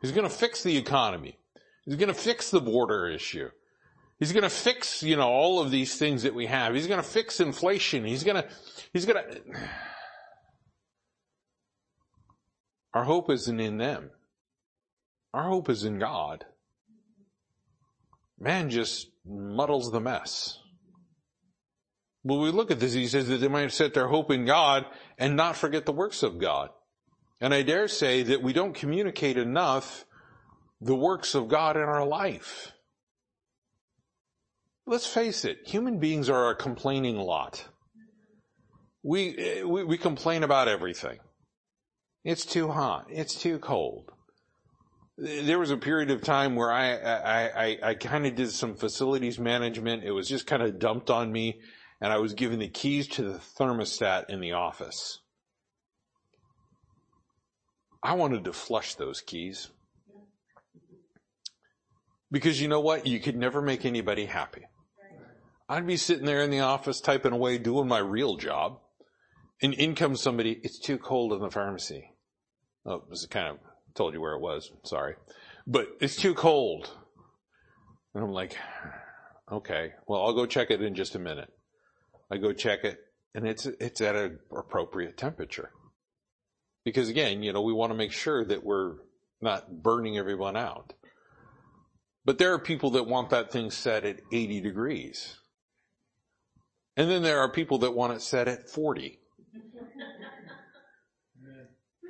He's 0.00 0.12
gonna 0.12 0.30
fix 0.30 0.62
the 0.62 0.76
economy. 0.76 1.36
He's 1.84 1.96
gonna 1.96 2.14
fix 2.14 2.50
the 2.50 2.60
border 2.60 3.08
issue. 3.08 3.50
He's 4.20 4.32
gonna 4.32 4.48
fix, 4.48 5.02
you 5.02 5.16
know, 5.16 5.28
all 5.28 5.60
of 5.60 5.72
these 5.72 5.96
things 5.96 6.22
that 6.22 6.34
we 6.34 6.46
have. 6.46 6.74
He's 6.74 6.86
gonna 6.86 7.02
fix 7.02 7.40
inflation. 7.40 8.04
He's 8.04 8.22
gonna, 8.22 8.44
he's 8.92 9.04
gonna, 9.04 9.24
our 12.94 13.04
hope 13.04 13.28
isn't 13.28 13.60
in 13.60 13.76
them. 13.76 14.10
Our 15.34 15.48
hope 15.48 15.68
is 15.68 15.84
in 15.84 15.98
God. 15.98 16.46
Man 18.38 18.70
just 18.70 19.08
muddles 19.26 19.90
the 19.90 20.00
mess. 20.00 20.58
When 22.22 22.40
we 22.40 22.50
look 22.50 22.70
at 22.70 22.80
this, 22.80 22.94
he 22.94 23.06
says 23.06 23.28
that 23.28 23.38
they 23.38 23.48
might 23.48 23.72
set 23.72 23.94
their 23.94 24.08
hope 24.08 24.30
in 24.30 24.46
God 24.46 24.86
and 25.18 25.36
not 25.36 25.56
forget 25.56 25.84
the 25.84 25.92
works 25.92 26.22
of 26.22 26.38
God. 26.38 26.70
And 27.40 27.52
I 27.52 27.62
dare 27.62 27.88
say 27.88 28.22
that 28.22 28.42
we 28.42 28.52
don't 28.52 28.74
communicate 28.74 29.36
enough 29.36 30.06
the 30.80 30.94
works 30.94 31.34
of 31.34 31.48
God 31.48 31.76
in 31.76 31.82
our 31.82 32.06
life. 32.06 32.72
Let's 34.86 35.06
face 35.06 35.44
it, 35.44 35.58
human 35.66 35.98
beings 35.98 36.28
are 36.28 36.50
a 36.50 36.54
complaining 36.54 37.16
lot. 37.16 37.66
We, 39.02 39.62
we, 39.64 39.84
we 39.84 39.98
complain 39.98 40.42
about 40.42 40.68
everything. 40.68 41.18
It's 42.24 42.46
too 42.46 42.68
hot. 42.68 43.06
It's 43.10 43.34
too 43.34 43.58
cold. 43.58 44.10
There 45.16 45.58
was 45.58 45.70
a 45.70 45.76
period 45.76 46.10
of 46.10 46.22
time 46.22 46.56
where 46.56 46.72
I, 46.72 46.96
I, 46.96 47.64
I, 47.64 47.78
I 47.82 47.94
kind 47.94 48.26
of 48.26 48.34
did 48.34 48.50
some 48.50 48.74
facilities 48.74 49.38
management. 49.38 50.02
It 50.02 50.10
was 50.10 50.28
just 50.28 50.46
kind 50.46 50.62
of 50.62 50.78
dumped 50.78 51.10
on 51.10 51.30
me 51.30 51.60
and 52.00 52.12
I 52.12 52.18
was 52.18 52.34
given 52.34 52.58
the 52.58 52.68
keys 52.68 53.06
to 53.08 53.22
the 53.22 53.38
thermostat 53.38 54.28
in 54.28 54.40
the 54.40 54.52
office. 54.52 55.20
I 58.02 58.14
wanted 58.14 58.44
to 58.44 58.52
flush 58.52 58.94
those 58.94 59.20
keys. 59.20 59.70
Because 62.30 62.60
you 62.60 62.68
know 62.68 62.80
what? 62.80 63.06
You 63.06 63.20
could 63.20 63.36
never 63.36 63.62
make 63.62 63.84
anybody 63.84 64.26
happy. 64.26 64.64
I'd 65.68 65.86
be 65.86 65.96
sitting 65.96 66.26
there 66.26 66.42
in 66.42 66.50
the 66.50 66.60
office 66.60 67.00
typing 67.00 67.32
away 67.32 67.58
doing 67.58 67.86
my 67.86 68.00
real 68.00 68.36
job. 68.36 68.80
And 69.62 69.72
in 69.72 69.94
comes 69.94 70.20
somebody, 70.20 70.60
it's 70.62 70.78
too 70.78 70.98
cold 70.98 71.32
in 71.32 71.40
the 71.40 71.50
pharmacy. 71.50 72.13
Oh, 72.86 72.96
it 72.96 73.08
was 73.08 73.26
kind 73.26 73.48
of 73.48 73.58
told 73.94 74.14
you 74.14 74.20
where 74.20 74.34
it 74.34 74.40
was. 74.40 74.70
Sorry. 74.84 75.14
But 75.66 75.88
it's 76.00 76.16
too 76.16 76.34
cold. 76.34 76.90
And 78.14 78.22
I'm 78.22 78.32
like, 78.32 78.56
okay, 79.50 79.92
well, 80.06 80.22
I'll 80.22 80.34
go 80.34 80.46
check 80.46 80.70
it 80.70 80.82
in 80.82 80.94
just 80.94 81.14
a 81.14 81.18
minute. 81.18 81.52
I 82.30 82.36
go 82.36 82.52
check 82.52 82.84
it 82.84 82.98
and 83.34 83.46
it's, 83.46 83.66
it's 83.66 84.00
at 84.00 84.16
an 84.16 84.38
appropriate 84.56 85.16
temperature. 85.16 85.70
Because 86.84 87.08
again, 87.08 87.42
you 87.42 87.52
know, 87.52 87.62
we 87.62 87.72
want 87.72 87.90
to 87.90 87.96
make 87.96 88.12
sure 88.12 88.44
that 88.44 88.64
we're 88.64 88.96
not 89.40 89.82
burning 89.82 90.18
everyone 90.18 90.56
out. 90.56 90.92
But 92.24 92.38
there 92.38 92.52
are 92.54 92.58
people 92.58 92.90
that 92.92 93.06
want 93.06 93.30
that 93.30 93.50
thing 93.50 93.70
set 93.70 94.04
at 94.04 94.20
80 94.32 94.60
degrees. 94.60 95.36
And 96.96 97.10
then 97.10 97.22
there 97.22 97.40
are 97.40 97.50
people 97.50 97.78
that 97.78 97.94
want 97.94 98.12
it 98.12 98.22
set 98.22 98.48
at 98.48 98.70
40. 98.70 99.18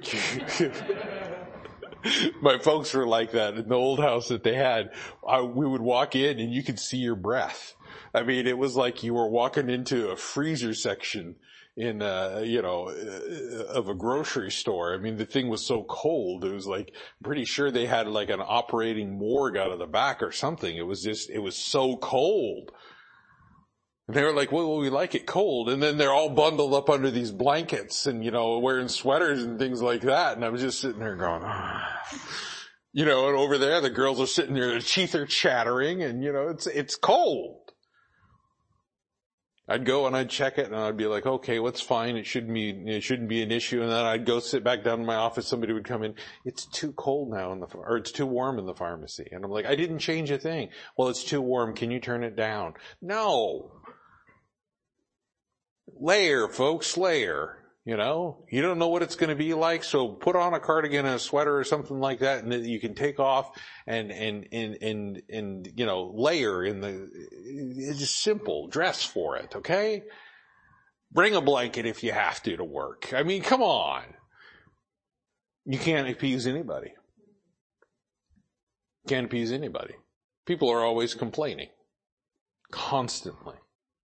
My 2.42 2.58
folks 2.58 2.92
were 2.92 3.06
like 3.06 3.32
that 3.32 3.54
in 3.54 3.68
the 3.68 3.74
old 3.74 3.98
house 3.98 4.28
that 4.28 4.42
they 4.42 4.54
had. 4.54 4.90
I, 5.26 5.40
we 5.40 5.66
would 5.66 5.80
walk 5.80 6.14
in 6.14 6.38
and 6.38 6.52
you 6.52 6.62
could 6.62 6.78
see 6.78 6.98
your 6.98 7.16
breath. 7.16 7.74
I 8.12 8.22
mean, 8.22 8.46
it 8.46 8.58
was 8.58 8.76
like 8.76 9.02
you 9.02 9.14
were 9.14 9.28
walking 9.28 9.70
into 9.70 10.10
a 10.10 10.16
freezer 10.16 10.74
section 10.74 11.36
in 11.76 12.02
uh 12.02 12.40
you 12.44 12.62
know 12.62 12.88
uh, 12.88 13.64
of 13.64 13.88
a 13.88 13.94
grocery 13.94 14.50
store 14.50 14.94
i 14.94 14.96
mean 14.96 15.16
the 15.16 15.24
thing 15.24 15.48
was 15.48 15.66
so 15.66 15.82
cold 15.88 16.44
it 16.44 16.52
was 16.52 16.68
like 16.68 16.94
pretty 17.22 17.44
sure 17.44 17.70
they 17.70 17.86
had 17.86 18.06
like 18.06 18.30
an 18.30 18.40
operating 18.40 19.18
morgue 19.18 19.56
out 19.56 19.72
of 19.72 19.80
the 19.80 19.86
back 19.86 20.22
or 20.22 20.30
something 20.30 20.76
it 20.76 20.86
was 20.86 21.02
just 21.02 21.28
it 21.30 21.40
was 21.40 21.56
so 21.56 21.96
cold 21.96 22.70
and 24.06 24.16
they 24.16 24.22
were 24.22 24.34
like, 24.34 24.52
well, 24.52 24.76
we 24.76 24.90
like 24.90 25.14
it 25.14 25.26
cold. 25.26 25.70
And 25.70 25.82
then 25.82 25.96
they're 25.96 26.12
all 26.12 26.28
bundled 26.28 26.74
up 26.74 26.90
under 26.90 27.10
these 27.10 27.30
blankets 27.30 28.06
and, 28.06 28.22
you 28.22 28.30
know, 28.30 28.58
wearing 28.58 28.88
sweaters 28.88 29.42
and 29.42 29.58
things 29.58 29.80
like 29.80 30.02
that. 30.02 30.36
And 30.36 30.44
I 30.44 30.50
was 30.50 30.60
just 30.60 30.80
sitting 30.80 31.00
there 31.00 31.16
going, 31.16 31.42
you 32.92 33.06
know, 33.06 33.28
and 33.28 33.36
over 33.36 33.56
there, 33.56 33.80
the 33.80 33.88
girls 33.88 34.20
are 34.20 34.26
sitting 34.26 34.54
there, 34.54 34.68
their 34.68 34.80
teeth 34.80 35.14
are 35.14 35.24
chattering 35.24 36.02
and, 36.02 36.22
you 36.22 36.32
know, 36.32 36.48
it's, 36.48 36.66
it's 36.66 36.96
cold. 36.96 37.60
I'd 39.66 39.86
go 39.86 40.06
and 40.06 40.14
I'd 40.14 40.28
check 40.28 40.58
it 40.58 40.66
and 40.66 40.76
I'd 40.76 40.98
be 40.98 41.06
like, 41.06 41.24
okay, 41.24 41.58
what's 41.58 41.80
fine? 41.80 42.18
It 42.18 42.26
shouldn't 42.26 42.52
be, 42.52 42.68
it 42.68 43.02
shouldn't 43.02 43.30
be 43.30 43.42
an 43.42 43.50
issue. 43.50 43.80
And 43.80 43.90
then 43.90 44.04
I'd 44.04 44.26
go 44.26 44.38
sit 44.38 44.62
back 44.62 44.84
down 44.84 45.00
in 45.00 45.06
my 45.06 45.14
office. 45.14 45.48
Somebody 45.48 45.72
would 45.72 45.86
come 45.86 46.02
in. 46.02 46.14
It's 46.44 46.66
too 46.66 46.92
cold 46.92 47.30
now 47.30 47.52
in 47.52 47.60
the, 47.60 47.66
or 47.68 47.96
it's 47.96 48.12
too 48.12 48.26
warm 48.26 48.58
in 48.58 48.66
the 48.66 48.74
pharmacy. 48.74 49.26
And 49.32 49.42
I'm 49.42 49.50
like, 49.50 49.64
I 49.64 49.74
didn't 49.74 50.00
change 50.00 50.30
a 50.30 50.36
thing. 50.36 50.68
Well, 50.98 51.08
it's 51.08 51.24
too 51.24 51.40
warm. 51.40 51.74
Can 51.74 51.90
you 51.90 52.00
turn 52.00 52.22
it 52.22 52.36
down? 52.36 52.74
No. 53.00 53.72
Layer, 56.00 56.48
folks, 56.48 56.96
layer. 56.96 57.58
You 57.84 57.98
know, 57.98 58.46
you 58.50 58.62
don't 58.62 58.78
know 58.78 58.88
what 58.88 59.02
it's 59.02 59.14
going 59.14 59.28
to 59.28 59.36
be 59.36 59.52
like, 59.52 59.84
so 59.84 60.08
put 60.08 60.36
on 60.36 60.54
a 60.54 60.60
cardigan 60.60 61.04
and 61.04 61.16
a 61.16 61.18
sweater 61.18 61.58
or 61.58 61.64
something 61.64 62.00
like 62.00 62.20
that, 62.20 62.42
and 62.42 62.50
that 62.50 62.62
you 62.62 62.80
can 62.80 62.94
take 62.94 63.20
off 63.20 63.50
and 63.86 64.10
and 64.10 64.46
and 64.52 64.78
and 64.80 65.22
and 65.28 65.72
you 65.76 65.84
know 65.84 66.10
layer 66.14 66.64
in 66.64 66.80
the. 66.80 67.10
It's 67.12 67.98
just 67.98 68.22
simple. 68.22 68.68
Dress 68.68 69.04
for 69.04 69.36
it, 69.36 69.54
okay? 69.54 70.04
Bring 71.12 71.36
a 71.36 71.42
blanket 71.42 71.84
if 71.84 72.02
you 72.02 72.12
have 72.12 72.42
to 72.44 72.56
to 72.56 72.64
work. 72.64 73.12
I 73.12 73.22
mean, 73.22 73.42
come 73.42 73.62
on. 73.62 74.02
You 75.66 75.78
can't 75.78 76.08
appease 76.08 76.46
anybody. 76.46 76.94
Can't 79.06 79.26
appease 79.26 79.52
anybody. 79.52 79.94
People 80.46 80.70
are 80.70 80.82
always 80.82 81.14
complaining, 81.14 81.68
constantly, 82.70 83.56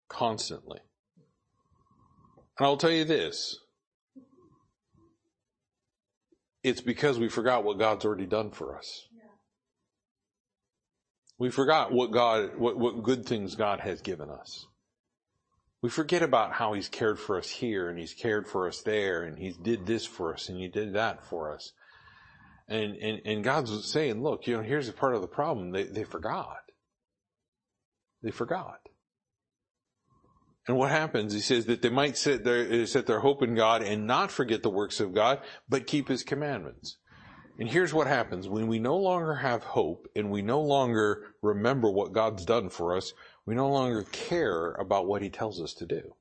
constantly. 0.07 0.81
And 2.61 2.67
I'll 2.67 2.77
tell 2.77 2.91
you 2.91 3.05
this. 3.05 3.57
It's 6.61 6.79
because 6.79 7.17
we 7.17 7.27
forgot 7.27 7.63
what 7.63 7.79
God's 7.79 8.05
already 8.05 8.27
done 8.27 8.51
for 8.51 8.77
us. 8.77 9.07
We 11.39 11.49
forgot 11.49 11.91
what 11.91 12.11
God, 12.11 12.59
what, 12.59 12.77
what 12.77 13.01
good 13.01 13.25
things 13.25 13.55
God 13.55 13.79
has 13.79 14.01
given 14.01 14.29
us. 14.29 14.67
We 15.81 15.89
forget 15.89 16.21
about 16.21 16.53
how 16.53 16.73
He's 16.73 16.87
cared 16.87 17.17
for 17.17 17.39
us 17.39 17.49
here 17.49 17.89
and 17.89 17.97
He's 17.97 18.13
cared 18.13 18.47
for 18.47 18.67
us 18.67 18.83
there 18.83 19.23
and 19.23 19.39
He 19.39 19.55
did 19.59 19.87
this 19.87 20.05
for 20.05 20.31
us 20.31 20.47
and 20.47 20.59
He 20.59 20.67
did 20.67 20.93
that 20.93 21.25
for 21.25 21.51
us. 21.55 21.73
And, 22.67 22.95
and, 22.97 23.21
and 23.25 23.43
God's 23.43 23.91
saying, 23.91 24.21
look, 24.21 24.45
you 24.45 24.57
know, 24.57 24.61
here's 24.61 24.87
a 24.87 24.93
part 24.93 25.15
of 25.15 25.21
the 25.21 25.27
problem. 25.27 25.71
They, 25.71 25.85
they 25.85 26.03
forgot. 26.03 26.59
They 28.21 28.29
forgot. 28.29 28.81
And 30.67 30.77
what 30.77 30.91
happens? 30.91 31.33
He 31.33 31.39
says 31.39 31.65
that 31.65 31.81
they 31.81 31.89
might 31.89 32.17
set 32.17 32.43
their, 32.43 32.83
uh, 32.83 32.85
set 32.85 33.07
their 33.07 33.19
hope 33.19 33.41
in 33.41 33.55
God 33.55 33.81
and 33.81 34.05
not 34.05 34.31
forget 34.31 34.61
the 34.61 34.69
works 34.69 34.99
of 34.99 35.13
God, 35.13 35.39
but 35.67 35.87
keep 35.87 36.07
His 36.07 36.23
commandments. 36.23 36.97
And 37.59 37.69
here's 37.69 37.93
what 37.93 38.07
happens. 38.07 38.47
When 38.47 38.67
we 38.67 38.79
no 38.79 38.97
longer 38.97 39.35
have 39.35 39.63
hope 39.63 40.07
and 40.15 40.31
we 40.31 40.41
no 40.41 40.61
longer 40.61 41.33
remember 41.41 41.91
what 41.91 42.13
God's 42.13 42.45
done 42.45 42.69
for 42.69 42.95
us, 42.95 43.13
we 43.45 43.55
no 43.55 43.69
longer 43.69 44.03
care 44.11 44.71
about 44.73 45.07
what 45.07 45.21
He 45.21 45.29
tells 45.29 45.61
us 45.61 45.73
to 45.75 45.85
do. 45.85 46.15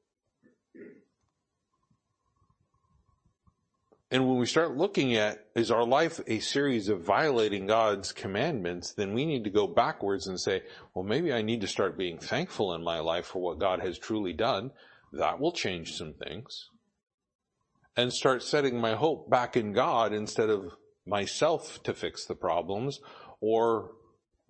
And 4.12 4.26
when 4.26 4.38
we 4.38 4.46
start 4.46 4.76
looking 4.76 5.14
at, 5.14 5.44
is 5.54 5.70
our 5.70 5.84
life 5.84 6.20
a 6.26 6.40
series 6.40 6.88
of 6.88 7.02
violating 7.02 7.66
God's 7.66 8.12
commandments, 8.12 8.92
then 8.92 9.14
we 9.14 9.24
need 9.24 9.44
to 9.44 9.50
go 9.50 9.68
backwards 9.68 10.26
and 10.26 10.40
say, 10.40 10.62
well, 10.94 11.04
maybe 11.04 11.32
I 11.32 11.42
need 11.42 11.60
to 11.60 11.68
start 11.68 11.96
being 11.96 12.18
thankful 12.18 12.74
in 12.74 12.82
my 12.82 12.98
life 12.98 13.26
for 13.26 13.40
what 13.40 13.60
God 13.60 13.80
has 13.80 13.98
truly 13.98 14.32
done. 14.32 14.72
That 15.12 15.38
will 15.38 15.52
change 15.52 15.96
some 15.96 16.14
things. 16.14 16.70
And 17.96 18.12
start 18.12 18.42
setting 18.42 18.80
my 18.80 18.94
hope 18.94 19.30
back 19.30 19.56
in 19.56 19.72
God 19.72 20.12
instead 20.12 20.50
of 20.50 20.72
myself 21.06 21.80
to 21.84 21.94
fix 21.94 22.24
the 22.24 22.34
problems 22.34 23.00
or 23.40 23.92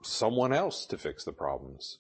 someone 0.02 0.54
else 0.54 0.86
to 0.86 0.96
fix 0.96 1.24
the 1.24 1.32
problems. 1.32 1.98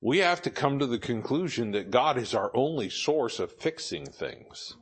We 0.00 0.18
have 0.18 0.42
to 0.42 0.50
come 0.50 0.78
to 0.78 0.86
the 0.86 0.98
conclusion 0.98 1.72
that 1.72 1.90
God 1.90 2.18
is 2.18 2.34
our 2.34 2.50
only 2.54 2.88
source 2.88 3.38
of 3.38 3.52
fixing 3.52 4.06
things. 4.06 4.74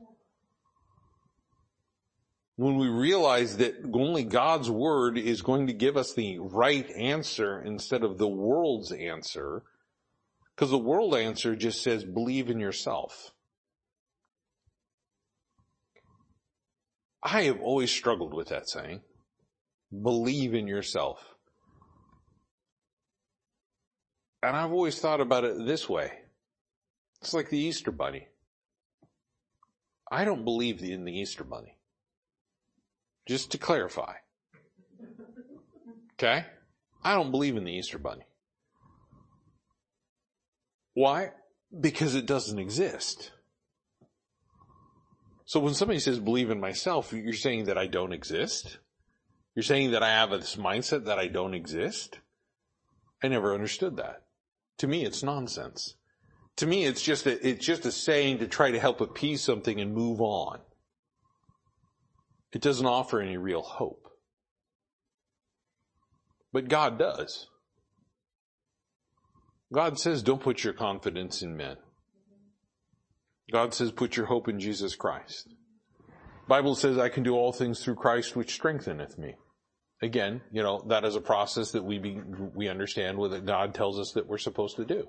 When 2.59 2.77
we 2.77 2.89
realize 2.89 3.59
that 3.59 3.77
only 3.95 4.25
God's 4.25 4.69
word 4.69 5.17
is 5.17 5.43
going 5.43 5.69
to 5.69 5.73
give 5.73 5.97
us 5.97 6.13
the 6.15 6.41
right 6.41 6.91
answer 6.91 7.63
instead 7.65 8.03
of 8.03 8.19
the 8.19 8.27
world's 8.27 8.91
answer, 8.91 9.63
because 10.57 10.71
the 10.71 10.77
world 10.77 11.15
answer 11.15 11.55
just 11.55 11.85
says 11.85 12.05
believe 12.05 12.51
in 12.51 12.59
yourself. 12.59 13.31
I 17.23 17.43
have 17.43 17.61
always 17.61 17.93
struggled 17.93 18.35
with 18.35 18.49
that 18.49 18.69
saying. 18.69 19.03
Believe 19.93 20.53
in 20.53 20.67
yourself. 20.67 21.37
And 24.43 24.57
I've 24.57 24.73
always 24.73 24.99
thought 24.99 25.21
about 25.21 25.45
it 25.45 25.65
this 25.65 25.89
way. 25.89 26.11
It's 27.23 27.33
like 27.33 27.51
the 27.51 27.59
Easter 27.59 27.93
Bunny. 27.93 28.27
I 30.11 30.25
don't 30.25 30.45
believe 30.45 30.83
in 30.83 31.05
the 31.05 31.13
Easter 31.13 31.45
Bunny. 31.45 31.78
Just 33.29 33.51
to 33.51 33.59
clarify. 33.59 34.15
Okay? 36.15 36.47
I 37.05 37.15
don't 37.15 37.31
believe 37.31 37.57
in 37.57 37.65
the 37.65 37.73
Easter 37.73 37.99
Bunny. 37.99 38.25
Why? 40.95 41.33
Because 41.79 42.15
it 42.15 42.25
doesn't 42.25 42.59
exist. 42.59 43.31
So 45.45 45.61
when 45.61 45.75
somebody 45.75 46.01
says 46.01 46.19
believe 46.19 46.51
in 46.51 46.59
myself, 46.59 47.13
you're 47.13 47.35
saying 47.35 47.67
that 47.67 47.77
I 47.77 47.87
don't 47.87 48.15
exist? 48.15 48.79
You're 49.55 49.63
saying 49.63 49.91
that 49.91 50.03
I 50.03 50.09
have 50.09 50.31
this 50.31 50.57
mindset 50.57 51.05
that 51.05 51.19
I 51.19 51.29
don't 51.29 51.55
exist? 51.55 52.19
I 53.23 53.29
never 53.29 53.55
understood 53.55 53.97
that. 53.99 54.25
To 54.79 54.87
me, 54.87 55.05
it's 55.05 55.23
nonsense. 55.23 55.97
To 56.57 56.67
me, 56.67 56.87
it's 56.87 57.03
just 57.03 57.27
a, 57.27 57.47
it's 57.47 57.65
just 57.65 57.85
a 57.85 57.93
saying 57.93 58.39
to 58.39 58.49
try 58.49 58.71
to 58.71 58.81
help 58.81 59.01
appease 59.01 59.43
something 59.43 59.81
and 59.81 59.95
move 59.95 60.21
on 60.21 60.61
it 62.53 62.63
doesn't 62.63 62.87
offer 62.87 63.21
any 63.21 63.37
real 63.37 63.63
hope. 63.63 64.09
But 66.53 66.69
God 66.69 66.99
does. 66.99 67.47
God 69.73 69.99
says 69.99 70.23
don't 70.23 70.41
put 70.41 70.65
your 70.65 70.73
confidence 70.73 71.43
in 71.43 71.57
men. 71.57 71.77
God 73.53 73.75
says 73.75 73.93
put 73.93 74.17
your 74.17 74.27
hope 74.27 74.49
in 74.49 74.61
Jesus 74.61 74.95
Christ. 74.95 75.49
Bible 76.49 76.75
says 76.75 76.97
I 76.97 77.11
can 77.11 77.23
do 77.23 77.35
all 77.35 77.53
things 77.53 77.85
through 77.85 77.97
Christ 77.97 78.35
which 78.35 78.55
strengtheneth 78.55 79.19
me. 79.19 79.35
Again, 80.01 80.41
you 80.51 80.63
know, 80.63 80.85
that 80.89 81.05
is 81.05 81.17
a 81.17 81.21
process 81.21 81.73
that 81.73 81.85
we 81.85 81.99
be, 81.99 82.21
we 82.55 82.69
understand 82.69 83.19
what 83.19 83.45
God 83.45 83.75
tells 83.75 83.99
us 83.99 84.13
that 84.13 84.27
we're 84.27 84.39
supposed 84.39 84.77
to 84.77 84.85
do 84.85 85.07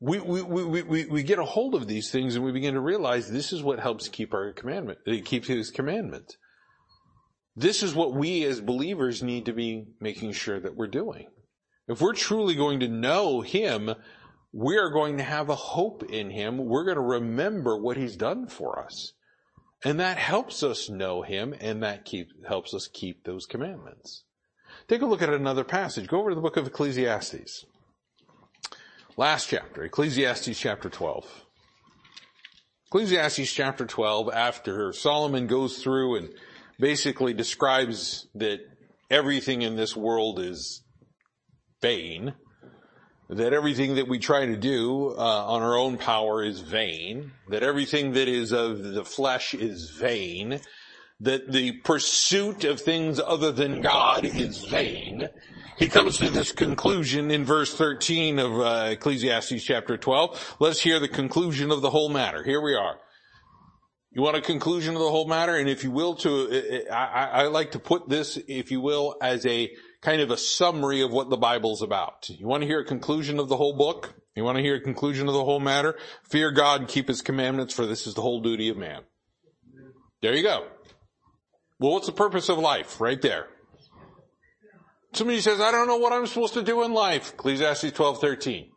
we, 0.00 0.18
we, 0.18 0.42
we, 0.42 0.82
we, 0.82 1.04
we 1.04 1.22
get 1.22 1.38
a 1.38 1.44
hold 1.44 1.74
of 1.74 1.86
these 1.86 2.10
things 2.10 2.34
and 2.34 2.44
we 2.44 2.52
begin 2.52 2.74
to 2.74 2.80
realize 2.80 3.28
this 3.28 3.52
is 3.52 3.62
what 3.62 3.78
helps 3.78 4.08
keep 4.08 4.32
our 4.32 4.52
commandment, 4.52 4.98
uh, 5.06 5.12
it 5.12 5.26
keeps 5.26 5.46
his 5.46 5.70
commandment. 5.70 6.36
This 7.54 7.82
is 7.82 7.94
what 7.94 8.14
we 8.14 8.44
as 8.44 8.60
believers 8.60 9.22
need 9.22 9.46
to 9.46 9.52
be 9.52 9.88
making 10.00 10.32
sure 10.32 10.58
that 10.58 10.76
we're 10.76 10.86
doing. 10.86 11.26
If 11.88 12.00
we're 12.00 12.14
truly 12.14 12.54
going 12.54 12.80
to 12.80 12.88
know 12.88 13.42
him, 13.42 13.92
we 14.52 14.78
are 14.78 14.90
going 14.90 15.18
to 15.18 15.22
have 15.22 15.50
a 15.50 15.56
hope 15.56 16.04
in 16.04 16.30
him. 16.30 16.58
We're 16.58 16.84
going 16.84 16.96
to 16.96 17.02
remember 17.02 17.76
what 17.76 17.96
he's 17.96 18.16
done 18.16 18.46
for 18.46 18.82
us. 18.82 19.12
And 19.84 20.00
that 20.00 20.16
helps 20.16 20.62
us 20.62 20.88
know 20.88 21.22
him 21.22 21.54
and 21.60 21.82
that 21.82 22.04
keep, 22.04 22.28
helps 22.46 22.72
us 22.72 22.88
keep 22.88 23.24
those 23.24 23.46
commandments. 23.46 24.24
Take 24.88 25.02
a 25.02 25.06
look 25.06 25.22
at 25.22 25.30
another 25.30 25.64
passage. 25.64 26.06
Go 26.06 26.20
over 26.20 26.30
to 26.30 26.34
the 26.34 26.40
book 26.40 26.56
of 26.56 26.66
Ecclesiastes. 26.66 27.66
Last 29.20 29.50
chapter, 29.50 29.84
Ecclesiastes 29.84 30.58
chapter 30.58 30.88
12. 30.88 31.44
Ecclesiastes 32.86 33.52
chapter 33.52 33.84
12, 33.84 34.30
after 34.32 34.94
Solomon 34.94 35.46
goes 35.46 35.82
through 35.82 36.16
and 36.16 36.30
basically 36.78 37.34
describes 37.34 38.28
that 38.36 38.60
everything 39.10 39.60
in 39.60 39.76
this 39.76 39.94
world 39.94 40.38
is 40.40 40.82
vain, 41.82 42.32
that 43.28 43.52
everything 43.52 43.96
that 43.96 44.08
we 44.08 44.18
try 44.18 44.46
to 44.46 44.56
do 44.56 45.08
uh, 45.08 45.44
on 45.48 45.60
our 45.60 45.76
own 45.76 45.98
power 45.98 46.42
is 46.42 46.60
vain, 46.60 47.32
that 47.50 47.62
everything 47.62 48.12
that 48.12 48.26
is 48.26 48.52
of 48.52 48.82
the 48.82 49.04
flesh 49.04 49.52
is 49.52 49.90
vain, 49.90 50.62
that 51.20 51.52
the 51.52 51.72
pursuit 51.84 52.64
of 52.64 52.80
things 52.80 53.20
other 53.20 53.52
than 53.52 53.82
God 53.82 54.24
is 54.24 54.64
vain, 54.64 55.28
he 55.80 55.88
comes 55.88 56.18
to 56.18 56.28
this 56.28 56.52
conclusion 56.52 57.30
in 57.30 57.46
verse 57.46 57.74
13 57.74 58.38
of 58.38 58.60
uh, 58.60 58.88
Ecclesiastes 58.90 59.64
chapter 59.64 59.96
12. 59.96 60.56
Let's 60.60 60.78
hear 60.78 61.00
the 61.00 61.08
conclusion 61.08 61.70
of 61.70 61.80
the 61.80 61.88
whole 61.88 62.10
matter. 62.10 62.44
Here 62.44 62.60
we 62.60 62.74
are. 62.74 62.98
You 64.12 64.20
want 64.20 64.36
a 64.36 64.42
conclusion 64.42 64.94
of 64.94 65.00
the 65.00 65.08
whole 65.08 65.26
matter? 65.26 65.56
And 65.56 65.70
if 65.70 65.82
you 65.82 65.90
will, 65.90 66.16
to 66.16 66.30
uh, 66.30 66.92
uh, 66.92 66.94
I, 66.94 67.44
I 67.44 67.46
like 67.46 67.70
to 67.70 67.78
put 67.78 68.10
this, 68.10 68.38
if 68.46 68.70
you 68.70 68.82
will, 68.82 69.16
as 69.22 69.46
a 69.46 69.70
kind 70.02 70.20
of 70.20 70.30
a 70.30 70.36
summary 70.36 71.00
of 71.00 71.12
what 71.12 71.30
the 71.30 71.38
Bible's 71.38 71.80
about. 71.80 72.28
You 72.28 72.46
want 72.46 72.62
to 72.62 72.66
hear 72.66 72.80
a 72.80 72.84
conclusion 72.84 73.38
of 73.38 73.48
the 73.48 73.56
whole 73.56 73.74
book? 73.74 74.12
You 74.36 74.44
want 74.44 74.56
to 74.56 74.62
hear 74.62 74.74
a 74.74 74.80
conclusion 74.80 75.28
of 75.28 75.34
the 75.34 75.44
whole 75.44 75.60
matter? 75.60 75.96
Fear 76.24 76.50
God 76.50 76.80
and 76.80 76.90
keep 76.90 77.08
His 77.08 77.22
commandments, 77.22 77.72
for 77.72 77.86
this 77.86 78.06
is 78.06 78.12
the 78.12 78.22
whole 78.22 78.42
duty 78.42 78.68
of 78.68 78.76
man. 78.76 79.00
There 80.20 80.34
you 80.34 80.42
go. 80.42 80.66
Well, 81.78 81.92
what's 81.92 82.06
the 82.06 82.12
purpose 82.12 82.50
of 82.50 82.58
life? 82.58 83.00
Right 83.00 83.22
there. 83.22 83.46
Somebody 85.12 85.40
says, 85.40 85.60
I 85.60 85.72
don't 85.72 85.88
know 85.88 85.96
what 85.96 86.12
I'm 86.12 86.26
supposed 86.26 86.54
to 86.54 86.62
do 86.62 86.82
in 86.84 86.92
life. 86.92 87.32
Ecclesiastes 87.34 87.92
12, 87.92 88.20
13. 88.20 88.70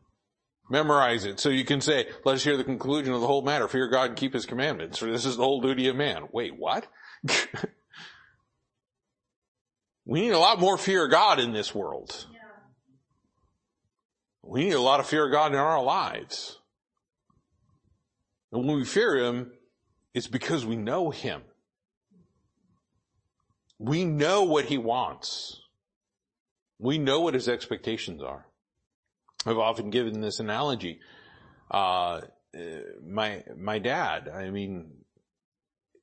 Memorize 0.69 1.25
it 1.25 1.39
so 1.39 1.49
you 1.49 1.65
can 1.65 1.81
say, 1.81 2.07
let 2.25 2.35
us 2.35 2.43
hear 2.43 2.57
the 2.57 2.63
conclusion 2.63 3.13
of 3.13 3.21
the 3.21 3.27
whole 3.27 3.43
matter. 3.43 3.67
Fear 3.67 3.89
God 3.89 4.09
and 4.09 4.17
keep 4.17 4.33
his 4.33 4.45
commandments, 4.45 4.97
for 4.97 5.11
this 5.11 5.25
is 5.25 5.37
the 5.37 5.43
whole 5.43 5.61
duty 5.61 5.87
of 5.87 5.95
man. 5.95 6.23
Wait, 6.31 6.57
what? 6.57 6.87
we 10.05 10.21
need 10.21 10.31
a 10.31 10.39
lot 10.39 10.59
more 10.59 10.77
fear 10.77 11.05
of 11.05 11.11
God 11.11 11.39
in 11.39 11.53
this 11.53 11.75
world. 11.75 12.25
Yeah. 12.31 12.39
We 14.41 14.63
need 14.65 14.73
a 14.73 14.81
lot 14.81 14.99
of 14.99 15.05
fear 15.05 15.25
of 15.25 15.31
God 15.31 15.51
in 15.51 15.59
our 15.59 15.83
lives. 15.83 16.59
And 18.51 18.65
when 18.65 18.77
we 18.77 18.85
fear 18.85 19.17
him, 19.17 19.51
it's 20.13 20.27
because 20.27 20.65
we 20.65 20.75
know 20.75 21.09
him. 21.09 21.41
We 23.79 24.05
know 24.05 24.43
what 24.43 24.65
he 24.65 24.77
wants. 24.77 25.62
We 26.83 26.97
know 26.97 27.21
what 27.21 27.33
his 27.33 27.47
expectations 27.47 28.21
are. 28.21 28.45
I've 29.45 29.57
often 29.57 29.89
given 29.89 30.19
this 30.19 30.41
analogy. 30.41 30.99
Uh, 31.71 32.21
my, 33.01 33.45
my 33.57 33.79
dad, 33.79 34.27
I 34.27 34.49
mean, 34.49 34.91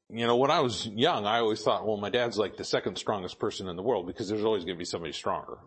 you 0.09 0.27
know, 0.27 0.37
when 0.37 0.51
I 0.51 0.61
was 0.61 0.87
young, 0.87 1.27
I 1.27 1.41
always 1.41 1.61
thought, 1.61 1.87
well, 1.87 1.99
my 1.99 2.09
dad's 2.09 2.39
like 2.39 2.57
the 2.57 2.65
second 2.65 2.97
strongest 2.97 3.39
person 3.39 3.69
in 3.69 3.77
the 3.77 3.83
world 3.83 4.07
because 4.07 4.31
there's 4.31 4.43
always 4.43 4.65
going 4.65 4.75
to 4.75 4.79
be 4.79 4.87
somebody 4.87 5.13
stronger. 5.13 5.59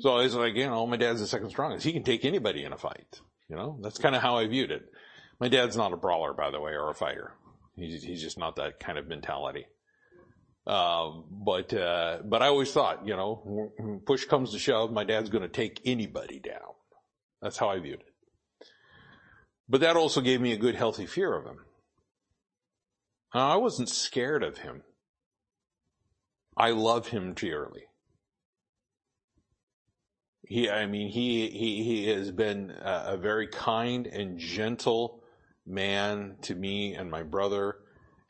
So 0.00 0.16
I 0.16 0.24
was 0.24 0.34
like, 0.34 0.56
you 0.56 0.66
know, 0.66 0.84
my 0.88 0.96
dad's 0.96 1.20
the 1.20 1.28
second 1.28 1.50
strongest. 1.50 1.86
He 1.86 1.92
can 1.92 2.02
take 2.02 2.24
anybody 2.24 2.64
in 2.64 2.72
a 2.72 2.76
fight. 2.76 3.20
You 3.48 3.54
know, 3.54 3.78
that's 3.80 3.98
kind 3.98 4.16
of 4.16 4.20
how 4.20 4.36
I 4.36 4.48
viewed 4.48 4.72
it. 4.72 4.82
My 5.38 5.48
dad's 5.48 5.76
not 5.76 5.92
a 5.92 5.96
brawler, 5.96 6.34
by 6.34 6.50
the 6.50 6.60
way, 6.60 6.72
or 6.72 6.90
a 6.90 6.94
fighter. 6.94 7.34
He's, 7.76 8.02
he's 8.02 8.20
just 8.20 8.36
not 8.36 8.56
that 8.56 8.80
kind 8.80 8.98
of 8.98 9.06
mentality. 9.06 9.66
Um, 10.68 11.24
but 11.30 11.72
uh, 11.72 12.18
but 12.24 12.42
I 12.42 12.48
always 12.48 12.70
thought, 12.70 13.06
you 13.06 13.16
know, 13.16 13.72
push 14.04 14.26
comes 14.26 14.52
to 14.52 14.58
shove, 14.58 14.92
my 14.92 15.04
dad's 15.04 15.30
going 15.30 15.42
to 15.42 15.48
take 15.48 15.80
anybody 15.86 16.40
down. 16.40 16.74
That's 17.40 17.56
how 17.56 17.70
I 17.70 17.78
viewed 17.78 18.00
it. 18.00 18.66
But 19.66 19.80
that 19.80 19.96
also 19.96 20.20
gave 20.20 20.42
me 20.42 20.52
a 20.52 20.58
good, 20.58 20.74
healthy 20.74 21.06
fear 21.06 21.34
of 21.34 21.46
him. 21.46 21.60
I 23.32 23.56
wasn't 23.56 23.88
scared 23.88 24.42
of 24.42 24.58
him. 24.58 24.82
I 26.56 26.70
love 26.70 27.08
him 27.08 27.32
dearly. 27.32 27.84
He, 30.46 30.68
I 30.68 30.86
mean, 30.86 31.08
he, 31.08 31.48
he, 31.48 31.84
he 31.84 32.08
has 32.08 32.30
been 32.30 32.70
a, 32.70 33.12
a 33.12 33.16
very 33.16 33.46
kind 33.46 34.06
and 34.06 34.38
gentle 34.38 35.22
man 35.66 36.36
to 36.42 36.54
me 36.54 36.94
and 36.94 37.10
my 37.10 37.22
brother 37.22 37.76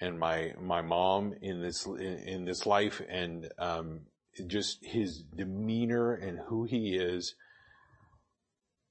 and 0.01 0.18
my 0.18 0.53
my 0.61 0.82
mom 0.82 1.34
in 1.40 1.61
this 1.61 1.86
in, 1.86 2.01
in 2.01 2.44
this 2.44 2.66
life, 2.66 3.01
and 3.09 3.51
um, 3.59 4.01
just 4.46 4.84
his 4.84 5.22
demeanor 5.22 6.14
and 6.14 6.38
who 6.49 6.64
he 6.64 6.96
is. 6.96 7.34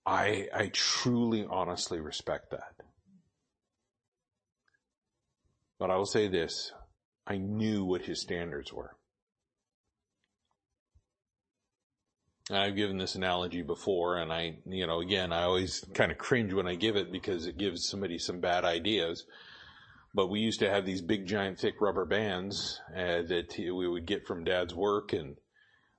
I 0.05 0.47
I 0.53 0.69
truly, 0.73 1.45
honestly 1.49 1.99
respect 1.99 2.51
that. 2.51 2.75
But 5.79 5.91
I 5.91 5.95
will 5.95 6.05
say 6.05 6.27
this: 6.27 6.71
I 7.25 7.37
knew 7.37 7.85
what 7.85 8.03
his 8.03 8.21
standards 8.21 8.73
were. 8.73 8.95
I've 12.49 12.77
given 12.77 12.97
this 12.97 13.15
analogy 13.15 13.61
before, 13.61 14.17
and 14.17 14.31
I, 14.31 14.59
you 14.65 14.87
know, 14.87 15.01
again, 15.01 15.33
I 15.33 15.43
always 15.43 15.83
kind 15.93 16.11
of 16.11 16.17
cringe 16.17 16.53
when 16.53 16.67
I 16.67 16.75
give 16.75 16.95
it 16.95 17.11
because 17.11 17.45
it 17.45 17.57
gives 17.57 17.87
somebody 17.87 18.17
some 18.17 18.39
bad 18.39 18.63
ideas. 18.63 19.25
But 20.17 20.31
we 20.31 20.39
used 20.39 20.61
to 20.61 20.69
have 20.71 20.83
these 20.83 21.03
big, 21.03 21.27
giant, 21.27 21.59
thick 21.59 21.79
rubber 21.79 22.03
bands 22.03 22.81
uh, 22.91 23.21
that 23.27 23.53
we 23.55 23.87
would 23.87 24.07
get 24.07 24.25
from 24.25 24.43
Dad's 24.43 24.73
work, 24.73 25.13
and 25.13 25.35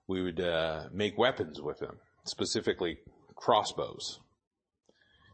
we 0.09 0.21
would 0.21 0.41
uh, 0.41 0.89
make 0.93 1.17
weapons 1.17 1.63
with 1.63 1.79
them, 1.79 2.01
specifically 2.25 2.99
crossbows. 3.37 4.19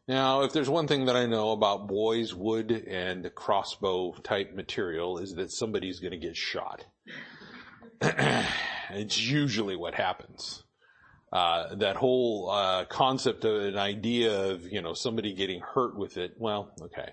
Now, 0.07 0.43
if 0.43 0.53
there's 0.53 0.69
one 0.69 0.87
thing 0.87 1.07
that 1.07 1.17
I 1.17 1.25
know 1.25 1.53
about 1.53 1.89
boys, 1.89 2.35
wood, 2.35 2.71
and 2.71 3.35
crossbow 3.35 4.17
type 4.23 4.55
material 4.55 5.17
is 5.17 5.33
that 5.37 5.51
somebody's 5.51 6.01
going 6.01 6.13
to 6.13 6.19
get 6.19 6.37
shot. 6.37 6.85
it's 8.03 9.19
usually 9.19 9.77
what 9.77 9.95
happens. 9.95 10.63
Uh, 11.33 11.75
that 11.77 11.97
whole 11.97 12.51
uh, 12.51 12.85
concept 12.85 13.47
of 13.47 13.63
an 13.63 13.79
idea 13.79 14.51
of 14.51 14.71
you 14.71 14.83
know 14.83 14.93
somebody 14.93 15.33
getting 15.33 15.63
hurt 15.63 15.97
with 15.97 16.19
it. 16.19 16.35
Well, 16.39 16.71
okay. 16.83 17.13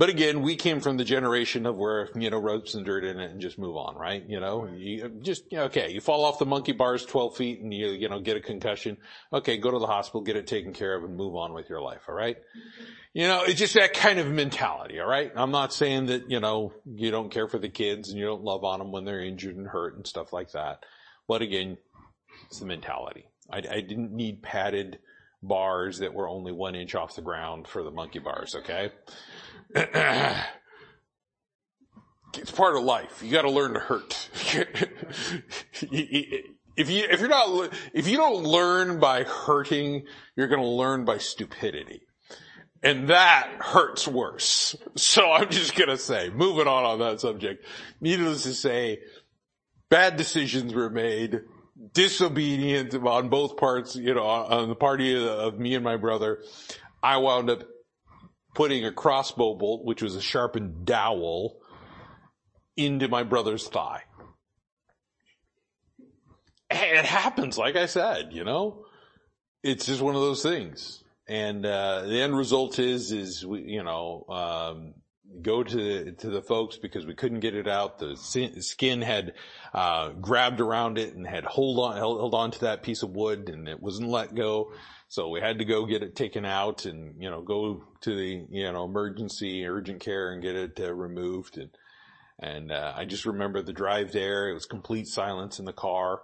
But 0.00 0.08
again, 0.08 0.40
we 0.40 0.56
came 0.56 0.80
from 0.80 0.96
the 0.96 1.04
generation 1.04 1.66
of 1.66 1.76
where, 1.76 2.08
you 2.14 2.30
know, 2.30 2.38
ropes 2.38 2.72
and 2.72 2.86
dirt 2.86 3.04
in 3.04 3.20
it 3.20 3.32
and 3.32 3.38
just 3.38 3.58
move 3.58 3.76
on, 3.76 3.96
right? 3.96 4.24
You 4.26 4.40
know, 4.40 4.66
you 4.74 5.10
just, 5.20 5.44
you 5.52 5.58
know, 5.58 5.64
okay, 5.64 5.92
you 5.92 6.00
fall 6.00 6.24
off 6.24 6.38
the 6.38 6.46
monkey 6.46 6.72
bars 6.72 7.04
12 7.04 7.36
feet 7.36 7.60
and 7.60 7.74
you, 7.74 7.88
you 7.88 8.08
know, 8.08 8.18
get 8.18 8.34
a 8.34 8.40
concussion. 8.40 8.96
Okay, 9.30 9.58
go 9.58 9.70
to 9.70 9.78
the 9.78 9.86
hospital, 9.86 10.22
get 10.22 10.36
it 10.36 10.46
taken 10.46 10.72
care 10.72 10.94
of 10.94 11.04
and 11.04 11.18
move 11.18 11.36
on 11.36 11.52
with 11.52 11.68
your 11.68 11.82
life, 11.82 12.00
alright? 12.08 12.38
You 13.12 13.28
know, 13.28 13.42
it's 13.44 13.58
just 13.58 13.74
that 13.74 13.92
kind 13.92 14.18
of 14.18 14.26
mentality, 14.26 15.02
alright? 15.02 15.32
I'm 15.36 15.50
not 15.50 15.70
saying 15.70 16.06
that, 16.06 16.30
you 16.30 16.40
know, 16.40 16.72
you 16.86 17.10
don't 17.10 17.30
care 17.30 17.46
for 17.46 17.58
the 17.58 17.68
kids 17.68 18.08
and 18.08 18.18
you 18.18 18.24
don't 18.24 18.42
love 18.42 18.64
on 18.64 18.78
them 18.78 18.92
when 18.92 19.04
they're 19.04 19.22
injured 19.22 19.56
and 19.56 19.66
hurt 19.66 19.96
and 19.96 20.06
stuff 20.06 20.32
like 20.32 20.52
that. 20.52 20.86
But 21.28 21.42
again, 21.42 21.76
it's 22.46 22.60
the 22.60 22.64
mentality. 22.64 23.26
I, 23.50 23.58
I 23.58 23.80
didn't 23.82 24.12
need 24.12 24.42
padded 24.42 24.98
bars 25.42 25.98
that 25.98 26.14
were 26.14 26.28
only 26.28 26.52
one 26.52 26.74
inch 26.74 26.94
off 26.94 27.16
the 27.16 27.22
ground 27.22 27.66
for 27.66 27.82
the 27.82 27.90
monkey 27.90 28.18
bars, 28.18 28.54
okay? 28.54 28.90
it's 29.74 30.46
part 32.54 32.76
of 32.76 32.82
life. 32.82 33.22
You 33.22 33.30
got 33.30 33.42
to 33.42 33.50
learn 33.50 33.74
to 33.74 33.80
hurt. 33.80 34.28
if 35.82 36.90
you 36.90 37.06
if 37.10 37.20
you're 37.20 37.28
not 37.28 37.74
if 37.92 38.08
you 38.08 38.16
don't 38.16 38.44
learn 38.44 39.00
by 39.00 39.24
hurting, 39.24 40.06
you're 40.36 40.48
going 40.48 40.62
to 40.62 40.66
learn 40.66 41.04
by 41.04 41.18
stupidity. 41.18 42.00
And 42.82 43.08
that 43.08 43.50
hurts 43.60 44.08
worse. 44.08 44.74
So 44.96 45.30
I'm 45.30 45.50
just 45.50 45.76
gonna 45.76 45.98
say, 45.98 46.30
moving 46.30 46.66
on 46.66 46.84
on 46.84 46.98
that 47.00 47.20
subject, 47.20 47.66
needless 48.00 48.44
to 48.44 48.54
say, 48.54 49.00
bad 49.90 50.16
decisions 50.16 50.72
were 50.72 50.88
made, 50.88 51.40
disobedient 51.92 52.94
on 52.94 53.28
both 53.28 53.56
parts, 53.56 53.96
you 53.96 54.14
know, 54.14 54.24
on 54.24 54.68
the 54.68 54.74
party 54.74 55.16
of, 55.26 55.58
me 55.58 55.74
and 55.74 55.84
my 55.84 55.96
brother. 55.96 56.42
I 57.02 57.16
wound 57.18 57.50
up 57.50 57.62
putting 58.54 58.84
a 58.84 58.92
crossbow 58.92 59.54
bolt, 59.54 59.84
which 59.84 60.02
was 60.02 60.16
a 60.16 60.20
sharpened 60.20 60.84
dowel, 60.84 61.56
into 62.76 63.08
my 63.08 63.22
brother's 63.22 63.68
thigh. 63.68 64.02
And 66.70 66.98
it 66.98 67.04
happens, 67.04 67.58
like 67.58 67.76
I 67.76 67.86
said, 67.86 68.28
you 68.32 68.44
know, 68.44 68.84
it's 69.62 69.86
just 69.86 70.00
one 70.00 70.14
of 70.14 70.20
those 70.20 70.42
things. 70.42 71.02
And, 71.26 71.66
uh, 71.66 72.02
the 72.02 72.20
end 72.20 72.36
result 72.36 72.78
is, 72.78 73.12
is 73.12 73.44
we, 73.44 73.62
you 73.62 73.82
know, 73.82 74.24
um, 74.28 74.94
go 75.42 75.62
to, 75.62 76.12
to 76.12 76.30
the 76.30 76.42
folks 76.42 76.76
because 76.76 77.06
we 77.06 77.14
couldn't 77.14 77.40
get 77.40 77.54
it 77.54 77.68
out. 77.68 77.98
The 77.98 78.16
skin 78.16 79.02
had, 79.02 79.34
uh, 79.72 80.10
grabbed 80.10 80.60
around 80.60 80.98
it 80.98 81.14
and 81.14 81.26
had 81.26 81.44
hold 81.44 81.78
on, 81.78 81.96
held, 81.96 82.18
held 82.18 82.34
on 82.34 82.50
to 82.52 82.60
that 82.60 82.82
piece 82.82 83.02
of 83.02 83.10
wood 83.10 83.48
and 83.48 83.68
it 83.68 83.80
wasn't 83.82 84.08
let 84.08 84.34
go. 84.34 84.72
So 85.08 85.28
we 85.28 85.40
had 85.40 85.58
to 85.58 85.64
go 85.64 85.86
get 85.86 86.02
it 86.02 86.14
taken 86.14 86.44
out 86.44 86.86
and, 86.86 87.20
you 87.20 87.30
know, 87.30 87.42
go 87.42 87.82
to 88.02 88.14
the, 88.14 88.46
you 88.48 88.70
know, 88.72 88.84
emergency 88.84 89.66
urgent 89.66 90.00
care 90.00 90.32
and 90.32 90.40
get 90.40 90.54
it 90.54 90.78
uh, 90.80 90.92
removed. 90.92 91.58
And, 91.58 91.70
and, 92.38 92.72
uh, 92.72 92.92
I 92.96 93.06
just 93.06 93.26
remember 93.26 93.60
the 93.60 93.72
drive 93.72 94.12
there. 94.12 94.48
It 94.48 94.54
was 94.54 94.66
complete 94.66 95.08
silence 95.08 95.58
in 95.58 95.64
the 95.64 95.72
car. 95.72 96.22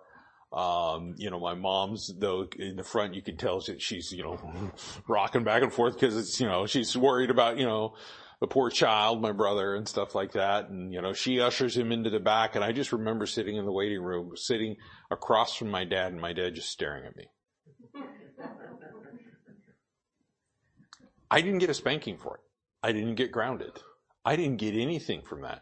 Um, 0.53 1.17
you 1.19 1.31
know, 1.31 1.41
my 1.41 1.55
mom's 1.55 2.15
though 2.17 2.47
in 2.57 2.77
the 2.77 2.85
front, 2.85 3.15
you 3.15 3.23
can 3.23 3.37
tell 3.37 3.61
she's, 3.61 4.13
you 4.13 4.23
know, 4.23 4.73
rocking 5.09 5.43
back 5.43 5.63
and 5.63 5.73
forth 5.73 5.95
because 5.95 6.17
it's, 6.17 6.41
you 6.41 6.47
know, 6.47 6.67
she's 6.67 6.97
worried 6.97 7.31
about, 7.31 7.59
you 7.59 7.67
know, 7.67 7.95
the 8.41 8.47
poor 8.47 8.71
child, 8.71 9.23
my 9.23 9.33
brother 9.33 9.75
and 9.75 9.89
stuff 9.89 10.15
like 10.15 10.33
that. 10.33 10.69
And, 10.69 10.93
you 10.93 11.01
know, 11.01 11.13
she 11.13 11.41
ushers 11.41 11.77
him 11.77 11.93
into 11.93 12.11
the 12.11 12.21
back 12.21 12.55
and 12.55 12.65
I 12.65 12.73
just 12.73 12.93
remember 12.93 13.27
sitting 13.27 13.57
in 13.57 13.65
the 13.65 13.73
waiting 13.73 14.03
room, 14.03 14.33
sitting 14.37 14.77
across 15.11 15.55
from 15.55 15.71
my 15.71 15.85
dad 15.85 16.13
and 16.13 16.21
my 16.21 16.33
dad 16.33 16.55
just 16.55 16.71
staring 16.71 17.07
at 17.07 17.17
me. 17.17 17.29
I 21.31 21.41
didn't 21.41 21.59
get 21.59 21.71
a 21.71 21.75
spanking 21.75 22.19
for 22.19 22.37
it. 22.37 22.43
I 22.83 22.93
didn't 22.93 23.17
get 23.17 23.33
grounded. 23.33 23.73
I 24.25 24.37
didn't 24.37 24.59
get 24.59 24.75
anything 24.75 25.23
from 25.23 25.43
that. 25.43 25.61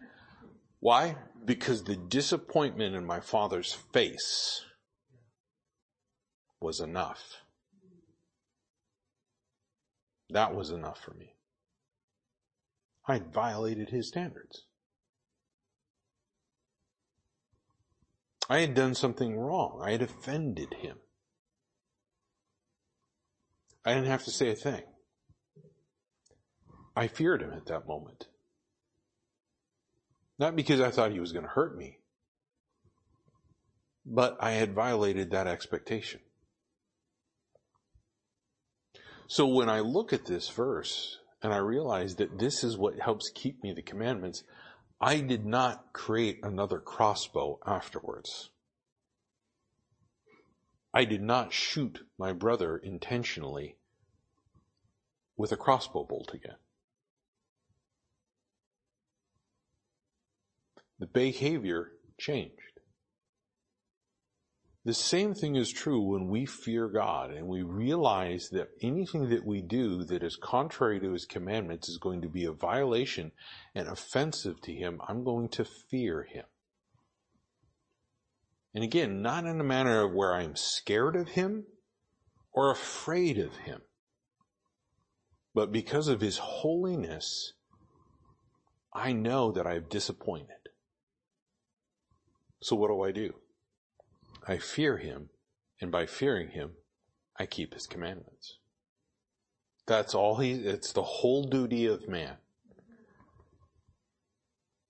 Why? 0.80 1.16
Because 1.44 1.84
the 1.84 1.96
disappointment 1.96 2.94
in 2.94 3.06
my 3.06 3.20
father's 3.20 3.72
face 3.72 4.62
was 6.60 6.80
enough. 6.80 7.42
That 10.30 10.54
was 10.54 10.70
enough 10.70 11.00
for 11.00 11.14
me. 11.14 11.33
I 13.06 13.18
violated 13.18 13.90
his 13.90 14.08
standards. 14.08 14.64
I 18.48 18.60
had 18.60 18.74
done 18.74 18.94
something 18.94 19.38
wrong. 19.38 19.80
I 19.82 19.92
had 19.92 20.02
offended 20.02 20.74
him. 20.74 20.98
I 23.84 23.94
didn't 23.94 24.08
have 24.08 24.24
to 24.24 24.30
say 24.30 24.50
a 24.50 24.54
thing. 24.54 24.82
I 26.96 27.08
feared 27.08 27.42
him 27.42 27.52
at 27.52 27.66
that 27.66 27.86
moment. 27.86 28.26
Not 30.38 30.56
because 30.56 30.80
I 30.80 30.90
thought 30.90 31.12
he 31.12 31.20
was 31.20 31.32
going 31.32 31.44
to 31.44 31.50
hurt 31.50 31.76
me, 31.76 31.98
but 34.04 34.36
I 34.40 34.52
had 34.52 34.74
violated 34.74 35.30
that 35.30 35.46
expectation. 35.46 36.20
So 39.26 39.46
when 39.46 39.68
I 39.68 39.80
look 39.80 40.12
at 40.12 40.26
this 40.26 40.48
verse 40.48 41.18
and 41.44 41.52
I 41.52 41.58
realized 41.58 42.18
that 42.18 42.38
this 42.40 42.64
is 42.64 42.76
what 42.76 42.98
helps 42.98 43.30
keep 43.30 43.62
me 43.62 43.72
the 43.72 43.82
commandments, 43.82 44.42
I 45.00 45.20
did 45.20 45.46
not 45.46 45.92
create 45.92 46.40
another 46.42 46.80
crossbow 46.80 47.60
afterwards. 47.64 48.50
I 50.92 51.04
did 51.04 51.22
not 51.22 51.52
shoot 51.52 52.00
my 52.18 52.32
brother 52.32 52.76
intentionally 52.76 53.76
with 55.36 55.52
a 55.52 55.56
crossbow 55.56 56.04
bolt 56.04 56.34
again. 56.34 56.56
the 61.04 61.06
behavior 61.06 61.92
changed. 62.18 62.63
The 64.84 64.92
same 64.92 65.32
thing 65.32 65.56
is 65.56 65.72
true 65.72 66.02
when 66.02 66.28
we 66.28 66.44
fear 66.44 66.88
God 66.88 67.30
and 67.30 67.48
we 67.48 67.62
realize 67.62 68.50
that 68.50 68.68
anything 68.82 69.30
that 69.30 69.46
we 69.46 69.62
do 69.62 70.04
that 70.04 70.22
is 70.22 70.36
contrary 70.36 71.00
to 71.00 71.12
His 71.12 71.24
commandments 71.24 71.88
is 71.88 71.96
going 71.96 72.20
to 72.20 72.28
be 72.28 72.44
a 72.44 72.52
violation 72.52 73.32
and 73.74 73.88
offensive 73.88 74.60
to 74.62 74.74
Him. 74.74 75.00
I'm 75.08 75.24
going 75.24 75.48
to 75.50 75.64
fear 75.64 76.24
Him. 76.24 76.44
And 78.74 78.84
again, 78.84 79.22
not 79.22 79.46
in 79.46 79.58
a 79.58 79.64
manner 79.64 80.02
of 80.02 80.12
where 80.12 80.34
I'm 80.34 80.54
scared 80.54 81.16
of 81.16 81.28
Him 81.28 81.64
or 82.52 82.70
afraid 82.70 83.38
of 83.38 83.56
Him, 83.56 83.80
but 85.54 85.72
because 85.72 86.08
of 86.08 86.20
His 86.20 86.36
holiness, 86.36 87.54
I 88.92 89.12
know 89.12 89.50
that 89.52 89.66
I've 89.66 89.88
disappointed. 89.88 90.50
So 92.60 92.76
what 92.76 92.88
do 92.88 93.00
I 93.00 93.12
do? 93.12 93.34
I 94.46 94.58
fear 94.58 94.98
him, 94.98 95.30
and 95.80 95.90
by 95.90 96.06
fearing 96.06 96.50
him, 96.50 96.72
I 97.38 97.46
keep 97.46 97.74
his 97.74 97.86
commandments. 97.86 98.58
That's 99.86 100.14
all 100.14 100.36
he, 100.36 100.52
it's 100.52 100.92
the 100.92 101.02
whole 101.02 101.44
duty 101.44 101.86
of 101.86 102.08
man. 102.08 102.36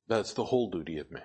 That's 0.08 0.34
the 0.34 0.44
whole 0.44 0.70
duty 0.70 0.98
of 0.98 1.10
man. 1.10 1.22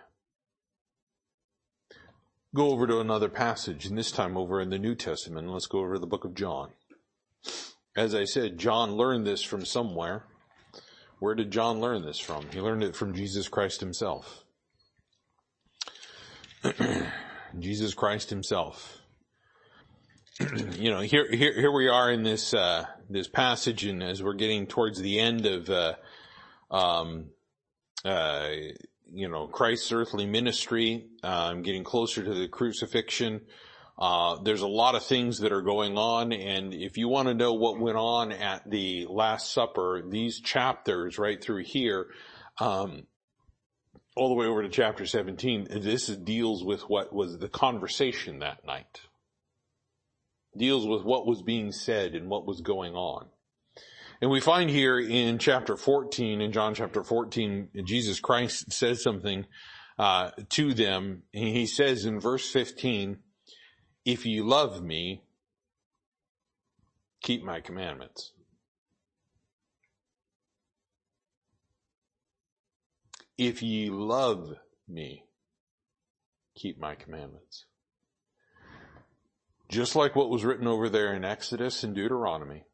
Go 2.56 2.70
over 2.72 2.88
to 2.88 3.00
another 3.00 3.30
passage, 3.30 3.86
and 3.86 3.98
this 3.98 4.12
time 4.12 4.38
over 4.38 4.60
in 4.60 4.70
the 4.70 4.80
New 4.80 4.96
Testament. 4.96 5.50
Let's 5.50 5.68
go 5.68 5.80
over 5.80 5.94
to 5.94 6.00
the 6.00 6.08
book 6.08 6.26
of 6.26 6.34
John. 6.34 6.70
As 7.96 8.16
I 8.16 8.26
said, 8.26 8.58
John 8.58 8.94
learned 8.94 9.28
this 9.28 9.44
from 9.44 9.66
somewhere. 9.66 10.24
Where 11.20 11.36
did 11.36 11.52
John 11.52 11.80
learn 11.80 12.04
this 12.04 12.18
from? 12.18 12.48
He 12.52 12.62
learned 12.62 12.84
it 12.84 12.96
from 12.96 13.14
Jesus 13.14 13.48
Christ 13.48 13.82
himself. 13.82 14.46
Jesus 17.58 17.94
Christ 17.94 18.30
himself. 18.30 18.98
you 20.76 20.92
know, 20.92 21.02
here, 21.02 21.28
here, 21.32 21.54
here 21.54 21.72
we 21.72 21.88
are 21.88 22.12
in 22.12 22.24
this, 22.24 22.54
uh, 22.54 22.86
this 23.10 23.28
passage 23.28 23.86
and 23.86 24.04
as 24.04 24.22
we're 24.22 24.34
getting 24.34 24.68
towards 24.68 25.00
the 25.00 25.20
end 25.20 25.46
of, 25.46 25.70
uh, 25.70 25.96
um, 26.72 27.26
uh, 28.06 28.50
you 29.12 29.28
know, 29.28 29.48
Christ's 29.48 29.92
earthly 29.92 30.26
ministry, 30.26 31.08
um, 31.24 31.64
getting 31.64 31.84
closer 31.84 32.24
to 32.24 32.34
the 32.34 32.48
crucifixion. 32.48 33.42
Uh, 33.98 34.38
there's 34.44 34.62
a 34.62 34.68
lot 34.68 34.96
of 34.96 35.04
things 35.04 35.40
that 35.40 35.52
are 35.52 35.62
going 35.62 35.98
on, 35.98 36.32
and 36.32 36.74
if 36.74 36.98
you 36.98 37.10
want 37.10 37.28
to 37.28 37.34
know 37.34 37.54
what 37.54 37.80
went 37.80 37.98
on 37.98 38.32
at 38.32 38.70
the 38.70 39.06
Last 39.10 39.52
Supper, 39.52 40.02
these 40.08 40.40
chapters 40.40 41.18
right 41.20 41.44
through 41.44 41.64
here, 41.64 42.08
um, 42.60 43.08
all 44.16 44.30
the 44.30 44.36
way 44.36 44.48
over 44.48 44.62
to 44.62 44.70
chapter 44.70 45.06
17, 45.06 45.68
this 45.82 46.08
deals 46.08 46.64
with 46.64 46.82
what 46.84 47.14
was 47.14 47.38
the 47.38 47.50
conversation 47.50 48.40
that 48.40 48.66
night. 48.66 49.02
Deals 50.58 50.88
with 50.88 51.04
what 51.04 51.28
was 51.28 51.42
being 51.42 51.72
said 51.72 52.16
and 52.16 52.30
what 52.30 52.46
was 52.46 52.62
going 52.62 52.96
on. 52.96 53.28
And 54.22 54.30
we 54.30 54.42
find 54.42 54.70
here 54.70 55.00
in 55.00 55.38
chapter 55.38 55.78
14, 55.78 56.42
in 56.42 56.52
John 56.52 56.74
chapter 56.74 57.04
14, 57.04 57.70
Jesus 57.86 58.20
Christ 58.20 58.74
says 58.74 59.02
something 59.02 59.46
uh, 59.98 60.32
to 60.50 60.74
them. 60.74 61.24
He 61.32 61.66
says 61.66 62.04
in 62.06 62.20
verse 62.20 62.50
15, 62.50 63.20
if 64.06 64.26
you 64.26 64.46
love 64.46 64.84
me, 64.84 65.24
keep 67.22 67.44
my 67.44 67.62
commandments. 67.62 68.34
If 73.40 73.64
ye 73.64 73.90
love 73.90 74.56
me, 74.86 75.24
keep 76.56 76.78
my 76.78 76.94
commandments. 76.94 77.68
Just 79.70 79.96
like 79.96 80.14
what 80.14 80.30
was 80.30 80.44
written 80.44 80.68
over 80.68 80.90
there 80.90 81.14
in 81.14 81.24
Exodus 81.24 81.82
and 81.82 81.96
Deuteronomy, 81.96 82.66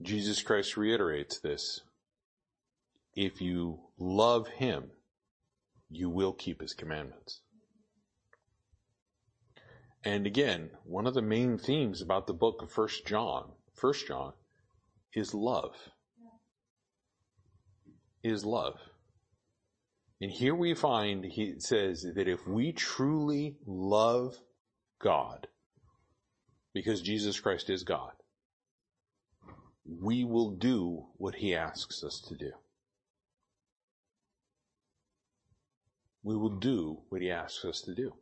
Jesus 0.00 0.40
Christ 0.40 0.78
reiterates 0.78 1.38
this. 1.38 1.82
If 3.14 3.42
you 3.42 3.80
love 3.98 4.48
him, 4.48 4.84
you 5.90 6.08
will 6.08 6.32
keep 6.32 6.62
his 6.62 6.72
commandments. 6.72 7.42
And 10.02 10.26
again, 10.26 10.70
one 10.82 11.06
of 11.06 11.12
the 11.12 11.20
main 11.20 11.58
themes 11.58 12.00
about 12.00 12.26
the 12.26 12.32
book 12.32 12.62
of 12.62 12.72
First 12.72 13.06
John, 13.06 13.50
First 13.74 14.06
John, 14.06 14.32
is 15.12 15.34
love. 15.34 15.74
Is 18.22 18.46
love. 18.46 18.78
And 20.24 20.32
here 20.32 20.54
we 20.54 20.72
find 20.72 21.22
he 21.22 21.56
says 21.58 22.06
that 22.14 22.28
if 22.28 22.48
we 22.48 22.72
truly 22.72 23.56
love 23.66 24.40
God, 24.98 25.48
because 26.72 27.02
Jesus 27.02 27.38
Christ 27.38 27.68
is 27.68 27.82
God, 27.82 28.12
we 29.84 30.24
will 30.24 30.52
do 30.52 31.08
what 31.18 31.34
he 31.34 31.54
asks 31.54 32.02
us 32.02 32.22
to 32.28 32.36
do. 32.36 32.52
We 36.22 36.34
will 36.38 36.56
do 36.56 37.00
what 37.10 37.20
he 37.20 37.30
asks 37.30 37.66
us 37.66 37.82
to 37.82 37.94
do. 37.94 38.14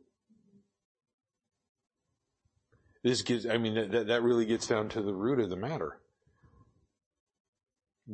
This 3.01 3.21
gives, 3.21 3.45
I 3.45 3.57
mean, 3.57 3.75
that, 3.75 4.07
that 4.07 4.23
really 4.23 4.45
gets 4.45 4.67
down 4.67 4.89
to 4.89 5.01
the 5.01 5.13
root 5.13 5.39
of 5.39 5.49
the 5.49 5.55
matter. 5.55 6.01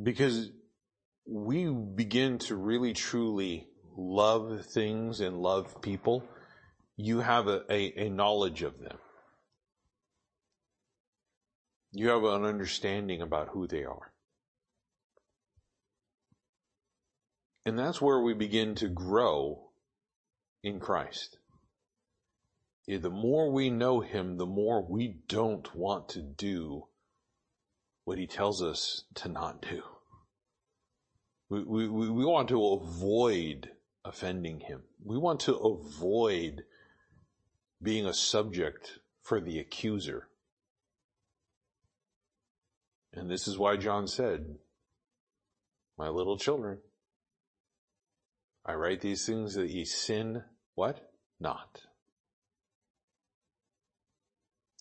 Because 0.00 0.52
we 1.26 1.64
begin 1.68 2.38
to 2.38 2.54
really 2.54 2.92
truly 2.92 3.66
love 3.96 4.64
things 4.66 5.20
and 5.20 5.40
love 5.40 5.80
people, 5.82 6.24
you 6.96 7.20
have 7.20 7.48
a, 7.48 7.62
a, 7.70 8.06
a 8.06 8.10
knowledge 8.10 8.62
of 8.62 8.78
them. 8.80 8.98
You 11.92 12.08
have 12.08 12.24
an 12.24 12.44
understanding 12.44 13.20
about 13.20 13.48
who 13.48 13.66
they 13.66 13.84
are. 13.84 14.12
And 17.66 17.78
that's 17.78 18.00
where 18.00 18.20
we 18.20 18.34
begin 18.34 18.74
to 18.76 18.88
grow 18.88 19.70
in 20.62 20.80
Christ. 20.80 21.38
The 22.86 23.10
more 23.10 23.52
we 23.52 23.70
know 23.70 24.00
Him, 24.00 24.36
the 24.36 24.46
more 24.46 24.82
we 24.82 25.16
don't 25.28 25.74
want 25.74 26.08
to 26.10 26.22
do 26.22 26.86
what 28.04 28.18
He 28.18 28.26
tells 28.26 28.62
us 28.62 29.04
to 29.16 29.28
not 29.28 29.62
do. 29.62 29.82
We, 31.48 31.64
we, 31.64 31.88
we 31.88 32.24
want 32.24 32.48
to 32.48 32.64
avoid 32.64 33.70
offending 34.04 34.60
Him. 34.60 34.82
We 35.04 35.18
want 35.18 35.40
to 35.40 35.54
avoid 35.54 36.64
being 37.82 38.06
a 38.06 38.14
subject 38.14 38.98
for 39.22 39.40
the 39.40 39.58
accuser. 39.58 40.28
And 43.12 43.30
this 43.30 43.48
is 43.48 43.58
why 43.58 43.76
John 43.76 44.06
said, 44.06 44.56
My 45.98 46.08
little 46.08 46.38
children, 46.38 46.78
I 48.64 48.74
write 48.74 49.00
these 49.00 49.26
things 49.26 49.54
that 49.54 49.70
ye 49.70 49.84
sin, 49.84 50.44
what? 50.74 51.10
Not. 51.40 51.82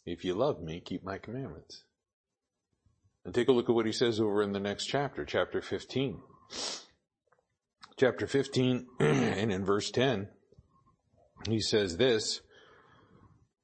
If 0.05 0.25
you 0.25 0.33
love 0.33 0.61
me, 0.61 0.81
keep 0.83 1.03
my 1.03 1.17
commandments. 1.17 1.83
And 3.25 3.33
take 3.33 3.47
a 3.47 3.51
look 3.51 3.69
at 3.69 3.75
what 3.75 3.85
he 3.85 3.91
says 3.91 4.19
over 4.19 4.41
in 4.41 4.53
the 4.53 4.59
next 4.59 4.85
chapter, 4.85 5.25
chapter 5.25 5.61
15. 5.61 6.19
Chapter 7.99 8.27
15 8.27 8.87
and 9.01 9.51
in 9.51 9.65
verse 9.65 9.91
10, 9.91 10.29
he 11.49 11.59
says 11.59 11.97
this. 11.97 12.39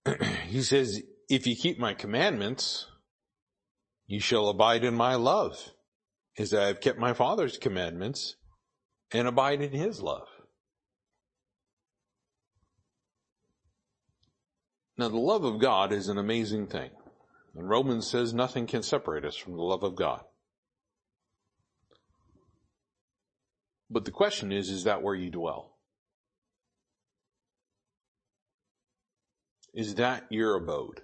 he 0.50 0.62
says, 0.62 1.02
if 1.30 1.48
you 1.48 1.56
keep 1.56 1.80
my 1.80 1.94
commandments, 1.94 2.86
you 4.08 4.20
shall 4.20 4.50
abide 4.50 4.84
in 4.84 4.94
my 4.94 5.16
love, 5.16 5.72
as 6.38 6.54
I 6.54 6.68
have 6.68 6.82
kept 6.82 7.00
my 7.00 7.14
father's 7.14 7.58
commandments 7.58 8.36
and 9.10 9.26
abide 9.26 9.62
in 9.62 9.72
his 9.72 10.02
love. 10.02 10.28
Now 14.98 15.08
the 15.08 15.18
love 15.18 15.46
of 15.46 15.62
God 15.62 15.94
is 15.94 16.10
an 16.10 16.18
amazing 16.18 16.68
thing. 16.68 16.92
And 17.56 17.70
Romans 17.70 18.10
says 18.10 18.34
nothing 18.34 18.68
can 18.68 18.84
separate 18.84 19.24
us 19.24 19.38
from 19.38 19.56
the 19.56 19.64
love 19.64 19.84
of 19.84 19.96
God. 19.96 20.26
But 23.90 24.06
the 24.06 24.12
question 24.12 24.52
is, 24.52 24.70
is 24.70 24.86
that 24.86 25.02
where 25.02 25.16
you 25.16 25.30
dwell? 25.30 25.76
Is 29.74 29.96
that 29.96 30.24
your 30.30 30.56
abode? 30.56 31.02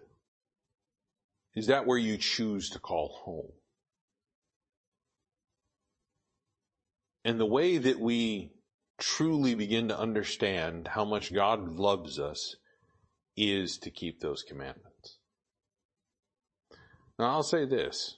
Is 1.55 1.67
that 1.67 1.85
where 1.85 1.97
you 1.97 2.17
choose 2.17 2.69
to 2.69 2.79
call 2.79 3.19
home? 3.25 3.51
And 7.23 7.39
the 7.39 7.45
way 7.45 7.77
that 7.77 7.99
we 7.99 8.53
truly 8.97 9.55
begin 9.55 9.89
to 9.89 9.99
understand 9.99 10.87
how 10.87 11.03
much 11.03 11.33
God 11.33 11.75
loves 11.77 12.17
us 12.17 12.55
is 13.35 13.77
to 13.79 13.91
keep 13.91 14.19
those 14.19 14.43
commandments. 14.43 15.17
Now 17.19 17.31
I'll 17.31 17.43
say 17.43 17.65
this. 17.65 18.17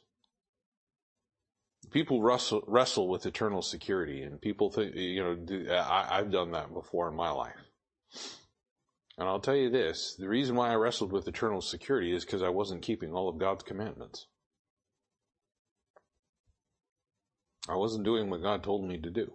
People 1.94 2.22
wrestle, 2.22 2.64
wrestle 2.68 3.08
with 3.08 3.26
eternal 3.26 3.62
security 3.62 4.24
and 4.24 4.42
people 4.42 4.70
think, 4.70 4.96
you 4.96 5.24
know, 5.24 5.74
I, 5.76 6.18
I've 6.18 6.32
done 6.32 6.52
that 6.52 6.74
before 6.74 7.08
in 7.08 7.16
my 7.16 7.30
life. 7.30 7.56
And 9.18 9.28
I'll 9.28 9.40
tell 9.40 9.56
you 9.56 9.70
this, 9.70 10.16
the 10.18 10.28
reason 10.28 10.56
why 10.56 10.72
I 10.72 10.76
wrestled 10.76 11.12
with 11.12 11.28
eternal 11.28 11.62
security 11.62 12.14
is 12.14 12.26
because 12.26 12.42
I 12.42 12.50
wasn't 12.50 12.82
keeping 12.82 13.14
all 13.14 13.30
of 13.30 13.38
God's 13.38 13.64
commandments. 13.64 14.26
I 17.70 17.76
wasn't 17.76 18.06
doing 18.06 18.30
what 18.30 18.42
God 18.42 18.64
told 18.64 18.86
me 18.86 18.98
to 18.98 19.10
do. 19.10 19.32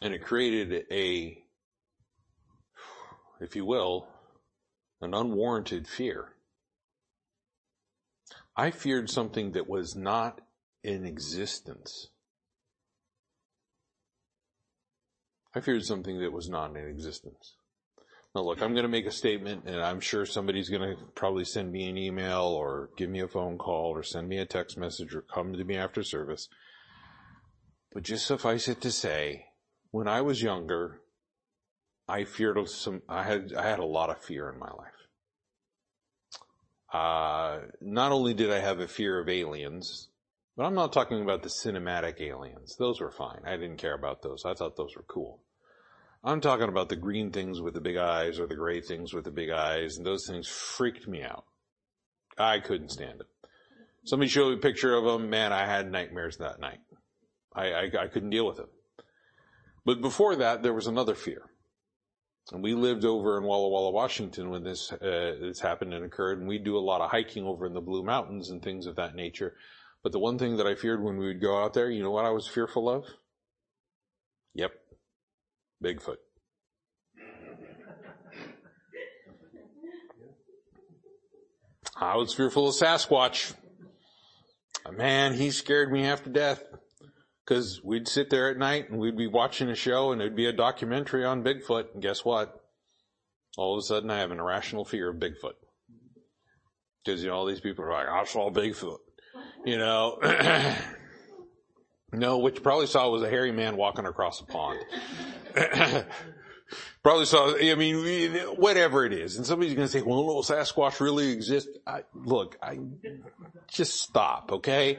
And 0.00 0.14
it 0.14 0.24
created 0.24 0.86
a 0.90 1.42
if 3.42 3.56
you 3.56 3.64
will, 3.64 4.06
an 5.00 5.14
unwarranted 5.14 5.88
fear. 5.88 6.31
I 8.56 8.70
feared 8.70 9.08
something 9.08 9.52
that 9.52 9.68
was 9.68 9.96
not 9.96 10.40
in 10.84 11.06
existence. 11.06 12.08
I 15.54 15.60
feared 15.60 15.84
something 15.84 16.20
that 16.20 16.32
was 16.32 16.48
not 16.48 16.76
in 16.76 16.86
existence. 16.86 17.56
Now 18.34 18.42
look, 18.42 18.62
I'm 18.62 18.72
going 18.72 18.84
to 18.84 18.88
make 18.88 19.06
a 19.06 19.12
statement 19.12 19.64
and 19.66 19.80
I'm 19.80 20.00
sure 20.00 20.24
somebody's 20.24 20.70
going 20.70 20.96
to 20.96 20.96
probably 21.14 21.44
send 21.44 21.70
me 21.70 21.88
an 21.88 21.98
email 21.98 22.42
or 22.42 22.90
give 22.96 23.10
me 23.10 23.20
a 23.20 23.28
phone 23.28 23.58
call 23.58 23.90
or 23.90 24.02
send 24.02 24.28
me 24.28 24.38
a 24.38 24.46
text 24.46 24.78
message 24.78 25.14
or 25.14 25.20
come 25.20 25.52
to 25.52 25.64
me 25.64 25.76
after 25.76 26.02
service. 26.02 26.48
But 27.92 28.04
just 28.04 28.26
suffice 28.26 28.68
it 28.68 28.80
to 28.80 28.90
say, 28.90 29.46
when 29.90 30.08
I 30.08 30.22
was 30.22 30.42
younger, 30.42 31.02
I 32.08 32.24
feared 32.24 32.66
some, 32.70 33.02
I 33.06 33.22
had, 33.24 33.52
I 33.52 33.68
had 33.68 33.78
a 33.78 33.84
lot 33.84 34.08
of 34.08 34.22
fear 34.22 34.48
in 34.50 34.58
my 34.58 34.70
life. 34.70 35.01
Uh, 36.92 37.60
not 37.80 38.12
only 38.12 38.34
did 38.34 38.50
I 38.50 38.60
have 38.60 38.80
a 38.80 38.86
fear 38.86 39.18
of 39.18 39.28
aliens, 39.28 40.08
but 40.56 40.64
I'm 40.64 40.74
not 40.74 40.92
talking 40.92 41.22
about 41.22 41.42
the 41.42 41.48
cinematic 41.48 42.20
aliens. 42.20 42.76
Those 42.78 43.00
were 43.00 43.10
fine. 43.10 43.40
I 43.46 43.56
didn't 43.56 43.78
care 43.78 43.94
about 43.94 44.22
those. 44.22 44.44
I 44.44 44.52
thought 44.52 44.76
those 44.76 44.94
were 44.94 45.04
cool. 45.08 45.40
I'm 46.22 46.40
talking 46.40 46.68
about 46.68 46.88
the 46.88 46.96
green 46.96 47.30
things 47.32 47.60
with 47.60 47.74
the 47.74 47.80
big 47.80 47.96
eyes 47.96 48.38
or 48.38 48.46
the 48.46 48.54
gray 48.54 48.80
things 48.80 49.12
with 49.12 49.24
the 49.24 49.30
big 49.30 49.50
eyes, 49.50 49.96
and 49.96 50.06
those 50.06 50.26
things 50.28 50.46
freaked 50.46 51.08
me 51.08 51.22
out. 51.22 51.44
I 52.38 52.60
couldn't 52.60 52.90
stand 52.90 53.20
it. 53.20 53.26
Somebody 54.04 54.28
showed 54.28 54.50
me 54.50 54.54
a 54.54 54.58
picture 54.58 54.94
of 54.94 55.04
them. 55.04 55.30
Man, 55.30 55.52
I 55.52 55.66
had 55.66 55.90
nightmares 55.90 56.36
that 56.36 56.60
night. 56.60 56.80
I, 57.54 57.72
I, 57.72 57.90
I 58.02 58.06
couldn't 58.08 58.30
deal 58.30 58.46
with 58.46 58.58
it. 58.58 58.68
But 59.84 60.00
before 60.00 60.36
that, 60.36 60.62
there 60.62 60.74
was 60.74 60.86
another 60.86 61.14
fear. 61.14 61.42
And 62.50 62.62
we 62.62 62.74
lived 62.74 63.04
over 63.04 63.38
in 63.38 63.44
Walla 63.44 63.68
Walla, 63.68 63.92
Washington 63.92 64.50
when 64.50 64.64
this, 64.64 64.92
uh, 64.92 65.36
this 65.40 65.60
happened 65.60 65.94
and 65.94 66.04
occurred. 66.04 66.38
And 66.38 66.48
we 66.48 66.58
do 66.58 66.76
a 66.76 66.80
lot 66.80 67.00
of 67.00 67.10
hiking 67.10 67.44
over 67.44 67.66
in 67.66 67.72
the 67.72 67.80
Blue 67.80 68.02
Mountains 68.02 68.50
and 68.50 68.60
things 68.60 68.86
of 68.86 68.96
that 68.96 69.14
nature. 69.14 69.54
But 70.02 70.10
the 70.10 70.18
one 70.18 70.38
thing 70.38 70.56
that 70.56 70.66
I 70.66 70.74
feared 70.74 71.02
when 71.02 71.18
we 71.18 71.26
would 71.26 71.40
go 71.40 71.62
out 71.62 71.74
there, 71.74 71.88
you 71.88 72.02
know 72.02 72.10
what 72.10 72.24
I 72.24 72.30
was 72.30 72.48
fearful 72.48 72.90
of? 72.90 73.06
Yep. 74.54 74.72
Bigfoot. 75.82 76.16
I 81.96 82.16
was 82.16 82.34
fearful 82.34 82.68
of 82.68 82.74
Sasquatch. 82.74 83.54
Man, 84.90 85.34
he 85.34 85.52
scared 85.52 85.92
me 85.92 86.02
half 86.02 86.24
to 86.24 86.30
death. 86.30 86.64
Cause 87.44 87.80
we'd 87.82 88.06
sit 88.06 88.30
there 88.30 88.50
at 88.50 88.56
night 88.56 88.88
and 88.88 89.00
we'd 89.00 89.16
be 89.16 89.26
watching 89.26 89.68
a 89.68 89.74
show 89.74 90.12
and 90.12 90.20
it'd 90.20 90.36
be 90.36 90.46
a 90.46 90.52
documentary 90.52 91.24
on 91.24 91.42
Bigfoot. 91.42 91.92
And 91.92 92.02
guess 92.02 92.24
what? 92.24 92.54
All 93.56 93.74
of 93.74 93.80
a 93.80 93.82
sudden 93.82 94.10
I 94.10 94.18
have 94.18 94.30
an 94.30 94.38
irrational 94.38 94.84
fear 94.84 95.10
of 95.10 95.16
Bigfoot. 95.16 95.54
Cause 97.04 97.22
you 97.22 97.28
know, 97.28 97.34
all 97.34 97.46
these 97.46 97.60
people 97.60 97.84
are 97.84 97.92
like, 97.92 98.08
I 98.08 98.24
saw 98.24 98.50
Bigfoot. 98.50 98.98
You 99.64 99.76
know? 99.76 100.18
no, 102.12 102.38
what 102.38 102.54
you 102.54 102.60
probably 102.60 102.86
saw 102.86 103.10
was 103.10 103.22
a 103.22 103.28
hairy 103.28 103.50
man 103.50 103.76
walking 103.76 104.06
across 104.06 104.40
a 104.40 104.44
pond. 104.44 104.78
probably 107.02 107.26
saw, 107.26 107.56
I 107.56 107.74
mean, 107.74 108.34
whatever 108.56 109.04
it 109.04 109.12
is. 109.12 109.36
And 109.36 109.44
somebody's 109.44 109.74
going 109.74 109.88
to 109.88 109.92
say, 109.92 110.02
well, 110.02 110.24
no, 110.24 110.34
Sasquatch 110.42 111.00
really 111.00 111.32
exists. 111.32 111.76
I, 111.86 112.04
look, 112.14 112.56
I, 112.62 112.78
just 113.68 114.00
stop, 114.00 114.52
okay? 114.52 114.98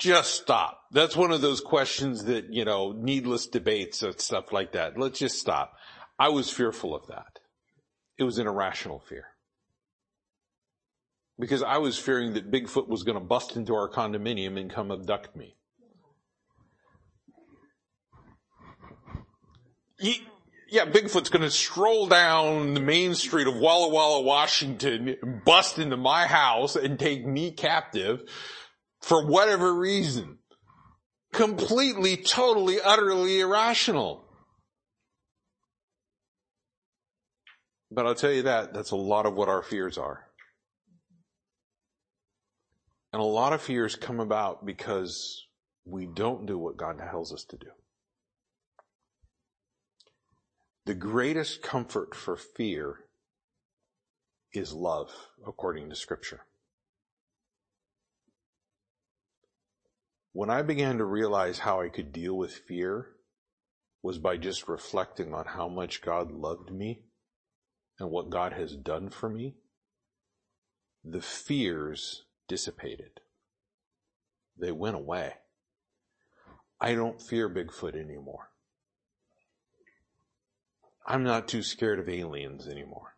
Just 0.00 0.34
stop. 0.34 0.80
That's 0.92 1.14
one 1.14 1.30
of 1.30 1.42
those 1.42 1.60
questions 1.60 2.24
that, 2.24 2.52
you 2.52 2.64
know, 2.64 2.92
needless 2.92 3.46
debates 3.46 4.02
and 4.02 4.18
stuff 4.18 4.50
like 4.50 4.72
that. 4.72 4.98
Let's 4.98 5.18
just 5.18 5.38
stop. 5.38 5.74
I 6.18 6.30
was 6.30 6.50
fearful 6.50 6.94
of 6.94 7.06
that. 7.08 7.38
It 8.18 8.24
was 8.24 8.38
an 8.38 8.46
irrational 8.46 8.98
fear. 8.98 9.26
Because 11.38 11.62
I 11.62 11.78
was 11.78 11.98
fearing 11.98 12.32
that 12.34 12.50
Bigfoot 12.50 12.88
was 12.88 13.02
going 13.02 13.18
to 13.18 13.24
bust 13.24 13.56
into 13.56 13.74
our 13.74 13.90
condominium 13.90 14.58
and 14.58 14.70
come 14.70 14.90
abduct 14.90 15.36
me. 15.36 15.56
He, 19.98 20.22
yeah, 20.70 20.86
Bigfoot's 20.86 21.28
gonna 21.28 21.50
stroll 21.50 22.06
down 22.06 22.72
the 22.72 22.80
main 22.80 23.14
street 23.14 23.46
of 23.46 23.56
Walla 23.56 23.88
Walla, 23.90 24.22
Washington, 24.22 25.42
bust 25.44 25.78
into 25.78 25.98
my 25.98 26.26
house 26.26 26.74
and 26.74 26.98
take 26.98 27.26
me 27.26 27.50
captive 27.50 28.22
for 29.00 29.26
whatever 29.26 29.74
reason. 29.74 30.38
Completely, 31.32 32.16
totally, 32.16 32.80
utterly 32.80 33.40
irrational. 33.40 34.24
But 37.90 38.06
I'll 38.06 38.14
tell 38.14 38.32
you 38.32 38.42
that, 38.42 38.72
that's 38.72 38.92
a 38.92 38.96
lot 38.96 39.26
of 39.26 39.34
what 39.34 39.48
our 39.48 39.62
fears 39.62 39.98
are. 39.98 40.26
And 43.12 43.20
a 43.20 43.24
lot 43.24 43.52
of 43.52 43.60
fears 43.60 43.96
come 43.96 44.20
about 44.20 44.64
because 44.64 45.46
we 45.84 46.06
don't 46.06 46.46
do 46.46 46.56
what 46.56 46.76
God 46.76 46.98
tells 46.98 47.32
us 47.32 47.44
to 47.50 47.56
do. 47.56 47.70
The 50.86 50.94
greatest 50.94 51.62
comfort 51.62 52.14
for 52.14 52.36
fear 52.36 53.00
is 54.52 54.72
love, 54.72 55.10
according 55.46 55.90
to 55.90 55.96
scripture. 55.96 56.42
When 60.32 60.50
I 60.50 60.62
began 60.62 60.98
to 60.98 61.04
realize 61.04 61.58
how 61.58 61.80
I 61.80 61.88
could 61.88 62.12
deal 62.12 62.36
with 62.36 62.54
fear 62.54 63.08
was 64.02 64.18
by 64.18 64.36
just 64.36 64.68
reflecting 64.68 65.34
on 65.34 65.44
how 65.44 65.68
much 65.68 66.02
God 66.02 66.30
loved 66.30 66.70
me 66.72 67.02
and 67.98 68.10
what 68.10 68.30
God 68.30 68.52
has 68.52 68.76
done 68.76 69.10
for 69.10 69.28
me. 69.28 69.56
The 71.04 71.20
fears 71.20 72.24
dissipated. 72.48 73.20
They 74.56 74.72
went 74.72 74.96
away. 74.96 75.34
I 76.80 76.94
don't 76.94 77.20
fear 77.20 77.48
Bigfoot 77.48 77.94
anymore. 77.94 78.50
I'm 81.06 81.24
not 81.24 81.48
too 81.48 81.62
scared 81.62 81.98
of 81.98 82.08
aliens 82.08 82.68
anymore. 82.68 83.14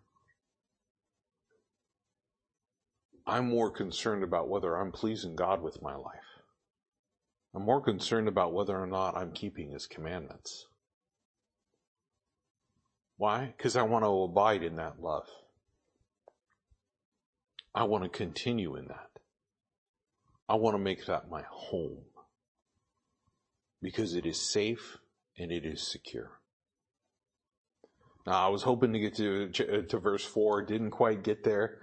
I'm 3.27 3.49
more 3.49 3.71
concerned 3.71 4.25
about 4.25 4.49
whether 4.49 4.77
I'm 4.77 4.91
pleasing 4.91 5.37
God 5.37 5.63
with 5.63 5.83
my 5.83 5.95
life. 5.95 6.32
I'm 7.55 7.65
more 7.65 7.83
concerned 7.83 8.29
about 8.29 8.55
whether 8.55 8.79
or 8.79 8.87
not 8.87 9.17
I'm 9.17 9.33
keeping 9.33 9.71
His 9.71 9.87
commandments. 9.87 10.67
Why? 13.17 13.53
Because 13.57 13.77
I 13.77 13.83
want 13.83 14.05
to 14.05 14.23
abide 14.23 14.63
in 14.63 14.77
that 14.77 15.01
love. 15.01 15.27
I 17.75 17.85
want 17.85 18.05
to 18.05 18.11
continue 18.11 18.75
in 18.77 18.87
that. 18.89 19.11
I 20.49 20.57
want 20.57 20.75
to 20.75 20.83
make 20.83 21.07
that 21.07 21.31
my 21.31 21.43
home. 21.49 22.05
Because 23.81 24.15
it 24.15 24.27
is 24.27 24.41
safe 24.41 24.99
and 25.39 25.53
it 25.53 25.65
is 25.65 25.83
secure. 25.83 26.41
Now, 28.27 28.47
I 28.47 28.49
was 28.49 28.63
hoping 28.63 28.93
to 28.93 28.99
get 28.99 29.17
to, 29.17 29.49
to 29.83 29.99
verse 29.99 30.25
four, 30.25 30.63
didn't 30.63 30.93
quite 30.93 31.25
get 31.25 31.45
there, 31.45 31.79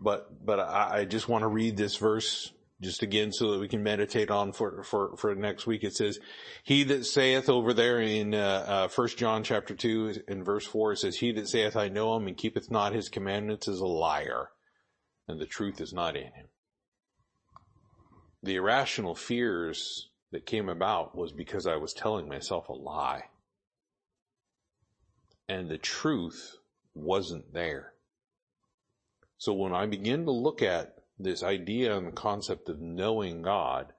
but, 0.00 0.44
but 0.44 0.58
I, 0.58 1.00
I 1.00 1.04
just 1.04 1.28
want 1.28 1.42
to 1.42 1.48
read 1.48 1.76
this 1.76 1.96
verse 1.96 2.52
just 2.82 3.02
again 3.02 3.32
so 3.32 3.52
that 3.52 3.60
we 3.60 3.68
can 3.68 3.82
meditate 3.82 4.30
on 4.30 4.52
for, 4.52 4.82
for, 4.82 5.16
for 5.16 5.34
next 5.34 5.66
week. 5.66 5.84
It 5.84 5.94
says, 5.94 6.18
he 6.64 6.82
that 6.84 7.06
saith 7.06 7.48
over 7.48 7.72
there 7.72 8.00
in, 8.00 8.34
uh, 8.34 8.64
uh, 8.66 8.88
first 8.88 9.16
John 9.16 9.44
chapter 9.44 9.74
two 9.74 10.14
in 10.26 10.42
verse 10.42 10.66
four, 10.66 10.92
it 10.92 10.98
says, 10.98 11.16
he 11.16 11.32
that 11.32 11.48
saith 11.48 11.76
I 11.76 11.88
know 11.88 12.16
him 12.16 12.26
and 12.26 12.36
keepeth 12.36 12.70
not 12.70 12.92
his 12.92 13.08
commandments 13.08 13.68
is 13.68 13.80
a 13.80 13.86
liar 13.86 14.50
and 15.28 15.40
the 15.40 15.46
truth 15.46 15.80
is 15.80 15.92
not 15.92 16.16
in 16.16 16.24
him. 16.24 16.48
The 18.42 18.56
irrational 18.56 19.14
fears 19.14 20.08
that 20.32 20.46
came 20.46 20.68
about 20.68 21.16
was 21.16 21.32
because 21.32 21.66
I 21.66 21.76
was 21.76 21.92
telling 21.92 22.28
myself 22.28 22.68
a 22.68 22.72
lie 22.72 23.24
and 25.48 25.68
the 25.68 25.78
truth 25.78 26.56
wasn't 26.94 27.54
there. 27.54 27.92
So 29.38 29.52
when 29.52 29.72
I 29.72 29.86
begin 29.86 30.24
to 30.24 30.32
look 30.32 30.62
at 30.62 30.96
this 31.18 31.42
idea 31.42 31.96
and 31.96 32.14
concept 32.14 32.68
of 32.68 32.80
knowing 32.80 33.42
God, 33.42 33.92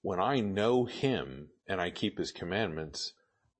when 0.00 0.20
I 0.20 0.40
know 0.40 0.84
Him 0.84 1.48
and 1.68 1.80
I 1.80 1.90
keep 1.90 2.18
His 2.18 2.32
commandments, 2.32 3.12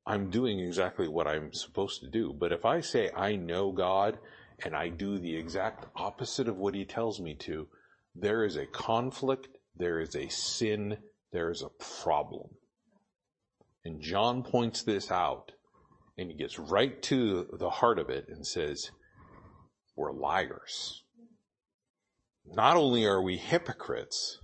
I'm 0.07 0.31
doing 0.31 0.59
exactly 0.59 1.09
what 1.09 1.29
I'm 1.29 1.53
supposed 1.53 2.01
to 2.01 2.11
do. 2.11 2.35
But 2.39 2.53
if 2.53 2.65
I 2.65 2.81
say 2.81 3.11
I 3.17 3.37
know 3.37 3.73
God 3.73 4.19
and 4.65 4.75
I 4.75 4.89
do 4.89 5.19
the 5.19 5.37
exact 5.37 5.87
opposite 5.95 6.49
of 6.49 6.57
what 6.57 6.75
He 6.75 6.85
tells 6.85 7.21
me 7.21 7.35
to, 7.41 7.69
there 8.15 8.45
is 8.45 8.57
a 8.57 8.67
conflict, 8.67 9.49
there 9.77 10.01
is 10.01 10.15
a 10.17 10.29
sin, 10.29 10.99
there 11.33 11.51
is 11.51 11.63
a 11.63 12.03
problem. 12.03 12.49
And 13.85 14.01
John 14.01 14.43
points 14.43 14.83
this 14.83 15.11
out 15.11 15.53
and 16.19 16.31
he 16.31 16.37
gets 16.37 16.59
right 16.59 17.01
to 17.03 17.49
the 17.59 17.71
heart 17.71 17.99
of 17.99 18.11
it 18.11 18.27
and 18.29 18.47
says, 18.47 18.91
we're 19.97 20.13
liars. 20.13 21.03
Not 22.47 22.77
only 22.77 23.07
are 23.07 23.23
we 23.23 23.37
hypocrites, 23.37 24.39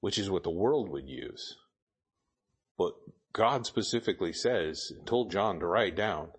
which 0.00 0.18
is 0.18 0.30
what 0.30 0.44
the 0.44 0.50
world 0.50 0.88
would 0.90 1.08
use, 1.08 1.56
but 2.76 2.92
God 3.32 3.66
specifically 3.66 4.32
says, 4.32 4.92
and 4.96 5.06
told 5.06 5.30
John 5.30 5.60
to 5.60 5.66
write 5.66 5.96
down, 5.96 6.30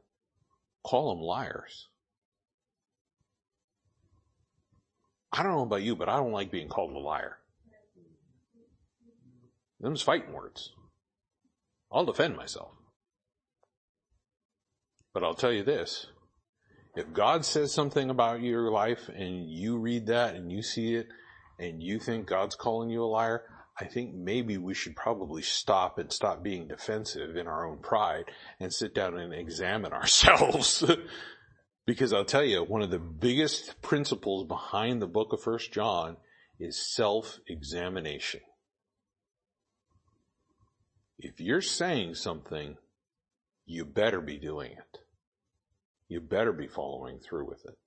call 0.83 1.13
them 1.13 1.23
liars. 1.23 1.87
I 5.31 5.43
don't 5.43 5.53
know 5.53 5.63
about 5.63 5.83
you, 5.83 5.95
but 5.95 6.09
I 6.09 6.17
don't 6.17 6.31
like 6.31 6.51
being 6.51 6.69
called 6.69 6.95
a 6.95 6.99
liar. 6.99 7.37
Them's 9.79 10.01
fighting 10.01 10.33
words. 10.33 10.73
I'll 11.91 12.05
defend 12.05 12.35
myself. 12.35 12.71
But 15.13 15.23
I'll 15.23 15.35
tell 15.35 15.53
you 15.53 15.63
this. 15.63 16.07
If 16.99 17.13
God 17.13 17.45
says 17.45 17.73
something 17.73 18.09
about 18.09 18.41
your 18.41 18.69
life 18.69 19.07
and 19.07 19.49
you 19.49 19.77
read 19.77 20.07
that 20.07 20.35
and 20.35 20.51
you 20.51 20.61
see 20.61 20.95
it 20.95 21.07
and 21.57 21.81
you 21.81 21.97
think 21.97 22.27
God's 22.27 22.55
calling 22.55 22.89
you 22.89 23.01
a 23.01 23.05
liar, 23.05 23.43
I 23.79 23.85
think 23.85 24.13
maybe 24.13 24.57
we 24.57 24.73
should 24.73 24.97
probably 24.97 25.41
stop 25.41 25.97
and 25.97 26.11
stop 26.11 26.43
being 26.43 26.67
defensive 26.67 27.37
in 27.37 27.47
our 27.47 27.65
own 27.65 27.77
pride 27.77 28.25
and 28.59 28.73
sit 28.73 28.93
down 28.93 29.17
and 29.17 29.33
examine 29.33 29.93
ourselves. 29.93 30.83
because 31.85 32.11
I'll 32.11 32.25
tell 32.25 32.43
you, 32.43 32.65
one 32.65 32.81
of 32.81 32.91
the 32.91 32.99
biggest 32.99 33.81
principles 33.81 34.45
behind 34.45 35.01
the 35.01 35.07
book 35.07 35.31
of 35.31 35.41
First 35.41 35.71
John 35.71 36.17
is 36.59 36.75
self-examination. 36.75 38.41
If 41.17 41.39
you're 41.39 41.61
saying 41.61 42.15
something 42.15 42.75
you 43.65 43.85
better 43.85 44.19
be 44.19 44.37
doing 44.37 44.73
it. 44.73 44.99
You 46.09 46.19
better 46.19 46.51
be 46.51 46.67
following 46.67 47.19
through 47.19 47.47
with 47.47 47.63
it. 47.65 47.77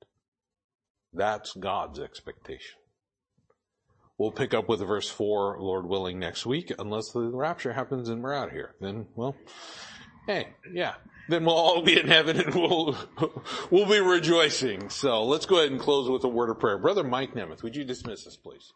That's 1.13 1.53
God's 1.55 1.99
expectation. 1.99 2.77
We'll 4.17 4.31
pick 4.31 4.55
up 4.55 4.69
with 4.69 4.81
verse 4.81 5.09
4, 5.09 5.59
Lord 5.59 5.87
willing, 5.87 6.21
next 6.21 6.47
week, 6.47 6.73
unless 6.79 7.11
the 7.11 7.21
rapture 7.21 7.73
happens 7.73 8.09
and 8.09 8.23
we're 8.23 8.35
out 8.35 8.49
of 8.49 8.55
here. 8.55 8.77
Then, 8.81 9.09
well, 9.17 9.35
hey, 10.29 10.49
yeah. 10.73 10.95
Then 11.29 11.45
we'll 11.45 11.57
all 11.57 11.83
be 11.83 11.99
in 11.99 12.07
heaven 12.07 12.41
and 12.41 12.55
we'll, 12.55 12.97
we'll 13.71 13.87
be 13.87 14.01
rejoicing. 14.01 14.89
So 14.91 15.25
let's 15.25 15.47
go 15.47 15.59
ahead 15.59 15.73
and 15.73 15.81
close 15.81 16.09
with 16.09 16.23
a 16.25 16.29
word 16.29 16.51
of 16.51 16.61
prayer. 16.61 16.79
Brother 16.79 17.03
Mike 17.03 17.35
Nemeth, 17.35 17.65
would 17.65 17.75
you 17.75 17.85
dismiss 17.85 18.27
us, 18.27 18.37
please? 18.37 18.73